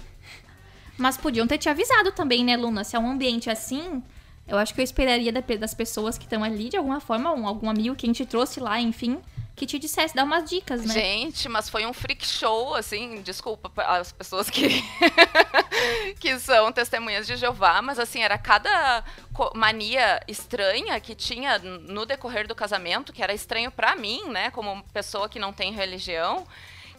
Mas 0.98 1.18
podiam 1.18 1.48
ter 1.48 1.58
te 1.58 1.68
avisado 1.68 2.12
também, 2.12 2.44
né, 2.46 2.56
Luna? 2.56 2.84
Se 2.84 2.96
é 2.96 3.00
um 3.00 3.10
ambiente 3.10 3.50
assim, 3.50 4.04
eu 4.48 4.58
acho 4.60 4.74
que 4.74 4.80
eu 4.80 4.84
esperaria 4.84 5.34
da- 5.34 5.42
das 5.60 5.74
pessoas 5.74 6.18
que 6.20 6.26
estão 6.26 6.44
ali, 6.44 6.70
de 6.70 6.78
alguma 6.78 7.00
forma, 7.00 7.34
um- 7.34 7.48
algum 7.48 7.70
amigo 7.70 7.96
que 7.96 8.06
a 8.06 8.10
gente 8.10 8.26
trouxe 8.26 8.60
lá, 8.60 8.80
enfim, 8.80 9.20
que 9.56 9.66
te 9.66 9.80
dissesse, 9.80 10.14
dar 10.14 10.24
umas 10.24 10.50
dicas, 10.50 10.84
né? 10.84 10.94
Gente, 10.94 11.48
mas 11.48 11.70
foi 11.70 11.86
um 11.86 11.94
freak 11.94 12.26
show, 12.28 12.76
assim, 12.76 13.22
desculpa 13.22 13.72
as 13.84 14.12
pessoas 14.12 14.50
que, 14.50 14.84
que 16.20 16.38
são 16.40 16.72
testemunhas 16.72 17.26
de 17.26 17.38
Jeová, 17.38 17.82
mas 17.82 17.98
assim, 17.98 18.22
era 18.22 18.38
cada 18.38 19.04
mania 19.54 20.20
estranha 20.28 21.00
que 21.00 21.16
tinha 21.16 21.58
no 21.60 22.06
decorrer 22.06 22.48
do 22.48 22.56
casamento, 22.56 23.14
que 23.14 23.24
era 23.24 23.34
estranho 23.34 23.72
para 23.72 23.96
mim, 23.96 24.28
né, 24.30 24.52
como 24.52 24.84
pessoa 24.94 25.30
que 25.30 25.40
não 25.40 25.54
tem 25.54 25.72
religião 25.72 26.46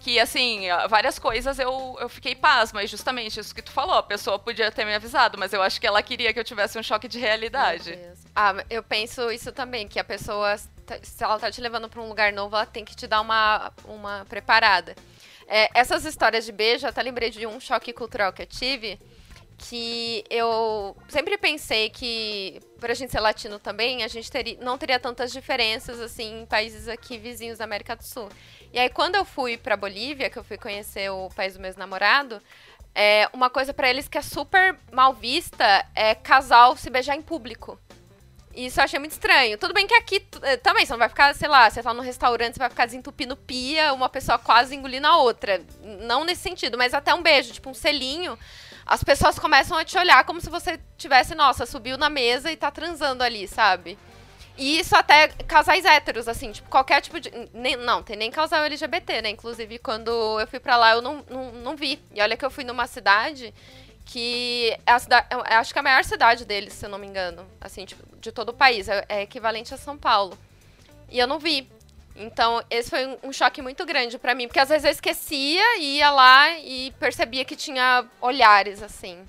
que, 0.07 0.21
assim, 0.21 0.67
várias 0.89 1.19
coisas 1.19 1.59
eu, 1.59 1.97
eu 2.01 2.09
fiquei 2.09 2.35
pasma. 2.35 2.83
E 2.85 2.87
justamente 2.87 3.41
isso 3.41 3.55
que 3.55 3.63
tu 3.63 3.73
falou, 3.73 3.95
a 3.95 4.03
pessoa 4.03 4.39
podia 4.39 4.71
ter 4.71 4.85
me 4.85 4.95
avisado, 4.95 5.37
mas 5.37 5.53
eu 5.53 5.61
acho 5.61 5.81
que 5.81 5.87
ela 5.87 6.03
queria 6.03 6.33
que 6.33 6.39
eu 6.39 6.45
tivesse 6.45 6.79
um 6.79 6.83
choque 6.83 7.09
de 7.09 7.19
realidade. 7.19 7.99
Ah, 8.35 8.55
eu 8.71 8.83
penso 8.83 9.31
isso 9.33 9.51
também, 9.51 9.89
que 9.89 9.99
a 9.99 10.05
pessoa, 10.05 10.57
se 11.03 11.23
ela 11.23 11.39
tá 11.39 11.51
te 11.51 11.61
levando 11.61 11.89
para 11.89 12.01
um 12.01 12.09
lugar 12.09 12.33
novo, 12.33 12.57
ela 12.57 12.67
tem 12.67 12.85
que 12.85 12.95
te 12.95 13.07
dar 13.07 13.21
uma, 13.21 13.73
uma 13.85 14.25
preparada. 14.29 14.95
É, 15.49 15.69
essas 15.75 16.05
histórias 16.05 16.45
de 16.45 16.53
beijo, 16.53 16.87
eu 16.87 16.91
até 16.91 17.03
lembrei 17.03 17.31
de 17.31 17.47
um 17.47 17.61
choque 17.61 17.93
cultural 17.93 18.33
que 18.33 18.43
eu 18.43 18.47
tive, 18.47 18.99
que 19.59 20.25
eu 20.29 20.97
sempre 21.09 21.39
pensei 21.39 21.89
que, 21.89 22.61
por 22.79 22.91
a 22.91 22.95
gente 22.95 23.13
ser 23.13 23.21
latino 23.21 23.59
também, 23.59 24.03
a 24.03 24.09
gente 24.09 24.31
teria, 24.31 24.59
não 24.61 24.77
teria 24.77 24.99
tantas 24.99 25.33
diferenças, 25.33 26.01
assim, 26.01 26.43
em 26.43 26.47
países 26.47 26.89
aqui 26.89 27.17
vizinhos 27.17 27.59
da 27.59 27.65
América 27.65 27.97
do 27.97 28.03
Sul. 28.03 28.29
E 28.73 28.79
aí, 28.79 28.91
quando 28.91 29.15
eu 29.15 29.25
fui 29.25 29.57
pra 29.57 29.77
Bolívia, 29.77 30.29
que 30.29 30.39
eu 30.39 30.45
fui 30.45 30.59
conhecer 30.59 31.11
o 31.11 31.31
país 31.31 31.55
do 31.55 31.61
meu 31.61 31.73
namorado, 31.77 32.43
é, 32.95 33.29
uma 33.33 33.49
coisa 33.49 33.73
para 33.73 33.89
eles 33.89 34.09
que 34.09 34.19
é 34.19 34.23
super 34.23 34.77
mal 34.91 35.13
vista 35.13 35.87
é 35.95 36.15
casal 36.15 36.77
se 36.77 36.91
beijar 36.91 37.15
em 37.17 37.23
público. 37.23 37.79
Isso 38.57 38.81
eu 38.81 38.85
achei 38.85 38.99
muito 38.99 39.13
estranho. 39.13 39.59
Tudo 39.59 39.75
bem 39.75 39.87
que 39.87 39.95
aqui 39.95 40.27
eh, 40.43 40.57
também, 40.57 40.87
você 40.87 40.93
não 40.93 40.99
vai 40.99 41.11
ficar, 41.11 41.35
sei 41.35 41.47
lá, 41.47 41.69
você 41.69 41.83
tá 41.83 41.93
no 41.93 42.01
restaurante, 42.01 42.55
você 42.55 42.59
vai 42.59 42.71
ficar 42.71 42.87
desentupindo 42.87 43.37
pia, 43.37 43.93
uma 43.93 44.09
pessoa 44.09 44.39
quase 44.39 44.75
engolindo 44.75 45.07
a 45.07 45.19
outra. 45.19 45.63
Não 46.01 46.25
nesse 46.25 46.41
sentido, 46.41 46.79
mas 46.79 46.95
até 46.95 47.15
um 47.15 47.23
beijo, 47.23 47.53
tipo 47.53 47.69
um 47.69 47.75
selinho. 47.75 48.39
As 48.87 49.05
pessoas 49.05 49.39
começam 49.39 49.77
a 49.77 49.85
te 49.85 49.99
olhar 49.99 50.25
como 50.25 50.41
se 50.41 50.49
você 50.49 50.81
tivesse, 50.97 51.35
nossa, 51.35 51.67
subiu 51.67 51.99
na 51.99 52.09
mesa 52.09 52.51
e 52.51 52.57
tá 52.57 52.71
transando 52.71 53.23
ali, 53.23 53.47
sabe? 53.47 53.99
E 54.57 54.79
isso 54.79 54.97
até 54.97 55.29
casais 55.29 55.85
héteros, 55.85 56.27
assim, 56.27 56.51
tipo, 56.51 56.71
qualquer 56.71 57.03
tipo 57.03 57.21
de. 57.21 57.31
Nem, 57.53 57.77
não, 57.77 58.03
tem 58.03 58.17
nem 58.17 58.31
casal 58.31 58.65
LGBT, 58.65 59.21
né? 59.21 59.29
Inclusive, 59.29 59.79
quando 59.81 60.41
eu 60.41 60.47
fui 60.47 60.59
pra 60.59 60.79
lá, 60.79 60.93
eu 60.93 61.03
não, 61.03 61.23
não, 61.29 61.53
não 61.53 61.77
vi. 61.77 62.03
E 62.15 62.23
olha 62.23 62.39
que 62.39 62.45
eu 62.45 62.51
fui 62.51 62.65
numa 62.65 62.87
cidade 62.87 63.53
que 64.07 64.79
é 64.87 64.93
a 64.93 64.99
cidade. 64.99 65.27
Acho 65.47 65.73
que 65.73 65.79
é 65.79 65.81
a 65.81 65.83
maior 65.83 66.05
cidade 66.05 66.45
deles, 66.45 66.73
se 66.73 66.87
eu 66.87 66.89
não 66.89 66.99
me 66.99 67.07
engano. 67.07 67.47
Assim, 67.61 67.85
tipo, 67.85 68.03
de 68.19 68.33
todo 68.33 68.51
o 68.51 68.55
país. 68.55 68.89
É, 68.89 69.05
é 69.09 69.23
equivalente 69.23 69.75
a 69.75 69.77
São 69.77 69.99
Paulo. 69.99 70.39
E 71.11 71.19
eu 71.19 71.27
não 71.27 71.39
vi. 71.39 71.69
Então, 72.15 72.63
esse 72.71 72.89
foi 72.89 73.07
um, 73.07 73.19
um 73.25 73.33
choque 73.33 73.61
muito 73.61 73.85
grande 73.85 74.17
para 74.19 74.35
mim, 74.35 74.47
porque 74.47 74.61
às 74.61 74.71
vezes 74.71 74.85
eu 74.85 74.91
esquecia, 74.91 75.79
ia 75.79 76.11
lá 76.11 76.59
e 76.59 76.93
percebia 76.99 77.45
que 77.45 77.55
tinha 77.55 78.07
olhares, 78.23 78.83
assim. 78.83 79.29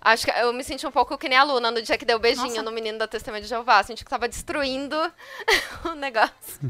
Acho 0.00 0.26
que 0.26 0.30
eu 0.30 0.52
me 0.52 0.62
senti 0.62 0.86
um 0.86 0.92
pouco 0.92 1.18
que 1.18 1.28
nem 1.28 1.36
a 1.36 1.42
Luna 1.42 1.70
no 1.70 1.82
dia 1.82 1.98
que 1.98 2.04
deu 2.04 2.18
o 2.18 2.20
beijinho 2.20 2.48
Nossa. 2.48 2.62
no 2.62 2.70
menino 2.70 2.98
da 2.98 3.08
Testemunha 3.08 3.42
de 3.42 3.48
Jeová. 3.48 3.82
Senti 3.82 4.04
que 4.04 4.10
tava 4.10 4.28
destruindo 4.28 4.96
o 5.84 5.94
negócio. 5.94 6.60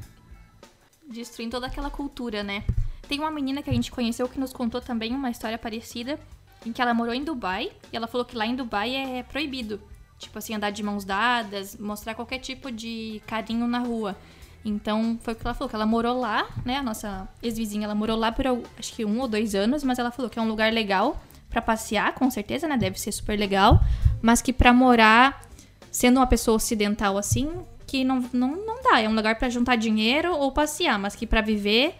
Destruindo 1.06 1.52
toda 1.52 1.66
aquela 1.66 1.90
cultura, 1.90 2.42
né? 2.42 2.64
Tem 3.06 3.18
uma 3.18 3.30
menina 3.30 3.62
que 3.62 3.68
a 3.70 3.72
gente 3.72 3.90
conheceu 3.90 4.28
que 4.28 4.40
nos 4.40 4.52
contou 4.52 4.80
também 4.80 5.14
uma 5.14 5.30
história 5.30 5.58
parecida, 5.58 6.18
em 6.64 6.72
que 6.72 6.80
ela 6.80 6.92
morou 6.94 7.14
em 7.14 7.24
Dubai, 7.24 7.70
e 7.92 7.96
ela 7.96 8.06
falou 8.06 8.24
que 8.24 8.36
lá 8.36 8.46
em 8.46 8.54
Dubai 8.54 8.94
é 8.94 9.22
proibido. 9.22 9.80
Tipo 10.18 10.38
assim, 10.38 10.54
andar 10.54 10.70
de 10.70 10.82
mãos 10.82 11.04
dadas, 11.04 11.76
mostrar 11.76 12.14
qualquer 12.14 12.38
tipo 12.38 12.70
de 12.70 13.22
carinho 13.26 13.66
na 13.66 13.78
rua. 13.78 14.16
Então, 14.64 15.18
foi 15.22 15.32
o 15.32 15.36
que 15.36 15.46
ela 15.46 15.54
falou, 15.54 15.68
que 15.68 15.74
ela 15.74 15.86
morou 15.86 16.20
lá, 16.20 16.46
né? 16.64 16.76
A 16.76 16.82
nossa 16.82 17.26
ex-vizinha, 17.42 17.86
ela 17.86 17.94
morou 17.94 18.16
lá 18.16 18.30
por 18.30 18.44
acho 18.78 18.92
que 18.92 19.04
um 19.04 19.18
ou 19.20 19.26
dois 19.26 19.54
anos, 19.54 19.82
mas 19.82 19.98
ela 19.98 20.10
falou 20.10 20.30
que 20.30 20.38
é 20.38 20.42
um 20.42 20.48
lugar 20.48 20.70
legal 20.72 21.18
para 21.48 21.62
passear, 21.62 22.14
com 22.14 22.30
certeza, 22.30 22.68
né? 22.68 22.76
Deve 22.76 23.00
ser 23.00 23.12
super 23.12 23.38
legal. 23.38 23.80
Mas 24.20 24.42
que 24.42 24.52
para 24.52 24.72
morar, 24.72 25.42
sendo 25.90 26.18
uma 26.18 26.26
pessoa 26.26 26.56
ocidental 26.56 27.16
assim, 27.16 27.50
que 27.86 28.04
não, 28.04 28.22
não, 28.32 28.54
não 28.54 28.82
dá. 28.82 29.00
É 29.00 29.08
um 29.08 29.14
lugar 29.14 29.38
para 29.38 29.48
juntar 29.48 29.76
dinheiro 29.76 30.32
ou 30.36 30.52
passear, 30.52 30.98
mas 30.98 31.16
que 31.16 31.26
para 31.26 31.40
viver 31.40 31.94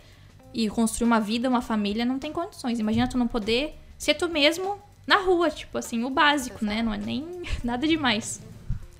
e 0.52 0.68
construir 0.68 1.06
uma 1.06 1.20
vida, 1.20 1.48
uma 1.48 1.62
família, 1.62 2.04
não 2.04 2.18
tem 2.18 2.32
condições. 2.32 2.78
Imagina 2.78 3.08
tu 3.08 3.16
não 3.16 3.26
poder 3.26 3.76
ser 4.00 4.14
tu 4.14 4.28
mesmo 4.28 4.82
na 5.06 5.18
rua, 5.18 5.50
tipo 5.50 5.76
assim, 5.76 6.02
o 6.04 6.10
básico, 6.10 6.56
Exato. 6.56 6.64
né? 6.64 6.82
Não 6.82 6.94
é 6.94 6.98
nem 6.98 7.42
nada 7.62 7.86
demais. 7.86 8.40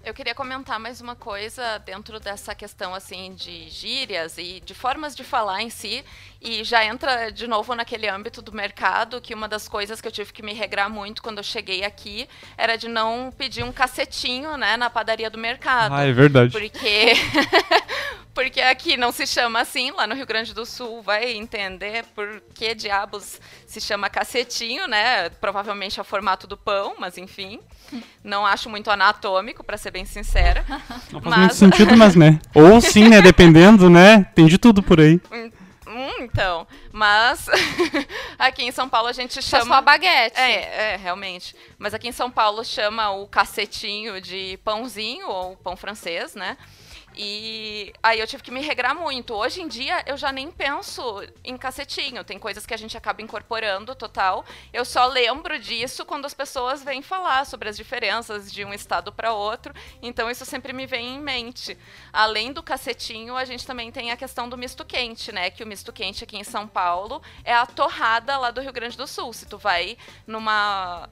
Eu 0.03 0.15
queria 0.15 0.35
comentar 0.35 0.81
mais 0.81 0.99
uma 1.01 1.15
coisa 1.15 1.79
dentro 1.79 2.19
dessa 2.19 2.55
questão 2.55 2.95
assim 2.95 3.35
de 3.35 3.69
gírias 3.69 4.39
e 4.39 4.63
de 4.65 4.73
formas 4.73 5.15
de 5.15 5.23
falar 5.23 5.61
em 5.61 5.69
si, 5.69 6.03
e 6.41 6.65
já 6.65 6.83
entra 6.83 7.31
de 7.31 7.47
novo 7.47 7.75
naquele 7.75 8.09
âmbito 8.09 8.41
do 8.41 8.51
mercado, 8.51 9.21
que 9.21 9.35
uma 9.35 9.47
das 9.47 9.69
coisas 9.69 10.01
que 10.01 10.09
eu 10.09 10.13
tive 10.13 10.33
que 10.33 10.43
me 10.43 10.55
regrar 10.55 10.89
muito 10.89 11.23
quando 11.23 11.39
eu 11.39 11.45
cheguei 11.45 11.85
aqui 11.85 12.27
era 12.57 12.77
de 12.77 12.89
não 12.89 13.31
pedir 13.37 13.63
um 13.63 13.71
cacetinho, 13.71 14.57
né, 14.57 14.75
na 14.79 14.89
padaria 14.89 15.29
do 15.29 15.37
mercado. 15.37 15.95
Ah, 15.95 16.05
é 16.05 16.13
verdade. 16.13 16.51
Porque 16.51 17.13
porque 18.35 18.61
aqui 18.61 18.97
não 18.97 19.11
se 19.13 19.27
chama 19.27 19.61
assim, 19.61 19.91
lá 19.91 20.07
no 20.07 20.15
Rio 20.15 20.27
Grande 20.27 20.55
do 20.55 20.65
Sul 20.65 21.03
vai 21.03 21.33
entender 21.33 22.05
por 22.15 22.43
que 22.55 22.75
diabos 22.75 23.41
se 23.67 23.81
chama 23.81 24.09
cacetinho, 24.09 24.87
né? 24.87 25.29
Provavelmente 25.31 25.99
é 25.99 26.03
o 26.03 26.05
formato 26.05 26.47
do 26.47 26.57
pão, 26.57 26.95
mas 26.99 27.19
enfim. 27.19 27.61
Não 28.23 28.47
acho 28.47 28.71
muito 28.71 28.91
anatômico, 28.91 29.65
para 29.65 29.77
ser 29.77 29.91
bem 29.91 30.05
sincera. 30.05 30.65
Não 31.11 31.21
faz 31.21 31.25
mas... 31.37 31.39
muito 31.39 31.55
sentido, 31.55 31.97
mas 31.97 32.15
né? 32.15 32.39
Ou 32.55 32.81
sim, 32.81 33.09
né? 33.09 33.21
Dependendo, 33.21 33.91
né? 33.91 34.25
Tem 34.35 34.47
de 34.47 34.59
tudo 34.59 34.83
por 34.83 35.01
aí. 35.01 35.21
Hum, 35.33 35.51
hum 35.89 36.11
então. 36.21 36.67
Mas 36.93 37.47
aqui 38.39 38.63
em 38.63 38.73
São 38.73 38.89
Paulo 38.89 39.09
a 39.09 39.13
gente 39.13 39.43
chama. 39.43 39.75
Só 39.75 39.83
baguete. 39.83 40.39
É, 40.39 40.93
é, 40.93 40.97
realmente. 40.97 41.57
Mas 41.79 41.95
aqui 41.95 42.09
em 42.09 42.13
São 42.13 42.31
Paulo 42.31 42.65
chama 42.65 43.11
o 43.11 43.27
cacetinho 43.27 44.21
de 44.21 44.59
pãozinho 44.65 45.29
ou 45.29 45.57
pão 45.57 45.77
francês, 45.77 46.35
né? 46.35 46.57
E 47.17 47.93
aí 48.03 48.21
eu 48.21 48.27
tive 48.27 48.43
que 48.43 48.51
me 48.51 48.61
regrar 48.61 48.95
muito. 48.95 49.35
Hoje 49.35 49.61
em 49.61 49.69
dia 49.69 50.03
eu 50.07 50.17
já 50.17 50.31
nem 50.31 50.51
penso 50.51 51.03
em 51.45 51.57
cacetinho. 51.57 52.25
Tem 52.25 52.39
coisas 52.39 52.65
que 52.65 52.73
a 52.73 52.77
gente 52.77 52.97
acaba 52.97 53.21
incorporando 53.21 53.95
total. 53.95 54.45
Eu 54.73 54.85
só 54.85 55.07
lembro 55.07 55.59
disso 55.59 56.05
quando 56.05 56.25
as 56.25 56.35
pessoas 56.35 56.83
vêm 56.83 57.03
falar 57.03 57.45
sobre 57.47 57.69
as 57.69 57.77
diferenças 57.77 58.51
de 58.51 58.65
um 58.65 58.73
estado 58.73 59.13
para 59.13 59.33
outro. 59.33 59.75
Então 60.01 60.31
isso 60.31 60.45
sempre 60.45 60.73
me 60.73 60.87
vem 60.87 61.17
em 61.17 61.21
mente. 61.21 61.77
Além 62.13 62.53
do 62.53 62.63
cacetinho, 62.63 63.37
a 63.37 63.45
gente 63.45 63.67
também 63.67 63.91
tem 63.91 64.11
a 64.11 64.17
questão 64.17 64.49
do 64.49 64.57
misto 64.57 64.85
quente, 64.85 65.33
né? 65.33 65.51
Que 65.51 65.65
o 65.65 65.67
misto 65.67 65.93
quente 65.93 66.25
aqui 66.25 66.37
em 66.37 66.45
São 66.45 66.67
Paulo 66.67 67.21
é 67.45 67.53
a 67.53 67.67
torrada 67.67 68.39
lá 68.39 68.51
do 68.51 68.61
Rio 68.61 68.73
Grande 68.73 68.97
do 68.97 69.07
Sul. 69.07 69.33
Se 69.33 69.47
tu 69.47 69.59
vai 69.59 69.97
numa 70.27 71.09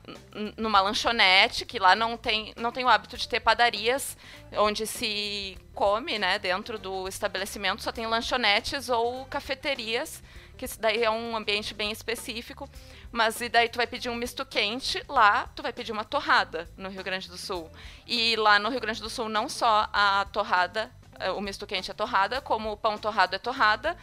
numa 0.56 0.80
lanchonete, 0.80 1.66
que 1.66 1.78
lá 1.78 1.96
não 1.96 2.16
tem 2.16 2.52
não 2.56 2.70
tem 2.70 2.84
o 2.84 2.88
hábito 2.88 3.16
de 3.16 3.28
ter 3.28 3.40
padarias 3.40 4.16
onde 4.56 4.86
se 4.86 5.58
come, 5.74 6.18
né, 6.18 6.38
dentro 6.38 6.78
do 6.78 7.06
estabelecimento, 7.08 7.82
só 7.82 7.92
tem 7.92 8.06
lanchonetes 8.06 8.88
ou 8.88 9.24
cafeterias, 9.26 10.22
que 10.56 10.66
daí 10.78 11.04
é 11.04 11.10
um 11.10 11.36
ambiente 11.36 11.72
bem 11.74 11.90
específico. 11.90 12.68
Mas 13.10 13.40
e 13.40 13.48
daí 13.48 13.68
tu 13.68 13.76
vai 13.76 13.86
pedir 13.86 14.08
um 14.10 14.14
misto 14.14 14.44
quente, 14.44 15.02
lá 15.08 15.48
tu 15.54 15.62
vai 15.62 15.72
pedir 15.72 15.92
uma 15.92 16.04
torrada 16.04 16.68
no 16.76 16.88
Rio 16.88 17.02
Grande 17.02 17.28
do 17.28 17.38
Sul. 17.38 17.70
E 18.06 18.36
lá 18.36 18.58
no 18.58 18.68
Rio 18.68 18.80
Grande 18.80 19.00
do 19.00 19.08
Sul 19.08 19.28
não 19.28 19.48
só 19.48 19.88
a 19.92 20.26
torrada, 20.32 20.90
eh, 21.18 21.30
o 21.30 21.40
misto 21.40 21.66
quente 21.66 21.90
é 21.90 21.94
torrada, 21.94 22.40
como 22.40 22.72
o 22.72 22.76
pão 22.76 22.98
torrado 22.98 23.34
é 23.34 23.38
torrada. 23.38 23.96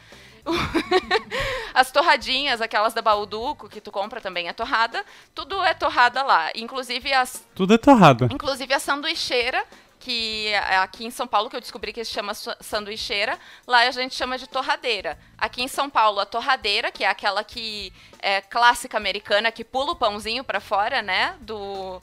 As 1.73 1.91
torradinhas, 1.91 2.61
aquelas 2.61 2.93
da 2.93 3.01
Balduco, 3.01 3.67
que 3.67 3.81
tu 3.81 3.91
compra 3.91 4.21
também 4.21 4.47
é 4.47 4.53
torrada. 4.53 5.03
Tudo 5.33 5.61
é 5.63 5.73
torrada 5.73 6.21
lá. 6.21 6.51
Inclusive 6.55 7.11
as. 7.11 7.43
Tudo 7.55 7.73
é 7.73 7.77
torrada. 7.77 8.29
Inclusive 8.31 8.73
a 8.73 8.79
sanduicheira 8.79 9.65
que 10.05 10.49
é 10.49 10.77
aqui 10.77 11.03
em 11.03 11.09
São 11.09 11.25
Paulo, 11.25 11.49
que 11.49 11.55
eu 11.55 11.59
descobri 11.59 11.91
que 11.91 12.05
se 12.05 12.11
chama 12.11 12.35
sanduicheira, 12.35 13.39
lá 13.65 13.79
a 13.79 13.89
gente 13.89 14.13
chama 14.13 14.37
de 14.37 14.47
torradeira. 14.47 15.17
Aqui 15.35 15.63
em 15.63 15.67
São 15.67 15.89
Paulo, 15.89 16.19
a 16.19 16.27
torradeira, 16.27 16.91
que 16.91 17.03
é 17.03 17.07
aquela 17.07 17.43
que 17.43 17.91
é 18.19 18.39
clássica 18.39 18.97
americana, 18.97 19.51
que 19.51 19.63
pula 19.63 19.93
o 19.93 19.95
pãozinho 19.95 20.43
para 20.43 20.59
fora, 20.59 21.01
né, 21.01 21.35
do, 21.41 21.99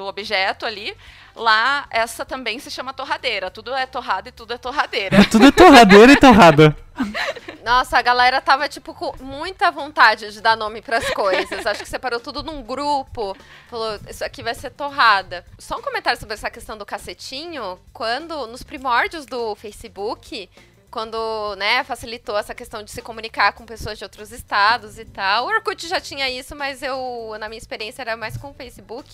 do 0.00 0.06
objeto 0.06 0.64
ali. 0.64 0.96
Lá, 1.36 1.86
essa 1.90 2.24
também 2.24 2.58
se 2.58 2.70
chama 2.70 2.92
torradeira. 2.92 3.50
Tudo 3.50 3.74
é 3.74 3.86
torrada 3.86 4.30
e 4.30 4.32
tudo 4.32 4.52
é 4.54 4.58
torradeira. 4.58 5.24
tudo 5.30 5.46
é 5.46 5.52
torradeira 5.52 6.12
e 6.12 6.16
torrada. 6.16 6.76
Nossa, 7.64 7.98
a 7.98 8.02
galera 8.02 8.40
tava, 8.40 8.68
tipo, 8.68 8.94
com 8.94 9.14
muita 9.22 9.70
vontade 9.70 10.32
de 10.32 10.40
dar 10.40 10.56
nome 10.56 10.82
pras 10.82 11.08
coisas. 11.10 11.64
Acho 11.66 11.82
que 11.82 11.88
separou 11.88 12.18
tudo 12.18 12.42
num 12.42 12.62
grupo. 12.62 13.36
Falou, 13.68 13.98
isso 14.08 14.24
aqui 14.24 14.42
vai 14.42 14.54
ser 14.54 14.70
torrada. 14.70 15.44
Só 15.58 15.78
um 15.78 15.82
comentário 15.82 16.18
sobre 16.18 16.34
essa 16.34 16.50
questão 16.50 16.76
do 16.76 16.86
cacetinho. 16.86 17.78
Quando, 17.92 18.46
nos 18.46 18.62
primórdios 18.62 19.24
do 19.26 19.54
Facebook, 19.54 20.48
quando, 20.90 21.54
né, 21.56 21.84
facilitou 21.84 22.36
essa 22.36 22.54
questão 22.54 22.82
de 22.82 22.90
se 22.90 23.00
comunicar 23.00 23.52
com 23.52 23.64
pessoas 23.64 23.96
de 23.96 24.04
outros 24.04 24.32
estados 24.32 24.98
e 24.98 25.04
tal. 25.04 25.46
O 25.46 25.48
Orkut 25.48 25.86
já 25.86 26.00
tinha 26.00 26.28
isso, 26.28 26.56
mas 26.56 26.82
eu, 26.82 27.36
na 27.38 27.48
minha 27.48 27.58
experiência, 27.58 28.02
era 28.02 28.16
mais 28.16 28.36
com 28.36 28.50
o 28.50 28.54
Facebook. 28.54 29.08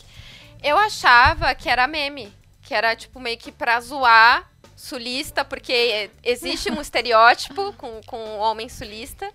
Eu 0.63 0.77
achava 0.77 1.55
que 1.55 1.69
era 1.69 1.87
meme. 1.87 2.33
Que 2.63 2.75
era, 2.75 2.97
tipo, 2.97 3.21
meio 3.21 3.39
que 3.39 3.53
pra 3.53 3.81
zoar 3.81 4.51
sulista, 4.75 5.45
porque 5.45 6.11
existe 6.23 6.71
um 6.71 6.81
estereótipo 6.83 7.73
com, 7.75 8.01
com 8.07 8.17
o 8.17 8.39
homem 8.39 8.69
sulista. 8.69 9.31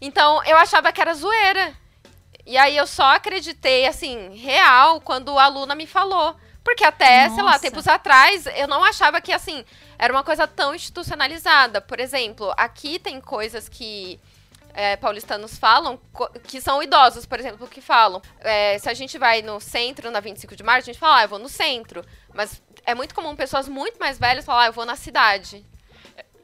Então, 0.00 0.42
eu 0.44 0.56
achava 0.56 0.92
que 0.92 1.00
era 1.00 1.14
zoeira. 1.14 1.74
E 2.44 2.56
aí 2.56 2.76
eu 2.76 2.86
só 2.86 3.14
acreditei, 3.14 3.86
assim, 3.86 4.36
real, 4.36 5.00
quando 5.00 5.36
a 5.38 5.44
aluna 5.44 5.74
me 5.74 5.86
falou. 5.86 6.36
Porque 6.62 6.84
até, 6.84 7.28
sei 7.30 7.42
lá, 7.42 7.52
Nossa. 7.52 7.60
tempos 7.60 7.86
atrás, 7.86 8.46
eu 8.56 8.66
não 8.66 8.82
achava 8.82 9.20
que, 9.20 9.32
assim, 9.32 9.64
era 9.98 10.12
uma 10.12 10.24
coisa 10.24 10.46
tão 10.46 10.74
institucionalizada. 10.74 11.80
Por 11.80 12.00
exemplo, 12.00 12.52
aqui 12.56 12.98
tem 12.98 13.20
coisas 13.20 13.68
que 13.68 14.20
é, 14.76 14.94
paulistanos 14.94 15.56
falam 15.58 15.98
que 16.44 16.60
são 16.60 16.82
idosos, 16.82 17.24
por 17.24 17.40
exemplo, 17.40 17.66
que 17.66 17.80
falam. 17.80 18.20
É, 18.40 18.78
se 18.78 18.90
a 18.90 18.94
gente 18.94 19.16
vai 19.16 19.40
no 19.40 19.58
centro, 19.58 20.10
na 20.10 20.20
25 20.20 20.54
de 20.54 20.62
março, 20.62 20.90
a 20.90 20.92
gente 20.92 21.00
fala, 21.00 21.16
ah, 21.16 21.24
eu 21.24 21.28
vou 21.28 21.38
no 21.38 21.48
centro. 21.48 22.04
Mas 22.34 22.62
é 22.84 22.94
muito 22.94 23.14
comum 23.14 23.34
pessoas 23.34 23.66
muito 23.68 23.98
mais 23.98 24.18
velhas 24.18 24.44
falar, 24.44 24.64
ah, 24.64 24.66
eu 24.66 24.72
vou 24.74 24.84
na 24.84 24.94
cidade. 24.94 25.64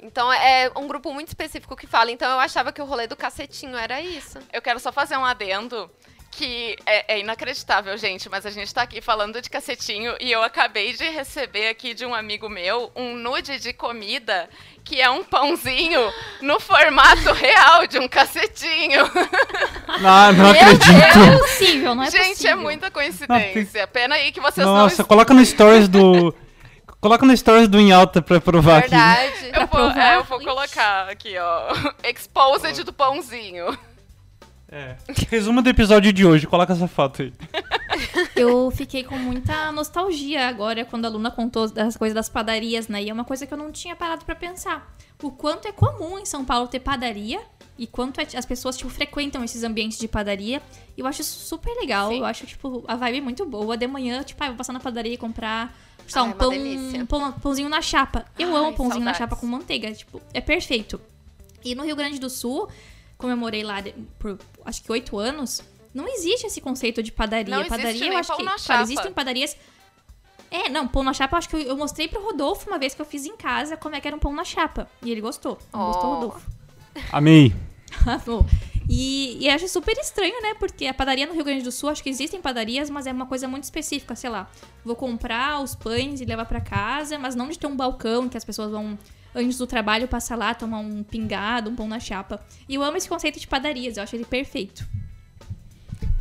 Então 0.00 0.32
é 0.32 0.72
um 0.74 0.88
grupo 0.88 1.12
muito 1.12 1.28
específico 1.28 1.76
que 1.76 1.86
fala. 1.86 2.10
Então 2.10 2.28
eu 2.32 2.40
achava 2.40 2.72
que 2.72 2.80
o 2.80 2.86
rolê 2.86 3.06
do 3.06 3.14
cacetinho 3.14 3.76
era 3.76 4.00
isso. 4.00 4.38
Eu 4.50 4.62
quero 4.62 4.80
só 4.80 4.90
fazer 4.90 5.18
um 5.18 5.24
adendo 5.24 5.90
que 6.32 6.76
é, 6.86 7.14
é 7.14 7.20
inacreditável, 7.20 7.96
gente, 7.98 8.28
mas 8.28 8.46
a 8.46 8.50
gente 8.50 8.72
tá 8.72 8.82
aqui 8.82 9.02
falando 9.02 9.40
de 9.40 9.50
cacetinho 9.50 10.14
e 10.18 10.32
eu 10.32 10.42
acabei 10.42 10.94
de 10.94 11.04
receber 11.10 11.68
aqui 11.68 11.92
de 11.92 12.06
um 12.06 12.14
amigo 12.14 12.48
meu 12.48 12.90
um 12.96 13.14
nude 13.14 13.60
de 13.60 13.72
comida 13.74 14.48
que 14.82 15.00
é 15.00 15.10
um 15.10 15.22
pãozinho 15.22 16.00
no 16.40 16.58
formato 16.58 17.32
real 17.32 17.86
de 17.86 17.98
um 17.98 18.08
cacetinho. 18.08 19.04
Ah, 20.04 20.32
não 20.32 20.50
acredito. 20.50 21.18
Não 21.18 21.26
é 21.26 21.38
possível, 21.38 21.94
não 21.94 22.02
é 22.02 22.10
gente, 22.10 22.28
possível. 22.30 22.52
é 22.52 22.54
muita 22.54 22.90
coincidência. 22.90 23.86
Pena 23.86 24.14
aí 24.14 24.32
que 24.32 24.40
vocês 24.40 24.66
Nossa, 24.66 25.02
não 25.02 25.08
coloca 25.08 25.34
no 25.34 25.44
stories 25.44 25.86
do. 25.86 26.34
Coloca 26.98 27.26
no 27.26 27.36
stories 27.36 27.68
do 27.68 27.78
Em 27.80 27.92
Alta 27.92 28.22
pra 28.22 28.40
provar 28.40 28.78
aqui. 28.78 28.90
Verdade. 28.90 29.50
Eu 29.52 29.66
vou, 29.66 29.90
é, 29.90 30.16
eu 30.16 30.24
vou 30.24 30.40
colocar 30.40 31.08
aqui, 31.10 31.36
ó. 31.36 31.74
Exposed 32.08 32.84
do 32.84 32.92
pãozinho. 32.92 33.76
É. 34.72 34.96
Resumo 35.30 35.60
do 35.60 35.68
episódio 35.68 36.10
de 36.12 36.24
hoje, 36.24 36.46
coloca 36.46 36.72
essa 36.72 36.88
foto 36.88 37.20
aí. 37.22 37.32
Eu 38.34 38.70
fiquei 38.70 39.04
com 39.04 39.16
muita 39.18 39.70
nostalgia 39.70 40.48
agora 40.48 40.82
quando 40.84 41.04
a 41.04 41.08
Luna 41.10 41.30
contou 41.30 41.68
das 41.70 41.94
coisas 41.96 42.14
das 42.14 42.28
padarias, 42.28 42.88
né? 42.88 43.02
E 43.02 43.10
é 43.10 43.12
uma 43.12 43.24
coisa 43.24 43.46
que 43.46 43.52
eu 43.52 43.58
não 43.58 43.70
tinha 43.70 43.94
parado 43.94 44.24
pra 44.24 44.34
pensar. 44.34 44.96
O 45.22 45.30
quanto 45.30 45.68
é 45.68 45.72
comum 45.72 46.18
em 46.18 46.24
São 46.24 46.42
Paulo 46.44 46.66
ter 46.68 46.80
padaria 46.80 47.40
e 47.78 47.86
quanto 47.86 48.20
é- 48.20 48.26
as 48.36 48.46
pessoas, 48.46 48.76
tipo, 48.78 48.90
frequentam 48.90 49.44
esses 49.44 49.62
ambientes 49.62 49.98
de 49.98 50.08
padaria. 50.08 50.62
E 50.96 51.00
eu 51.00 51.06
acho 51.06 51.20
isso 51.20 51.38
super 51.46 51.70
legal. 51.78 52.08
Sim. 52.08 52.18
Eu 52.18 52.24
acho, 52.24 52.46
tipo, 52.46 52.82
a 52.88 52.96
vibe 52.96 53.20
muito 53.20 53.44
boa. 53.44 53.76
De 53.76 53.86
manhã, 53.86 54.22
tipo, 54.22 54.42
ah, 54.42 54.46
eu 54.46 54.50
vou 54.52 54.58
passar 54.58 54.72
na 54.72 54.80
padaria 54.80 55.12
e 55.12 55.18
comprar, 55.18 55.76
Ai, 56.14 56.22
um 56.22 56.26
uma 56.26 56.34
pão, 56.34 56.50
pão- 57.06 57.32
pãozinho 57.32 57.68
na 57.68 57.82
chapa. 57.82 58.24
Eu 58.38 58.48
Ai, 58.56 58.56
amo 58.64 58.72
pãozinho 58.72 59.04
na 59.04 59.12
saudades. 59.12 59.18
chapa 59.18 59.36
com 59.36 59.46
manteiga. 59.46 59.92
Tipo, 59.92 60.20
é 60.32 60.40
perfeito. 60.40 60.98
E 61.64 61.74
no 61.74 61.84
Rio 61.84 61.94
Grande 61.94 62.18
do 62.18 62.28
Sul, 62.30 62.68
como 63.22 63.32
eu 63.32 63.36
morei 63.36 63.62
lá 63.62 63.76
por 64.18 64.36
acho 64.64 64.82
que 64.82 64.90
oito 64.90 65.16
anos, 65.16 65.62
não 65.94 66.08
existe 66.08 66.46
esse 66.46 66.60
conceito 66.60 67.02
de 67.02 67.12
padaria. 67.12 67.56
Não 67.56 67.64
padaria, 67.66 68.12
eu 68.12 68.18
acho 68.18 68.28
pão 68.28 68.36
que. 68.38 68.42
na 68.42 68.50
claro, 68.50 68.62
chapa. 68.62 68.82
existem 68.82 69.12
padarias. 69.12 69.56
É, 70.50 70.68
não, 70.68 70.86
pão 70.86 71.02
na 71.04 71.14
chapa, 71.14 71.36
eu 71.36 71.38
acho 71.38 71.48
que 71.48 71.56
eu, 71.56 71.60
eu 71.60 71.76
mostrei 71.76 72.08
pro 72.08 72.20
Rodolfo 72.22 72.68
uma 72.68 72.78
vez 72.78 72.94
que 72.94 73.00
eu 73.00 73.06
fiz 73.06 73.24
em 73.24 73.36
casa 73.36 73.76
como 73.76 73.94
é 73.94 74.00
que 74.00 74.08
era 74.08 74.16
um 74.16 74.20
pão 74.20 74.34
na 74.34 74.44
chapa. 74.44 74.88
E 75.02 75.10
ele 75.10 75.20
gostou. 75.20 75.56
Não 75.72 75.86
Gostou, 75.86 76.10
Oh. 76.10 76.14
Rodolfo? 76.16 76.50
Amei. 77.12 77.54
Amou. 78.04 78.44
E, 78.88 79.38
e 79.40 79.48
acho 79.48 79.68
super 79.68 79.96
estranho, 79.96 80.42
né? 80.42 80.54
Porque 80.58 80.86
a 80.86 80.92
padaria 80.92 81.24
no 81.26 81.32
Rio 81.32 81.44
Grande 81.44 81.62
do 81.62 81.70
Sul, 81.70 81.88
acho 81.88 82.02
que 82.02 82.10
existem 82.10 82.40
padarias, 82.42 82.90
mas 82.90 83.06
é 83.06 83.12
uma 83.12 83.26
coisa 83.26 83.46
muito 83.46 83.62
específica, 83.64 84.14
sei 84.16 84.28
lá. 84.28 84.50
Vou 84.84 84.96
comprar 84.96 85.62
os 85.62 85.74
pães 85.76 86.20
e 86.20 86.24
levar 86.24 86.44
pra 86.44 86.60
casa, 86.60 87.18
mas 87.18 87.34
não 87.36 87.48
de 87.48 87.58
ter 87.58 87.68
um 87.68 87.76
balcão 87.76 88.28
que 88.28 88.36
as 88.36 88.44
pessoas 88.44 88.72
vão, 88.72 88.98
antes 89.34 89.58
do 89.58 89.66
trabalho, 89.66 90.08
passar 90.08 90.36
lá, 90.36 90.54
tomar 90.54 90.78
um 90.78 91.02
pingado, 91.02 91.70
um 91.70 91.76
pão 91.76 91.88
na 91.88 92.00
chapa. 92.00 92.44
E 92.68 92.74
eu 92.74 92.82
amo 92.82 92.96
esse 92.96 93.08
conceito 93.08 93.38
de 93.40 93.46
padarias, 93.46 93.96
eu 93.96 94.02
acho 94.02 94.16
ele 94.16 94.24
perfeito. 94.24 94.86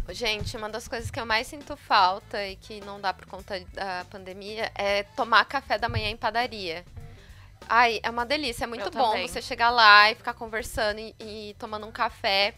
Gente, 0.10 0.58
uma 0.58 0.70
das 0.70 0.88
coisas 0.88 1.10
que 1.10 1.20
eu 1.20 1.26
mais 1.26 1.48
sinto 1.48 1.78
falta 1.78 2.46
e 2.46 2.58
que 2.58 2.82
não 2.82 3.00
dá 3.00 3.14
por 3.14 3.26
conta 3.28 3.60
da 3.74 4.06
pandemia 4.10 4.70
é 4.76 5.04
tomar 5.04 5.46
café 5.46 5.78
da 5.78 5.88
manhã 5.88 6.10
em 6.10 6.18
padaria. 6.18 6.84
Ai, 7.70 8.00
é 8.04 8.10
uma 8.10 8.26
delícia, 8.26 8.66
é 8.66 8.68
muito 8.68 8.86
Eu 8.86 8.92
bom 8.92 9.12
também. 9.12 9.28
você 9.28 9.42
chegar 9.42 9.70
lá 9.70 10.12
e 10.12 10.16
ficar 10.16 10.34
conversando 10.34 11.00
e, 11.00 11.16
e 11.20 11.56
tomando 11.58 11.88
um 11.88 11.92
café. 11.92 12.54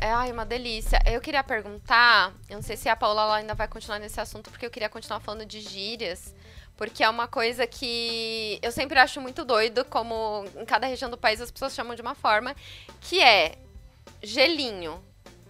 É, 0.00 0.10
ai, 0.10 0.32
uma 0.32 0.44
delícia. 0.46 0.98
Eu 1.06 1.20
queria 1.20 1.44
perguntar, 1.44 2.32
eu 2.48 2.56
não 2.56 2.62
sei 2.62 2.76
se 2.76 2.88
a 2.88 2.96
Paula 2.96 3.36
ainda 3.36 3.54
vai 3.54 3.68
continuar 3.68 3.98
nesse 3.98 4.20
assunto, 4.20 4.50
porque 4.50 4.64
eu 4.66 4.70
queria 4.70 4.88
continuar 4.88 5.20
falando 5.20 5.44
de 5.44 5.60
gírias, 5.60 6.34
porque 6.78 7.04
é 7.04 7.08
uma 7.10 7.28
coisa 7.28 7.66
que 7.66 8.58
eu 8.62 8.72
sempre 8.72 8.98
acho 8.98 9.20
muito 9.20 9.44
doido, 9.44 9.84
como 9.84 10.44
em 10.58 10.64
cada 10.64 10.86
região 10.86 11.10
do 11.10 11.18
país 11.18 11.40
as 11.42 11.50
pessoas 11.50 11.74
chamam 11.74 11.94
de 11.94 12.00
uma 12.00 12.14
forma, 12.14 12.54
que 13.02 13.20
é 13.20 13.56
gelinho. 14.22 15.02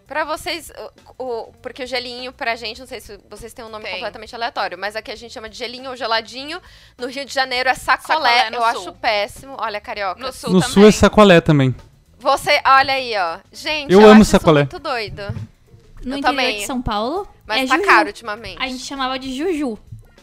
Pra 0.07 0.25
vocês, 0.25 0.73
o, 1.19 1.23
o- 1.23 1.53
porque 1.61 1.85
o 1.85 1.87
gelinho 1.87 2.33
pra 2.33 2.57
gente, 2.57 2.81
não 2.81 2.87
sei 2.87 2.99
se 2.99 3.19
vocês 3.29 3.53
têm 3.53 3.63
um 3.63 3.69
nome 3.69 3.85
Tem. 3.85 3.93
completamente 3.95 4.35
aleatório, 4.35 4.79
mas 4.79 4.97
aqui 4.97 5.11
a 5.11 5.15
gente 5.17 5.33
chama 5.35 5.51
de 5.51 5.57
gelinho 5.59 5.91
ou 5.91 5.97
geladinho. 5.97 6.61
No 6.97 7.07
Rio 7.09 7.27
de 7.27 7.35
Janeiro 7.35 7.69
é 7.69 7.75
sacolé, 7.75 8.39
Sacolé 8.45 8.49
eu 8.49 8.55
sul. 8.55 8.65
acho 8.65 8.93
péssimo. 8.95 9.55
Olha, 9.59 9.79
carioca. 9.83 10.19
No 10.19 10.33
sul 10.33 10.51
No 10.51 10.61
também. 10.61 10.73
sul 10.75 10.89
é 10.89 10.93
sacolé 10.93 11.41
também. 11.43 11.75
Você, 12.19 12.59
olha 12.67 12.95
aí, 12.95 13.13
ó. 13.19 13.39
Gente, 13.53 13.93
Eu 13.93 14.01
eu, 14.01 14.09
amo 14.09 14.23
acho 14.23 14.31
sacolé. 14.31 14.63
isso 14.63 14.71
muito 14.73 14.83
doido. 14.83 15.23
No 16.03 16.15
Eu 16.15 16.19
interior 16.19 16.23
também. 16.23 16.59
de 16.61 16.67
São 16.67 16.81
Paulo, 16.81 17.29
Mas 17.47 17.65
é 17.65 17.67
tá 17.67 17.77
juju. 17.77 17.87
caro 17.89 18.07
ultimamente. 18.09 18.57
A 18.63 18.67
gente 18.67 18.85
chamava 18.85 19.19
de 19.19 19.37
juju. 19.37 19.79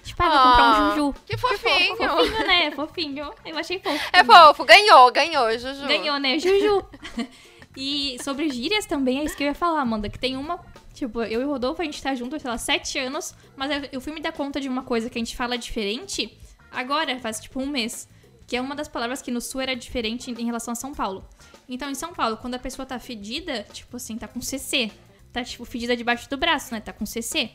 Tipo, 0.05 0.21
ah, 0.23 0.29
vou 0.29 0.37
comprar 0.39 0.63
um 0.63 0.73
Ah, 0.73 0.89
juju. 0.95 1.15
Que 1.25 1.37
fofinho. 1.37 1.95
Fofinho, 1.97 2.47
né? 2.47 2.71
Fofinho. 2.71 3.33
Eu 3.43 3.57
achei 3.57 3.79
fofo. 3.79 3.99
É 4.13 4.23
fofo, 4.23 4.63
ganhou, 4.63 5.11
ganhou, 5.11 5.51
Juju. 5.57 5.87
Ganhou, 5.87 6.19
né? 6.19 6.37
Juju. 6.39 6.85
e 7.75 8.17
sobre 8.23 8.49
gírias 8.49 8.85
também, 8.85 9.19
é 9.19 9.23
isso 9.23 9.35
que 9.35 9.43
eu 9.43 9.47
ia 9.47 9.55
falar, 9.55 9.81
Amanda. 9.81 10.07
Que 10.09 10.19
tem 10.19 10.37
uma. 10.37 10.63
Tipo, 10.93 11.21
eu 11.23 11.41
e 11.41 11.43
o 11.45 11.49
Rodolfo, 11.49 11.81
a 11.81 11.85
gente 11.85 12.01
tá 12.01 12.15
junto, 12.15 12.39
sei 12.39 12.49
lá, 12.49 12.57
sete 12.57 12.97
anos. 12.99 13.33
Mas 13.57 13.71
eu- 13.83 13.89
eu 13.93 14.01
fui 14.01 14.13
me 14.13 14.21
dar 14.21 14.31
conta 14.31 14.61
de 14.61 14.69
uma 14.69 14.83
coisa 14.83 15.09
que 15.09 15.17
a 15.17 15.21
gente 15.23 15.35
fala 15.35 15.57
diferente 15.57 16.37
agora, 16.71 17.17
faz 17.19 17.39
tipo 17.39 17.59
um 17.61 17.65
mês. 17.67 18.07
Que 18.47 18.55
é 18.55 18.61
uma 18.61 18.75
das 18.75 18.87
palavras 18.87 19.21
que 19.23 19.31
no 19.31 19.41
sul 19.41 19.59
era 19.59 19.75
diferente 19.75 20.29
em 20.31 20.45
relação 20.45 20.71
a 20.71 20.75
São 20.75 20.93
Paulo. 20.93 21.27
Então, 21.67 21.89
em 21.89 21.95
São 21.95 22.13
Paulo, 22.13 22.37
quando 22.37 22.53
a 22.55 22.59
pessoa 22.59 22.85
tá 22.85 22.99
fedida, 22.99 23.65
tipo 23.73 23.97
assim, 23.97 24.17
tá 24.17 24.27
com 24.27 24.39
CC. 24.39 24.91
Tá, 25.33 25.43
tipo, 25.43 25.65
fedida 25.65 25.97
debaixo 25.97 26.29
do 26.29 26.37
braço, 26.37 26.73
né? 26.73 26.79
Tá 26.79 26.93
com 26.93 27.05
CC. 27.05 27.49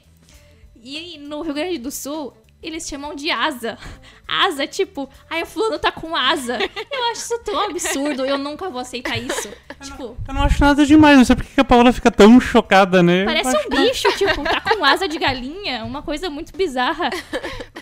E 0.83 1.19
no 1.19 1.43
Rio 1.43 1.55
Grande 1.55 1.79
do 1.79 1.91
Sul, 1.91 2.35
eles 2.63 2.87
chamam 2.89 3.15
de 3.15 3.31
asa. 3.31 3.79
Asa, 4.29 4.67
tipo, 4.67 5.09
ai, 5.29 5.43
o 5.43 5.47
fulano 5.47 5.79
tá 5.79 5.91
com 5.91 6.15
asa. 6.15 6.59
Eu 6.91 7.05
acho 7.11 7.21
isso 7.23 7.39
tão 7.45 7.59
absurdo, 7.61 8.25
eu 8.25 8.39
nunca 8.39 8.69
vou 8.71 8.81
aceitar 8.81 9.17
isso. 9.19 9.51
Tipo, 9.83 10.17
Eu 10.29 10.35
não 10.35 10.43
acho 10.43 10.61
nada 10.63 10.85
demais, 10.87 11.17
não 11.17 11.25
sei 11.25 11.35
por 11.37 11.45
que 11.45 11.61
a 11.61 11.65
Paula 11.65 11.93
fica 11.93 12.11
tão 12.11 12.39
chocada, 12.41 13.03
né? 13.03 13.25
parece 13.25 13.57
Eu 13.57 13.61
um 13.63 13.69
bicho, 13.71 14.09
tipo, 14.17 14.43
tá 14.45 14.61
com 14.61 14.85
asa 14.85 15.09
de 15.09 15.19
galinha, 15.19 15.85
uma 15.85 16.03
coisa 16.03 16.29
muito 16.31 16.55
bizarra. 16.57 17.09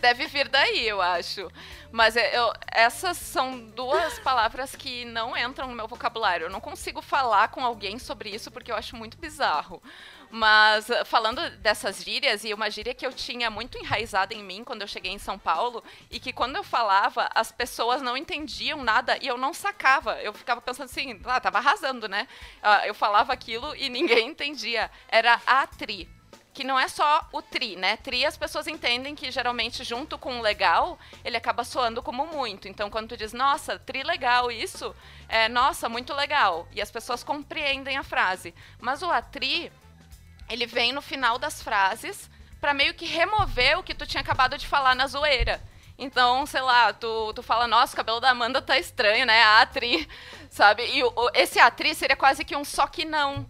Deve 0.00 0.26
vir 0.26 0.48
daí, 0.48 0.86
eu 0.88 1.02
acho. 1.02 1.48
Mas 1.90 2.16
é- 2.16 2.38
eu- 2.38 2.52
essas 2.72 3.16
são 3.16 3.58
duas 3.74 4.18
palavras 4.20 4.76
que 4.76 5.04
não 5.06 5.36
entram 5.36 5.66
no 5.68 5.74
meu 5.74 5.88
vocabulário. 5.88 6.46
Eu 6.46 6.50
não 6.50 6.60
consigo 6.60 7.02
falar 7.02 7.48
com 7.48 7.64
alguém 7.64 7.98
sobre 7.98 8.30
isso 8.30 8.50
porque 8.50 8.70
eu 8.70 8.76
acho 8.76 8.94
muito 8.94 9.18
bizarro. 9.18 9.82
Mas 10.30 10.90
eh, 10.90 11.04
falando 11.04 11.48
dessas 11.58 12.02
gírias, 12.02 12.44
e 12.44 12.52
uma 12.52 12.70
gíria 12.70 12.94
que 12.94 13.06
eu 13.06 13.12
tinha 13.12 13.50
muito 13.50 13.78
enraizada 13.78 14.34
em 14.34 14.42
mim 14.42 14.62
quando 14.64 14.82
eu 14.82 14.88
cheguei 14.88 15.12
em 15.12 15.18
São 15.18 15.38
Paulo, 15.38 15.82
e 16.10 16.20
que 16.20 16.32
quando 16.32 16.56
eu 16.56 16.64
falava, 16.64 17.28
as 17.34 17.50
pessoas 17.50 18.02
não 18.02 18.16
entendiam 18.16 18.82
nada 18.82 19.18
e 19.20 19.26
eu 19.26 19.38
não 19.38 19.54
sacava. 19.54 20.20
Eu 20.20 20.32
ficava 20.32 20.60
pensando 20.60 20.86
assim, 20.86 21.20
ah, 21.24 21.40
tava 21.40 21.58
arrasando, 21.58 22.08
né? 22.08 22.28
Ah, 22.62 22.86
eu 22.86 22.94
falava 22.94 23.32
aquilo 23.32 23.74
e 23.76 23.88
ninguém 23.88 24.28
entendia. 24.28 24.90
Era 25.08 25.40
a 25.46 25.66
tri 25.66 26.08
que 26.58 26.64
não 26.64 26.76
é 26.76 26.88
só 26.88 27.24
o 27.32 27.40
tri, 27.40 27.76
né? 27.76 27.96
Tri 27.98 28.26
as 28.26 28.36
pessoas 28.36 28.66
entendem 28.66 29.14
que 29.14 29.30
geralmente 29.30 29.84
junto 29.84 30.18
com 30.18 30.40
o 30.40 30.42
legal, 30.42 30.98
ele 31.24 31.36
acaba 31.36 31.62
soando 31.62 32.02
como 32.02 32.26
muito. 32.26 32.66
Então 32.66 32.90
quando 32.90 33.10
tu 33.10 33.16
diz, 33.16 33.32
nossa, 33.32 33.78
tri 33.78 34.02
legal 34.02 34.50
isso, 34.50 34.92
é 35.28 35.48
nossa, 35.48 35.88
muito 35.88 36.12
legal. 36.12 36.66
E 36.74 36.82
as 36.82 36.90
pessoas 36.90 37.22
compreendem 37.22 37.96
a 37.96 38.02
frase. 38.02 38.52
Mas 38.80 39.04
o 39.04 39.10
atri, 39.10 39.70
ele 40.48 40.66
vem 40.66 40.92
no 40.92 41.02
final 41.02 41.38
das 41.38 41.62
frases 41.62 42.28
pra 42.60 42.74
meio 42.74 42.94
que 42.94 43.06
remover 43.06 43.78
o 43.78 43.82
que 43.82 43.94
tu 43.94 44.06
tinha 44.06 44.20
acabado 44.20 44.58
de 44.58 44.66
falar 44.66 44.94
na 44.94 45.06
zoeira. 45.06 45.60
Então, 45.98 46.46
sei 46.46 46.60
lá, 46.60 46.92
tu, 46.92 47.32
tu 47.34 47.42
fala, 47.42 47.66
nossa, 47.66 47.92
o 47.92 47.96
cabelo 47.96 48.20
da 48.20 48.30
Amanda 48.30 48.62
tá 48.62 48.78
estranho, 48.78 49.26
né? 49.26 49.42
A 49.42 49.62
atri, 49.62 50.08
sabe? 50.50 50.84
E 50.86 51.02
o- 51.02 51.12
esse 51.34 51.58
atri 51.58 51.94
seria 51.94 52.16
quase 52.16 52.44
que 52.44 52.54
um 52.56 52.64
só 52.64 52.86
que 52.86 53.04
não. 53.04 53.44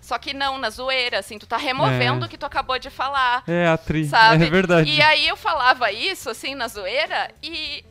Só 0.00 0.18
que 0.18 0.32
não, 0.34 0.58
na 0.58 0.68
zoeira, 0.68 1.18
assim, 1.20 1.38
tu 1.38 1.46
tá 1.46 1.56
removendo 1.56 2.24
É. 2.24 2.26
o 2.26 2.28
que 2.28 2.36
tu 2.38 2.44
acabou 2.46 2.78
de 2.78 2.90
falar. 2.90 3.44
É, 3.46 3.68
atriz. 3.68 4.08
Sabe? 4.08 4.46
É 4.46 4.50
verdade. 4.50 4.90
E 4.90 5.00
aí 5.00 5.28
eu 5.28 5.36
falava 5.36 5.92
isso, 5.92 6.28
assim, 6.28 6.54
na 6.56 6.66
zoeira, 6.66 7.30
e 7.42 7.84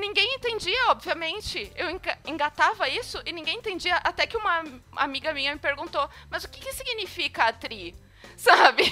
ninguém 0.00 0.34
entendia, 0.34 0.90
obviamente. 0.90 1.70
Eu 1.76 1.90
enga- 1.90 2.18
engatava 2.26 2.88
isso 2.88 3.22
e 3.24 3.32
ninguém 3.32 3.58
entendia, 3.58 3.96
até 3.98 4.26
que 4.26 4.36
uma 4.36 4.64
amiga 4.96 5.32
minha 5.32 5.52
me 5.52 5.60
perguntou, 5.60 6.08
mas 6.28 6.42
o 6.44 6.48
que, 6.48 6.60
que 6.60 6.72
significa 6.72 7.44
atri? 7.44 7.94
Sabe? 8.36 8.82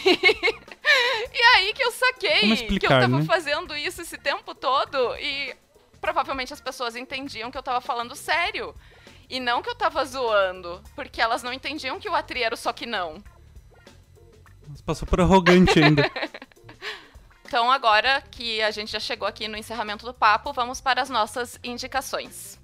e 1.34 1.42
aí 1.56 1.72
que 1.74 1.82
eu 1.82 1.90
saquei 1.90 2.40
Como 2.40 2.40
que 2.40 2.50
eu 2.50 2.54
explicar, 2.54 3.00
tava 3.00 3.18
né? 3.18 3.24
fazendo 3.24 3.76
isso 3.76 4.02
esse 4.02 4.18
tempo 4.18 4.54
todo 4.54 5.16
e 5.16 5.54
provavelmente 6.00 6.52
as 6.52 6.60
pessoas 6.60 6.94
entendiam 6.96 7.50
que 7.50 7.58
eu 7.58 7.62
tava 7.62 7.80
falando 7.80 8.14
sério. 8.14 8.74
E 9.30 9.38
não 9.40 9.60
que 9.62 9.68
eu 9.68 9.74
tava 9.74 10.02
zoando, 10.06 10.82
porque 10.94 11.20
elas 11.20 11.42
não 11.42 11.52
entendiam 11.52 11.98
que 12.00 12.08
o 12.08 12.14
Atri 12.14 12.42
era 12.42 12.54
o 12.54 12.58
só 12.58 12.72
que 12.72 12.86
não. 12.86 13.22
Você 14.68 14.82
passou 14.82 15.06
por 15.08 15.20
arrogante 15.20 15.82
ainda. 15.82 16.10
Então, 17.48 17.72
agora 17.72 18.22
que 18.30 18.60
a 18.60 18.70
gente 18.70 18.92
já 18.92 19.00
chegou 19.00 19.26
aqui 19.26 19.48
no 19.48 19.56
encerramento 19.56 20.04
do 20.04 20.12
papo, 20.12 20.52
vamos 20.52 20.82
para 20.82 21.00
as 21.00 21.08
nossas 21.08 21.58
indicações. 21.64 22.60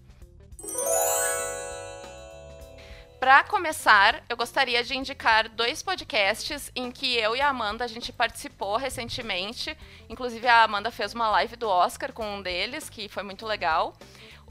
Para 3.18 3.43
começar, 3.45 4.22
eu 4.28 4.37
gostaria 4.37 4.85
de 4.85 4.95
indicar 4.95 5.49
dois 5.49 5.82
podcasts 5.82 6.70
em 6.76 6.91
que 6.91 7.16
eu 7.16 7.35
e 7.35 7.41
a 7.41 7.49
Amanda 7.49 7.82
a 7.82 7.89
gente 7.89 8.12
participou 8.12 8.76
recentemente. 8.76 9.74
Inclusive 10.11 10.47
a 10.47 10.64
Amanda 10.64 10.91
fez 10.91 11.14
uma 11.14 11.30
live 11.30 11.57
do 11.57 11.66
Oscar 11.66 12.12
com 12.12 12.37
um 12.37 12.43
deles, 12.43 12.91
que 12.91 13.09
foi 13.09 13.22
muito 13.22 13.47
legal. 13.47 13.95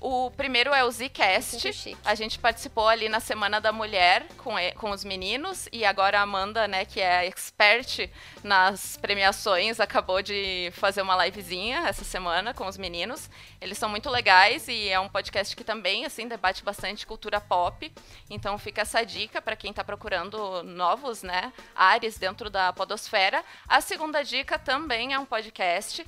O 0.05 0.29
primeiro 0.31 0.73
é 0.73 0.83
o 0.83 0.91
Zcast. 0.91 1.71
A 2.03 2.13
gente 2.13 2.37
participou 2.37 2.89
ali 2.89 3.07
na 3.07 3.21
Semana 3.21 3.61
da 3.61 3.71
Mulher 3.71 4.27
com, 4.35 4.59
e- 4.59 4.73
com 4.73 4.91
os 4.91 5.05
meninos 5.05 5.69
e 5.71 5.85
agora 5.85 6.19
a 6.19 6.23
Amanda, 6.23 6.67
né, 6.67 6.83
que 6.83 6.99
é 6.99 7.25
expert 7.25 8.09
nas 8.43 8.97
premiações, 8.97 9.79
acabou 9.79 10.21
de 10.21 10.71
fazer 10.73 11.01
uma 11.01 11.23
livezinha 11.23 11.85
essa 11.87 12.03
semana 12.03 12.53
com 12.53 12.67
os 12.67 12.77
meninos. 12.77 13.29
Eles 13.61 13.77
são 13.77 13.87
muito 13.87 14.09
legais 14.09 14.67
e 14.67 14.89
é 14.89 14.99
um 14.99 15.07
podcast 15.07 15.55
que 15.55 15.63
também 15.63 16.03
assim 16.03 16.27
debate 16.27 16.65
bastante 16.65 17.07
cultura 17.07 17.39
pop. 17.39 17.89
Então 18.29 18.57
fica 18.57 18.81
essa 18.81 19.05
dica 19.05 19.41
para 19.41 19.55
quem 19.55 19.69
está 19.69 19.85
procurando 19.85 20.63
novos, 20.63 21.23
né, 21.23 21.53
ares 21.73 22.17
dentro 22.17 22.49
da 22.49 22.73
podosfera. 22.73 23.41
A 23.69 23.79
segunda 23.79 24.21
dica 24.21 24.59
também 24.59 25.13
é 25.13 25.17
um 25.19 25.25
podcast 25.25 26.05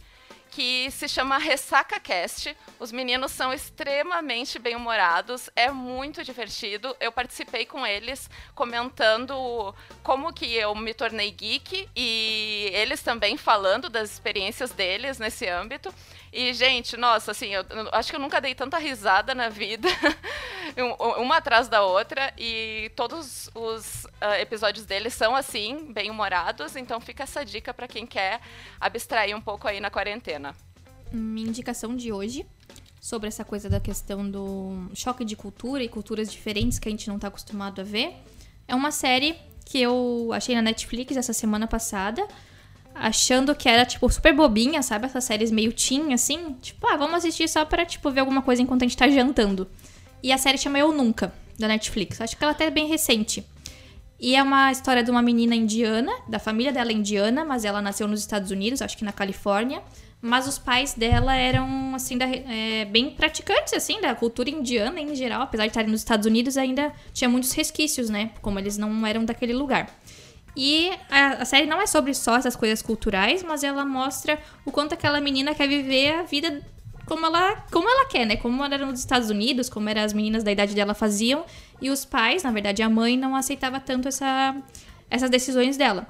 que 0.56 0.90
se 0.90 1.10
chama 1.10 1.38
Ressaca 1.38 2.00
Cast. 2.00 2.56
Os 2.80 2.90
meninos 2.90 3.34
são 3.34 3.52
extremamente 3.52 4.58
bem-humorados, 4.58 5.50
é 5.54 5.70
muito 5.70 6.24
divertido. 6.24 6.96
Eu 6.98 7.12
participei 7.12 7.66
com 7.66 7.86
eles 7.86 8.30
comentando 8.56 9.76
como 10.02 10.32
que 10.32 10.46
eu 10.56 10.74
me 10.74 10.94
tornei 10.94 11.30
geek 11.30 11.90
e 11.94 12.70
eles 12.72 13.04
também 13.04 13.36
falando 13.36 13.90
das 13.90 14.10
experiências 14.12 14.72
deles 14.72 15.20
nesse 15.20 15.46
âmbito. 15.46 15.94
E, 16.38 16.54
gente, 16.54 16.98
nossa, 16.98 17.32
assim, 17.32 17.48
eu, 17.48 17.64
eu 17.70 17.88
acho 17.94 18.10
que 18.10 18.16
eu 18.18 18.20
nunca 18.20 18.42
dei 18.42 18.54
tanta 18.54 18.78
risada 18.78 19.34
na 19.34 19.48
vida, 19.48 19.88
um- 20.78 21.22
uma 21.24 21.38
atrás 21.38 21.70
da 21.70 21.82
outra, 21.82 22.34
e 22.38 22.92
todos 22.94 23.50
os 23.56 24.06
ah, 24.20 24.38
episódios 24.42 24.86
deles 24.86 25.14
são, 25.14 25.34
assim, 25.34 25.94
bem-humorados, 25.94 26.76
então 26.76 27.00
fica 27.00 27.24
essa 27.24 27.46
dica 27.46 27.74
pra 27.74 27.88
quem 27.88 28.06
quer 28.06 28.42
abstrair 28.82 29.34
um 29.34 29.40
pouco 29.40 29.66
aí 29.66 29.80
na 29.80 29.90
quarentena. 29.90 30.54
Minha 31.10 31.48
indicação 31.48 31.96
de 31.96 32.12
hoje 32.12 32.46
sobre 33.00 33.30
essa 33.30 33.46
coisa 33.46 33.70
da 33.70 33.80
questão 33.80 34.30
do 34.30 34.90
choque 34.94 35.24
de 35.24 35.38
cultura 35.38 35.84
e 35.84 35.88
culturas 35.88 36.30
diferentes 36.30 36.80
que 36.80 36.90
a 36.90 36.92
gente 36.92 37.08
não 37.08 37.18
tá 37.18 37.30
acostumado 37.30 37.80
a 37.80 37.84
ver 37.86 38.14
é 38.68 38.76
uma 38.76 38.92
série 38.92 39.38
que 39.64 39.82
eu 39.82 40.32
achei 40.34 40.54
na 40.54 40.62
Netflix 40.62 41.16
essa 41.16 41.32
semana 41.32 41.66
passada, 41.66 42.28
achando 42.96 43.54
que 43.54 43.68
era 43.70 43.86
tipo 43.86 44.10
super 44.10 44.34
bobinha, 44.34 44.82
sabe? 44.82 45.06
Essas 45.06 45.24
séries 45.26 45.52
meio 45.52 45.72
teen 45.74 46.14
assim, 46.14 46.56
tipo, 46.62 46.88
ah, 46.88 46.96
vamos 46.98 47.16
assistir 47.16 47.48
só 47.48 47.66
pra 47.66 47.86
tipo 47.86 48.10
ver 48.10 48.22
alguma 48.22 48.42
coisa 48.42 48.62
enquanto 48.62 48.82
a 48.84 48.86
gente 48.86 48.98
tá 48.98 49.08
jantando. 49.10 49.68
E 50.24 50.32
a 50.32 50.38
série 50.38 50.58
chama 50.58 50.80
Eu 50.80 50.92
Nunca, 50.92 51.34
da 51.60 51.68
Netflix. 51.68 52.20
Acho 52.22 52.36
que 52.36 52.44
ela 52.44 52.54
até 52.54 52.66
é 52.66 52.72
bem 52.72 52.88
recente. 52.88 53.46
E 54.20 54.36
é 54.36 54.42
uma 54.42 54.72
história 54.72 55.04
de 55.04 55.12
uma 55.12 55.22
menina 55.22 55.54
indiana, 55.56 56.12
da 56.28 56.40
família 56.40 56.72
dela 56.72 56.90
é 56.90 56.94
indiana, 56.94 57.44
mas 57.44 57.66
ela 57.66 57.82
nasceu 57.82 58.08
nos 58.08 58.22
Estados 58.22 58.50
Unidos, 58.50 58.82
acho 58.82 58.98
que 58.98 59.04
na 59.04 59.12
Califórnia. 59.12 59.82
Mas 60.22 60.48
os 60.48 60.58
pais 60.58 60.94
dela 60.96 61.36
eram, 61.36 61.94
assim, 61.94 62.18
da- 62.18 62.26
é, 62.26 62.86
bem 62.86 63.12
praticantes, 63.12 63.74
assim, 63.74 64.02
da 64.02 64.16
cultura 64.16 64.50
indiana 64.50 65.00
em 65.00 65.14
geral. 65.14 65.42
Apesar 65.42 65.64
de 65.66 65.70
estarem 65.70 65.92
nos 65.92 66.00
Estados 66.02 66.26
Unidos, 66.26 66.58
ainda 66.58 66.92
tinha 67.14 67.30
muitos 67.30 67.52
resquícios, 67.52 68.10
né? 68.10 68.32
Como 68.42 68.58
eles 68.58 68.78
não 68.78 69.06
eram 69.06 69.24
daquele 69.26 69.54
lugar. 69.54 69.88
E 70.56 70.92
a, 71.10 71.42
a 71.42 71.46
série 71.46 71.66
não 71.66 71.82
é 71.82 71.86
sobre 71.86 72.14
só 72.14 72.38
essas 72.38 72.56
coisas 72.56 72.82
culturais, 72.82 73.44
mas 73.44 73.64
ela 73.64 73.84
mostra 73.86 74.40
o 74.66 74.72
quanto 74.72 74.94
aquela 74.94 75.20
menina 75.20 75.54
quer 75.54 75.68
viver 75.68 76.20
a 76.20 76.24
vida 76.24 76.62
como 77.06 77.26
ela, 77.26 77.64
como 77.72 77.90
ela 77.90 78.08
quer, 78.08 78.26
né? 78.26 78.36
Como 78.36 78.64
era 78.64 78.84
nos 78.86 79.00
Estados 79.00 79.30
Unidos, 79.30 79.70
como 79.70 79.88
eram 79.90 80.02
as 80.02 80.14
meninas 80.14 80.44
da 80.44 80.52
idade 80.52 80.74
dela 80.74 80.94
faziam. 80.94 81.46
E 81.82 81.90
os 81.90 82.04
pais, 82.04 82.44
na 82.44 82.52
verdade 82.52 82.82
a 82.82 82.90
mãe, 82.90 83.18
não 83.18 83.36
aceitava 83.36 83.80
tanto 83.80 84.08
essa, 84.08 84.56
essas 85.10 85.30
decisões 85.30 85.78
dela. 85.78 86.08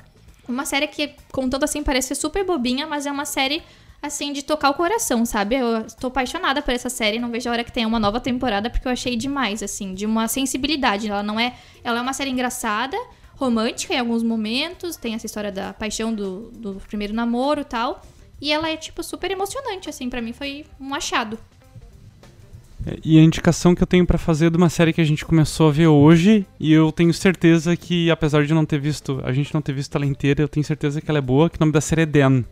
Uma 0.48 0.66
série 0.66 0.88
que, 0.88 1.16
contando 1.32 1.64
assim, 1.64 1.84
parece 1.84 2.14
super 2.16 2.46
bobinha, 2.46 2.86
mas 2.86 3.06
é 3.06 3.12
uma 3.12 3.26
série, 3.26 3.64
assim, 4.02 4.32
de 4.32 4.44
tocar 4.44 4.70
o 4.70 4.74
coração, 4.76 5.26
sabe? 5.26 5.56
Eu 5.56 5.86
estou 5.86 6.10
apaixonada 6.10 6.62
por 6.62 6.74
essa 6.74 6.90
série, 6.90 7.20
não 7.20 7.32
vejo 7.32 7.50
a 7.50 7.52
hora 7.52 7.64
que 7.64 7.72
tenha 7.72 7.88
uma 7.88 8.00
nova 8.00 8.20
temporada, 8.20 8.70
porque 8.70 8.88
eu 8.88 8.92
achei 8.92 9.16
demais, 9.16 9.64
assim, 9.64 9.94
de 9.94 10.06
uma 10.06 10.28
sensibilidade. 10.28 11.10
Ela 11.10 11.24
não 11.24 11.40
é. 11.40 11.56
Ela 11.84 11.98
é 11.98 12.02
uma 12.02 12.14
série 12.14 12.30
engraçada, 12.30 12.98
romântica 13.36 13.94
em 13.94 14.00
alguns 14.00 14.24
momentos, 14.24 14.96
tem 14.96 15.14
essa 15.14 15.26
história 15.26 15.52
da 15.52 15.74
paixão 15.74 16.14
do, 16.14 16.52
do 16.52 16.82
primeiro 16.88 17.14
namoro 17.14 17.62
e 17.62 17.66
tal. 17.66 18.02
E 18.42 18.52
ela 18.52 18.70
é, 18.70 18.76
tipo, 18.76 19.02
super 19.02 19.32
emocionante, 19.32 19.90
assim, 19.90 20.10
pra 20.10 20.22
mim 20.22 20.34
foi 20.34 20.66
um 20.80 20.94
achado. 20.94 21.38
É, 22.86 22.98
E 23.04 23.18
a 23.18 23.22
indicação 23.22 23.74
que 23.74 23.82
eu 23.82 23.88
tenho 23.88 24.06
pra 24.06 24.18
fazer 24.18 24.48
é 24.48 24.50
de 24.50 24.58
uma 24.58 24.70
série 24.70 24.94
que 24.94 25.02
a 25.02 25.06
gente 25.06 25.26
começou 25.26 25.70
a 25.70 25.72
ver 25.72 25.88
hoje 25.88 26.46
e 26.60 26.72
eu 26.72 26.92
tenho 26.92 27.14
certeza 27.14 27.76
que, 27.76 28.12
apesar 28.12 28.46
de 28.46 28.54
não 28.54 28.66
ter 28.66 28.80
visto, 28.80 29.22
a 29.24 29.32
gente 29.32 29.54
não 29.54 29.62
ter 29.62 29.74
visto 29.74 29.96
ela 29.96 30.06
inteira, 30.06 30.42
eu 30.42 30.48
tenho 30.48 30.66
certeza 30.66 31.02
que 31.02 31.10
ela 31.10 31.20
é 31.20 31.22
boa, 31.22 31.50
que 31.50 31.58
o 31.58 31.60
nome 31.60 31.72
da 31.72 31.82
série 31.82 32.02
é 32.02 32.06
Dan. 32.06 32.44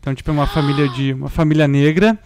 Então, 0.00 0.14
tipo, 0.14 0.30
é 0.30 0.32
uma 0.32 0.46
família 0.46 0.88
de 0.88 1.12
uma 1.12 1.28
família 1.28 1.68
negra 1.68 2.18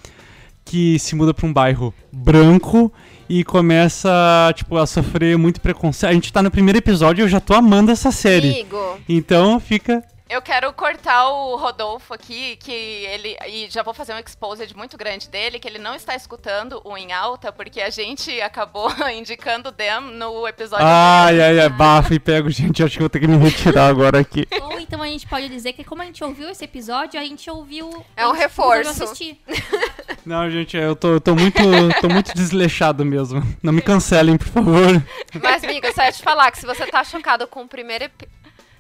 que 0.65 0.99
se 0.99 1.15
muda 1.15 1.35
pra 1.35 1.47
um 1.47 1.53
bairro 1.53 1.93
branco 2.13 2.93
e 3.29 3.45
começa, 3.45 4.11
tipo, 4.57 4.77
a 4.77 4.87
sofrer 4.87 5.39
muito 5.39 5.61
preconceito. 5.61 6.11
A 6.11 6.15
gente 6.15 6.33
tá 6.33 6.43
no 6.43 6.51
primeiro 6.51 6.79
episódio 6.79 7.23
e 7.23 7.25
eu 7.25 7.29
já 7.29 7.39
tô 7.39 7.55
amando 7.55 7.93
essa 7.93 8.11
série. 8.11 8.51
Amigo, 8.51 8.99
Então, 9.09 9.61
fica 9.61 10.05
Eu 10.29 10.43
quero 10.43 10.73
cortar 10.73 11.29
o 11.29 11.57
Rodolfo 11.57 12.15
aqui, 12.15 12.57
que 12.57 12.73
ele. 12.73 13.37
E 13.49 13.69
já 13.69 13.83
vou 13.83 13.93
fazer 13.93 14.15
um 14.15 14.19
exposed 14.19 14.77
muito 14.77 14.97
grande 14.97 15.29
dele, 15.29 15.59
que 15.59 15.67
ele 15.67 15.79
não 15.79 15.95
está 15.95 16.15
escutando 16.15 16.81
o 16.85 16.97
em 16.97 17.13
alta, 17.13 17.51
porque 17.53 17.81
a 17.81 17.91
gente 17.91 18.41
acabou 18.41 18.89
indicando 19.17 19.71
o 19.71 19.73
Dem 19.73 20.01
no 20.19 20.47
episódio 20.47 20.87
Ai, 20.87 21.41
ai, 21.41 21.61
ai, 21.61 21.69
bafo 21.69 22.15
e 22.15 22.21
pego, 22.21 22.49
gente. 22.49 22.83
Acho 22.83 22.97
que 22.97 22.99
eu 22.99 23.05
vou 23.05 23.11
ter 23.11 23.19
que 23.19 23.27
me 23.27 23.37
retirar 23.37 23.89
agora 23.89 24.21
aqui. 24.21 24.47
Ou 24.63 24.79
então 24.79 25.03
a 25.03 25.07
gente 25.07 25.27
pode 25.27 25.49
dizer 25.49 25.73
que 25.73 25.83
como 25.83 26.03
a 26.03 26.05
gente 26.05 26.23
ouviu 26.23 26.49
esse 26.49 26.65
episódio, 26.65 27.19
a 27.19 27.25
gente 27.25 27.51
ouviu... 27.51 28.05
É 28.17 28.27
um 28.27 28.33
reforço. 28.33 28.91
assistir. 28.91 29.41
Não, 30.25 30.51
gente, 30.51 30.77
eu 30.77 30.95
tô, 30.95 31.15
eu 31.15 31.21
tô 31.21 31.35
muito, 31.35 31.59
tô 32.01 32.09
muito 32.09 32.35
desleixado 32.35 33.05
mesmo. 33.05 33.43
Não 33.63 33.73
me 33.73 33.81
cancelem, 33.83 34.37
por 34.37 34.47
favor. 34.49 35.03
Mas, 35.43 35.65
amiga, 35.65 35.93
só 35.93 36.03
ia 36.05 36.13
te 36.13 36.23
falar 36.23 36.51
que 36.51 36.59
se 36.59 36.67
você 36.67 36.87
tá 36.87 37.03
chocado 37.05 37.47
com 37.47 37.63
o 37.63 37.69
primeiro 37.69 38.05
epi... 38.05 38.29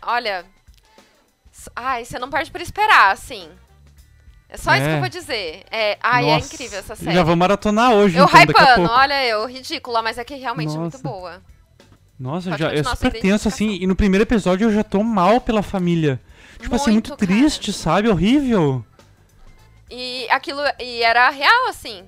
Olha. 0.02 0.44
Ai, 1.76 2.04
você 2.04 2.18
não 2.18 2.30
perde 2.30 2.50
por 2.50 2.60
esperar, 2.60 3.12
assim. 3.12 3.48
É 4.48 4.56
só 4.56 4.72
isso 4.74 4.82
que 4.84 4.90
É. 4.90 4.96
eu 4.96 5.00
vou 5.00 5.08
dizer. 5.08 5.62
É, 5.70 5.98
ai, 6.02 6.28
é 6.28 6.34
Nossa, 6.34 6.54
incrível 6.54 6.78
essa 6.78 6.96
série. 6.96 7.14
Já 7.14 7.22
vou 7.22 7.36
maratonar 7.36 7.92
hoje, 7.92 8.16
Eu 8.16 8.24
então, 8.24 8.40
hypando, 8.40 8.90
olha 8.90 9.24
eu, 9.26 9.46
ridícula, 9.46 10.02
mas 10.02 10.18
é 10.18 10.24
que 10.24 10.34
realmente 10.34 10.74
é 10.74 10.78
muito 10.78 10.94
Nossa. 10.94 11.02
boa. 11.02 11.42
Nossa, 12.18 12.50
Pode 12.50 12.62
já, 12.62 12.72
é 12.72 12.82
super 12.82 13.12
tenso 13.12 13.48
assim. 13.48 13.78
E 13.80 13.86
no 13.86 13.94
primeiro 13.96 14.24
episódio 14.24 14.66
eu 14.68 14.72
já 14.74 14.82
tô 14.84 15.02
mal 15.02 15.40
pela 15.40 15.62
família. 15.62 16.20
Tipo 16.60 16.74
assim, 16.74 16.90
muito 16.92 17.08
Muito, 17.10 17.26
cara. 17.26 17.32
triste, 17.40 17.72
sabe? 17.72 18.08
Horrível. 18.08 18.84
E 19.90 20.28
aquilo. 20.30 20.60
E 20.78 21.02
era 21.02 21.28
real, 21.30 21.68
assim. 21.68 22.04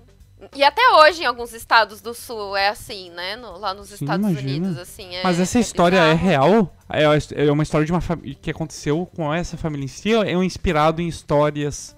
E 0.57 0.65
até 0.65 0.83
hoje, 0.95 1.23
em 1.23 1.27
alguns 1.27 1.53
estados 1.53 2.01
do 2.01 2.13
sul, 2.15 2.57
é 2.57 2.69
assim, 2.69 3.11
né? 3.11 3.37
No- 3.37 3.59
lá 3.59 3.73
nos 3.73 3.89
Sim, 3.91 3.95
Estados 4.05 4.29
imagina. 4.29 4.51
Unidos, 4.67 4.79
assim. 4.79 5.15
É, 5.15 5.23
Mas 5.23 5.39
essa 5.39 5.59
é 5.59 5.61
história 5.61 5.97
é 5.97 6.15
bizarro. 6.15 6.27
real? 6.29 6.77
É, 6.89 7.07
a 7.07 7.17
his- 7.17 7.31
é 7.33 7.51
uma 7.53 7.63
história 7.63 7.87
de 7.87 7.93
uma 7.93 8.01
família 8.01 8.35
que 8.41 8.51
aconteceu 8.51 9.07
com 9.15 9.33
essa 9.33 9.57
família 9.57 9.85
em 9.85 9.89
si? 9.89 10.13
Ou 10.15 10.25
é 10.25 10.37
um 10.37 10.43
inspirado 10.43 11.01
em 11.01 11.07
histórias, 11.07 11.95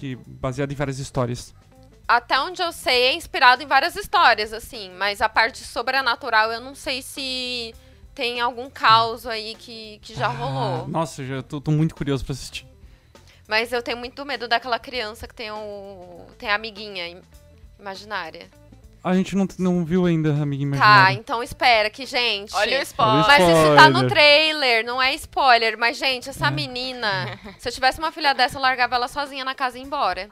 que, 0.00 0.16
baseado 0.26 0.72
em 0.72 0.74
várias 0.74 0.98
histórias? 0.98 1.54
Até 2.08 2.38
onde 2.40 2.60
eu 2.60 2.72
sei, 2.72 3.04
é 3.04 3.14
inspirado 3.14 3.62
em 3.62 3.66
várias 3.66 3.94
histórias, 3.94 4.52
assim. 4.52 4.90
Mas 4.98 5.20
a 5.20 5.28
parte 5.28 5.62
sobrenatural, 5.62 6.50
eu 6.52 6.60
não 6.60 6.74
sei 6.74 7.02
se 7.02 7.72
tem 8.16 8.40
algum 8.40 8.68
caos 8.68 9.26
aí 9.28 9.54
que, 9.56 10.00
que 10.02 10.12
já 10.14 10.26
Ah, 10.26 10.30
rolou. 10.30 10.88
nossa, 10.88 11.24
já 11.24 11.40
tô, 11.42 11.60
tô 11.60 11.70
muito 11.70 11.94
curioso 11.94 12.24
pra 12.24 12.32
assistir. 12.32 12.66
Mas 13.48 13.72
eu 13.72 13.82
tenho 13.82 13.96
muito 13.96 14.24
medo 14.24 14.48
daquela 14.48 14.78
criança 14.78 15.26
que 15.28 15.34
tem 15.34 15.50
o. 15.50 16.26
tem 16.38 16.48
a 16.50 16.54
amiguinha 16.54 17.08
im- 17.08 17.22
imaginária. 17.78 18.48
A 19.04 19.14
gente 19.14 19.36
não, 19.36 19.46
não 19.58 19.84
viu 19.84 20.04
ainda, 20.04 20.30
amiga 20.30 20.62
Tá, 20.64 20.66
imaginária. 20.76 21.14
então 21.14 21.40
espera 21.40 21.88
que, 21.88 22.04
gente. 22.04 22.52
Olha 22.56 22.80
o 22.80 22.82
spoiler. 22.82 23.26
Mas 23.28 23.42
isso 23.42 23.76
tá 23.76 23.88
no 23.88 24.08
trailer, 24.08 24.84
não 24.84 25.00
é 25.00 25.14
spoiler. 25.14 25.78
Mas, 25.78 25.96
gente, 25.96 26.26
É. 26.26 26.30
essa 26.30 26.50
menina, 26.50 27.38
se 27.60 27.68
eu 27.68 27.72
tivesse 27.72 28.00
uma 28.00 28.10
filha 28.10 28.34
dessa, 28.34 28.56
eu 28.58 28.62
largava 28.62 28.96
ela 28.96 29.06
sozinha 29.06 29.44
na 29.44 29.54
casa 29.54 29.78
e 29.78 29.80
ia 29.80 29.86
embora. 29.86 30.28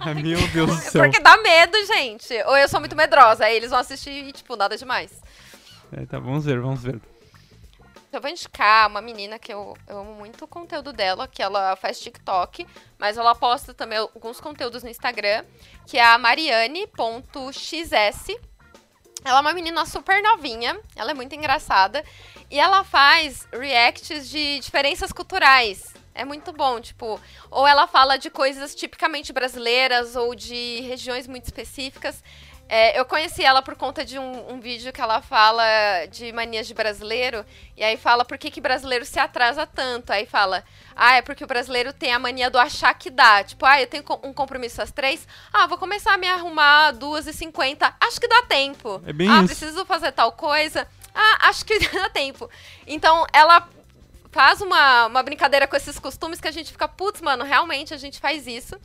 Ai, 0.00 0.14
meu 0.14 0.38
Deus 0.48 0.70
do 0.70 0.76
céu. 0.76 1.02
Porque 1.02 1.20
dá 1.20 1.36
medo, 1.36 1.76
gente. 1.86 2.32
Ou 2.46 2.56
eu 2.56 2.68
sou 2.70 2.80
muito 2.80 2.96
medrosa, 2.96 3.44
aí 3.44 3.54
eles 3.56 3.68
vão 3.70 3.80
assistir 3.80 4.10
e, 4.10 4.32
tipo, 4.32 4.56
nada 4.56 4.78
demais. 4.78 5.12
É, 5.92 6.06
tá, 6.06 6.18
vamos 6.18 6.46
ver, 6.46 6.58
vamos 6.58 6.82
ver. 6.82 6.98
Eu 8.12 8.20
vou 8.20 8.30
indicar 8.30 8.88
uma 8.88 9.00
menina 9.00 9.38
que 9.38 9.52
eu, 9.52 9.76
eu 9.86 9.98
amo 9.98 10.14
muito 10.14 10.44
o 10.44 10.48
conteúdo 10.48 10.92
dela, 10.92 11.26
que 11.26 11.42
ela 11.42 11.76
faz 11.76 12.00
TikTok, 12.00 12.66
mas 12.98 13.18
ela 13.18 13.34
posta 13.34 13.74
também 13.74 13.98
alguns 13.98 14.40
conteúdos 14.40 14.82
no 14.82 14.88
Instagram, 14.88 15.44
que 15.86 15.98
é 15.98 16.04
a 16.04 16.16
mariane.xs. 16.16 16.86
Ela 19.24 19.38
é 19.38 19.40
uma 19.40 19.52
menina 19.52 19.84
super 19.84 20.22
novinha, 20.22 20.78
ela 20.94 21.10
é 21.10 21.14
muito 21.14 21.34
engraçada, 21.34 22.04
e 22.48 22.60
ela 22.60 22.84
faz 22.84 23.46
reacts 23.52 24.28
de 24.28 24.60
diferenças 24.60 25.12
culturais. 25.12 25.92
É 26.14 26.24
muito 26.24 26.50
bom, 26.52 26.80
tipo, 26.80 27.20
ou 27.50 27.66
ela 27.66 27.86
fala 27.86 28.16
de 28.16 28.30
coisas 28.30 28.74
tipicamente 28.74 29.34
brasileiras 29.34 30.16
ou 30.16 30.34
de 30.34 30.80
regiões 30.80 31.26
muito 31.26 31.44
específicas. 31.44 32.22
É, 32.68 32.98
eu 32.98 33.04
conheci 33.04 33.44
ela 33.44 33.62
por 33.62 33.76
conta 33.76 34.04
de 34.04 34.18
um, 34.18 34.54
um, 34.54 34.60
vídeo 34.60 34.92
que 34.92 35.00
ela 35.00 35.22
fala 35.22 35.64
de 36.10 36.32
manias 36.32 36.66
de 36.66 36.74
brasileiro, 36.74 37.44
e 37.76 37.84
aí 37.84 37.96
fala 37.96 38.24
por 38.24 38.36
que, 38.36 38.50
que 38.50 38.60
brasileiro 38.60 39.04
se 39.04 39.20
atrasa 39.20 39.64
tanto. 39.64 40.10
Aí 40.12 40.26
fala, 40.26 40.64
ah, 40.94 41.14
é 41.14 41.22
porque 41.22 41.44
o 41.44 41.46
brasileiro 41.46 41.92
tem 41.92 42.12
a 42.12 42.18
mania 42.18 42.50
do 42.50 42.58
achar 42.58 42.92
que 42.94 43.08
dá. 43.08 43.44
Tipo, 43.44 43.64
ah, 43.64 43.80
eu 43.80 43.86
tenho 43.86 44.04
um 44.24 44.32
compromisso 44.32 44.82
às 44.82 44.90
três, 44.90 45.28
ah, 45.52 45.68
vou 45.68 45.78
começar 45.78 46.14
a 46.14 46.18
me 46.18 46.26
arrumar 46.26 46.90
duas 46.90 47.28
e 47.28 47.32
cinquenta, 47.32 47.94
acho 48.00 48.20
que 48.20 48.26
dá 48.26 48.42
tempo. 48.42 49.00
É 49.06 49.12
bem 49.12 49.30
ah, 49.30 49.38
isso. 49.38 49.46
preciso 49.46 49.86
fazer 49.86 50.10
tal 50.10 50.32
coisa, 50.32 50.88
ah, 51.14 51.48
acho 51.48 51.64
que 51.64 51.78
dá 51.90 52.08
tempo. 52.08 52.50
Então, 52.84 53.24
ela 53.32 53.68
faz 54.32 54.60
uma, 54.60 55.06
uma 55.06 55.22
brincadeira 55.22 55.68
com 55.68 55.76
esses 55.76 56.00
costumes 56.00 56.40
que 56.40 56.48
a 56.48 56.52
gente 56.52 56.72
fica, 56.72 56.88
putz, 56.88 57.20
mano, 57.20 57.44
realmente 57.44 57.94
a 57.94 57.96
gente 57.96 58.18
faz 58.18 58.46
isso. 58.46 58.76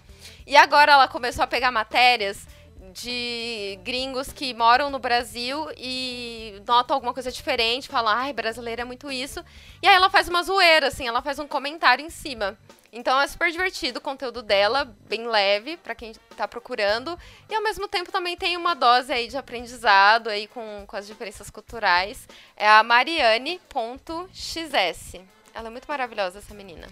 E 0.45 0.55
agora 0.55 0.93
ela 0.93 1.07
começou 1.07 1.43
a 1.43 1.47
pegar 1.47 1.71
matérias 1.71 2.45
de 2.91 3.79
gringos 3.83 4.31
que 4.31 4.53
moram 4.53 4.89
no 4.89 4.99
Brasil 4.99 5.67
e 5.77 6.61
notam 6.67 6.95
alguma 6.95 7.13
coisa 7.13 7.31
diferente, 7.31 7.89
falam, 7.89 8.13
ai, 8.13 8.33
brasileiro 8.33 8.81
é 8.81 8.85
muito 8.85 9.11
isso. 9.11 9.43
E 9.81 9.87
aí 9.87 9.95
ela 9.95 10.09
faz 10.09 10.27
uma 10.27 10.43
zoeira, 10.43 10.87
assim, 10.87 11.07
ela 11.07 11.21
faz 11.21 11.39
um 11.39 11.47
comentário 11.47 12.05
em 12.05 12.09
cima. 12.09 12.57
Então 12.93 13.19
é 13.21 13.25
super 13.25 13.49
divertido 13.49 13.99
o 13.99 14.01
conteúdo 14.01 14.41
dela, 14.41 14.83
bem 15.07 15.25
leve 15.25 15.77
para 15.77 15.95
quem 15.95 16.13
tá 16.35 16.45
procurando. 16.45 17.17
E 17.49 17.55
ao 17.55 17.63
mesmo 17.63 17.87
tempo 17.87 18.11
também 18.11 18.35
tem 18.35 18.57
uma 18.57 18.75
dose 18.75 19.13
aí 19.13 19.29
de 19.29 19.37
aprendizado 19.37 20.29
aí 20.29 20.45
com, 20.47 20.83
com 20.85 20.95
as 20.97 21.07
diferenças 21.07 21.49
culturais. 21.49 22.27
É 22.57 22.67
a 22.67 22.83
Mariane.xs. 22.83 23.61
Ela 25.53 25.67
é 25.67 25.71
muito 25.71 25.87
maravilhosa, 25.87 26.39
essa 26.39 26.53
menina. 26.53 26.87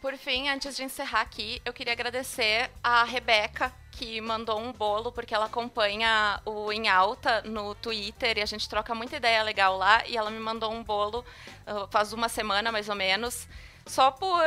Por 0.00 0.16
fim, 0.16 0.48
antes 0.48 0.76
de 0.76 0.84
encerrar 0.84 1.22
aqui, 1.22 1.60
eu 1.64 1.72
queria 1.72 1.92
agradecer 1.92 2.70
a 2.82 3.02
Rebeca, 3.02 3.72
que 3.90 4.20
mandou 4.20 4.60
um 4.60 4.72
bolo, 4.72 5.10
porque 5.10 5.34
ela 5.34 5.46
acompanha 5.46 6.40
o 6.44 6.72
Em 6.72 6.88
Alta 6.88 7.42
no 7.42 7.74
Twitter 7.74 8.38
e 8.38 8.40
a 8.40 8.46
gente 8.46 8.68
troca 8.68 8.94
muita 8.94 9.16
ideia 9.16 9.42
legal 9.42 9.76
lá. 9.76 10.06
E 10.06 10.16
ela 10.16 10.30
me 10.30 10.38
mandou 10.38 10.72
um 10.72 10.84
bolo 10.84 11.24
uh, 11.66 11.88
faz 11.90 12.12
uma 12.12 12.28
semana, 12.28 12.70
mais 12.70 12.88
ou 12.88 12.94
menos, 12.94 13.48
só 13.86 14.12
por 14.12 14.40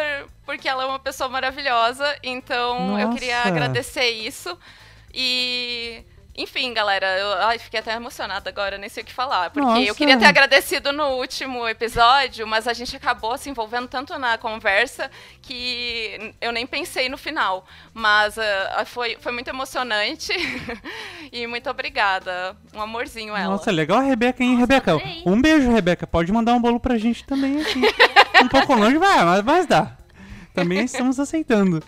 porque 0.46 0.70
ela 0.70 0.84
é 0.84 0.86
uma 0.86 1.00
pessoa 1.00 1.28
maravilhosa. 1.28 2.18
Então 2.24 2.92
Nossa. 2.92 3.02
eu 3.02 3.10
queria 3.10 3.40
agradecer 3.42 4.10
isso. 4.10 4.58
E 5.14 6.06
enfim, 6.42 6.74
galera, 6.74 7.06
eu 7.18 7.34
ai, 7.44 7.60
fiquei 7.60 7.80
até 7.80 7.94
emocionada 7.94 8.50
agora, 8.50 8.78
nem 8.78 8.90
sei 8.90 9.04
o 9.04 9.06
que 9.06 9.14
falar. 9.14 9.50
Porque 9.50 9.68
Nossa. 9.68 9.82
eu 9.82 9.96
queria 9.96 10.18
ter 10.18 10.26
agradecido 10.26 10.92
no 10.92 11.18
último 11.18 11.68
episódio, 11.68 12.48
mas 12.48 12.68
a 12.68 12.74
gente 12.74 12.96
acabou 12.96 13.38
se 13.38 13.50
envolvendo 13.50 13.88
tanto 13.88 14.18
na 14.18 14.38
conversa 14.38 15.10
que 15.42 16.34
eu 16.42 16.52
nem 16.52 16.66
pensei 16.66 17.10
no 17.10 17.18
final. 17.18 17.66
Mas 17.94 18.38
uh, 18.38 18.86
foi, 18.86 19.18
foi 19.20 19.32
muito 19.32 19.50
emocionante. 19.50 20.32
e 21.32 21.48
muito 21.48 21.70
obrigada. 21.70 22.56
Um 22.74 22.82
amorzinho 22.82 23.36
ela. 23.36 23.54
Nossa, 23.54 23.72
legal 23.72 24.00
a 24.00 24.04
Rebeca, 24.04 24.44
hein, 24.44 24.52
Nossa, 24.52 24.62
Rebeca? 24.62 24.98
Um 25.26 25.42
beijo, 25.42 25.72
Rebeca. 25.72 26.08
Pode 26.08 26.32
mandar 26.32 26.54
um 26.54 26.62
bolo 26.62 26.80
pra 26.80 26.98
gente 26.98 27.24
também 27.24 27.62
aqui. 27.62 27.82
um 28.44 28.48
pouco 28.48 28.74
longe, 28.74 28.98
vai, 28.98 29.24
mas, 29.24 29.44
mas 29.44 29.66
dá. 29.66 29.98
Também 30.54 30.84
estamos 30.84 31.20
aceitando. 31.20 31.82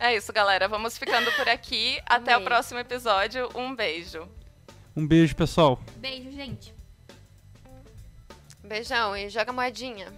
É 0.00 0.16
isso, 0.16 0.32
galera. 0.32 0.66
Vamos 0.66 0.96
ficando 0.96 1.30
por 1.32 1.46
aqui. 1.46 2.00
Até 2.08 2.32
o 2.32 2.36
Amei. 2.36 2.46
próximo 2.48 2.80
episódio. 2.80 3.50
Um 3.54 3.74
beijo. 3.76 4.26
Um 4.96 5.06
beijo, 5.06 5.36
pessoal. 5.36 5.78
Beijo, 5.96 6.32
gente. 6.32 6.74
Beijão 8.64 9.14
e 9.14 9.28
joga 9.28 9.52
moedinha. 9.52 10.10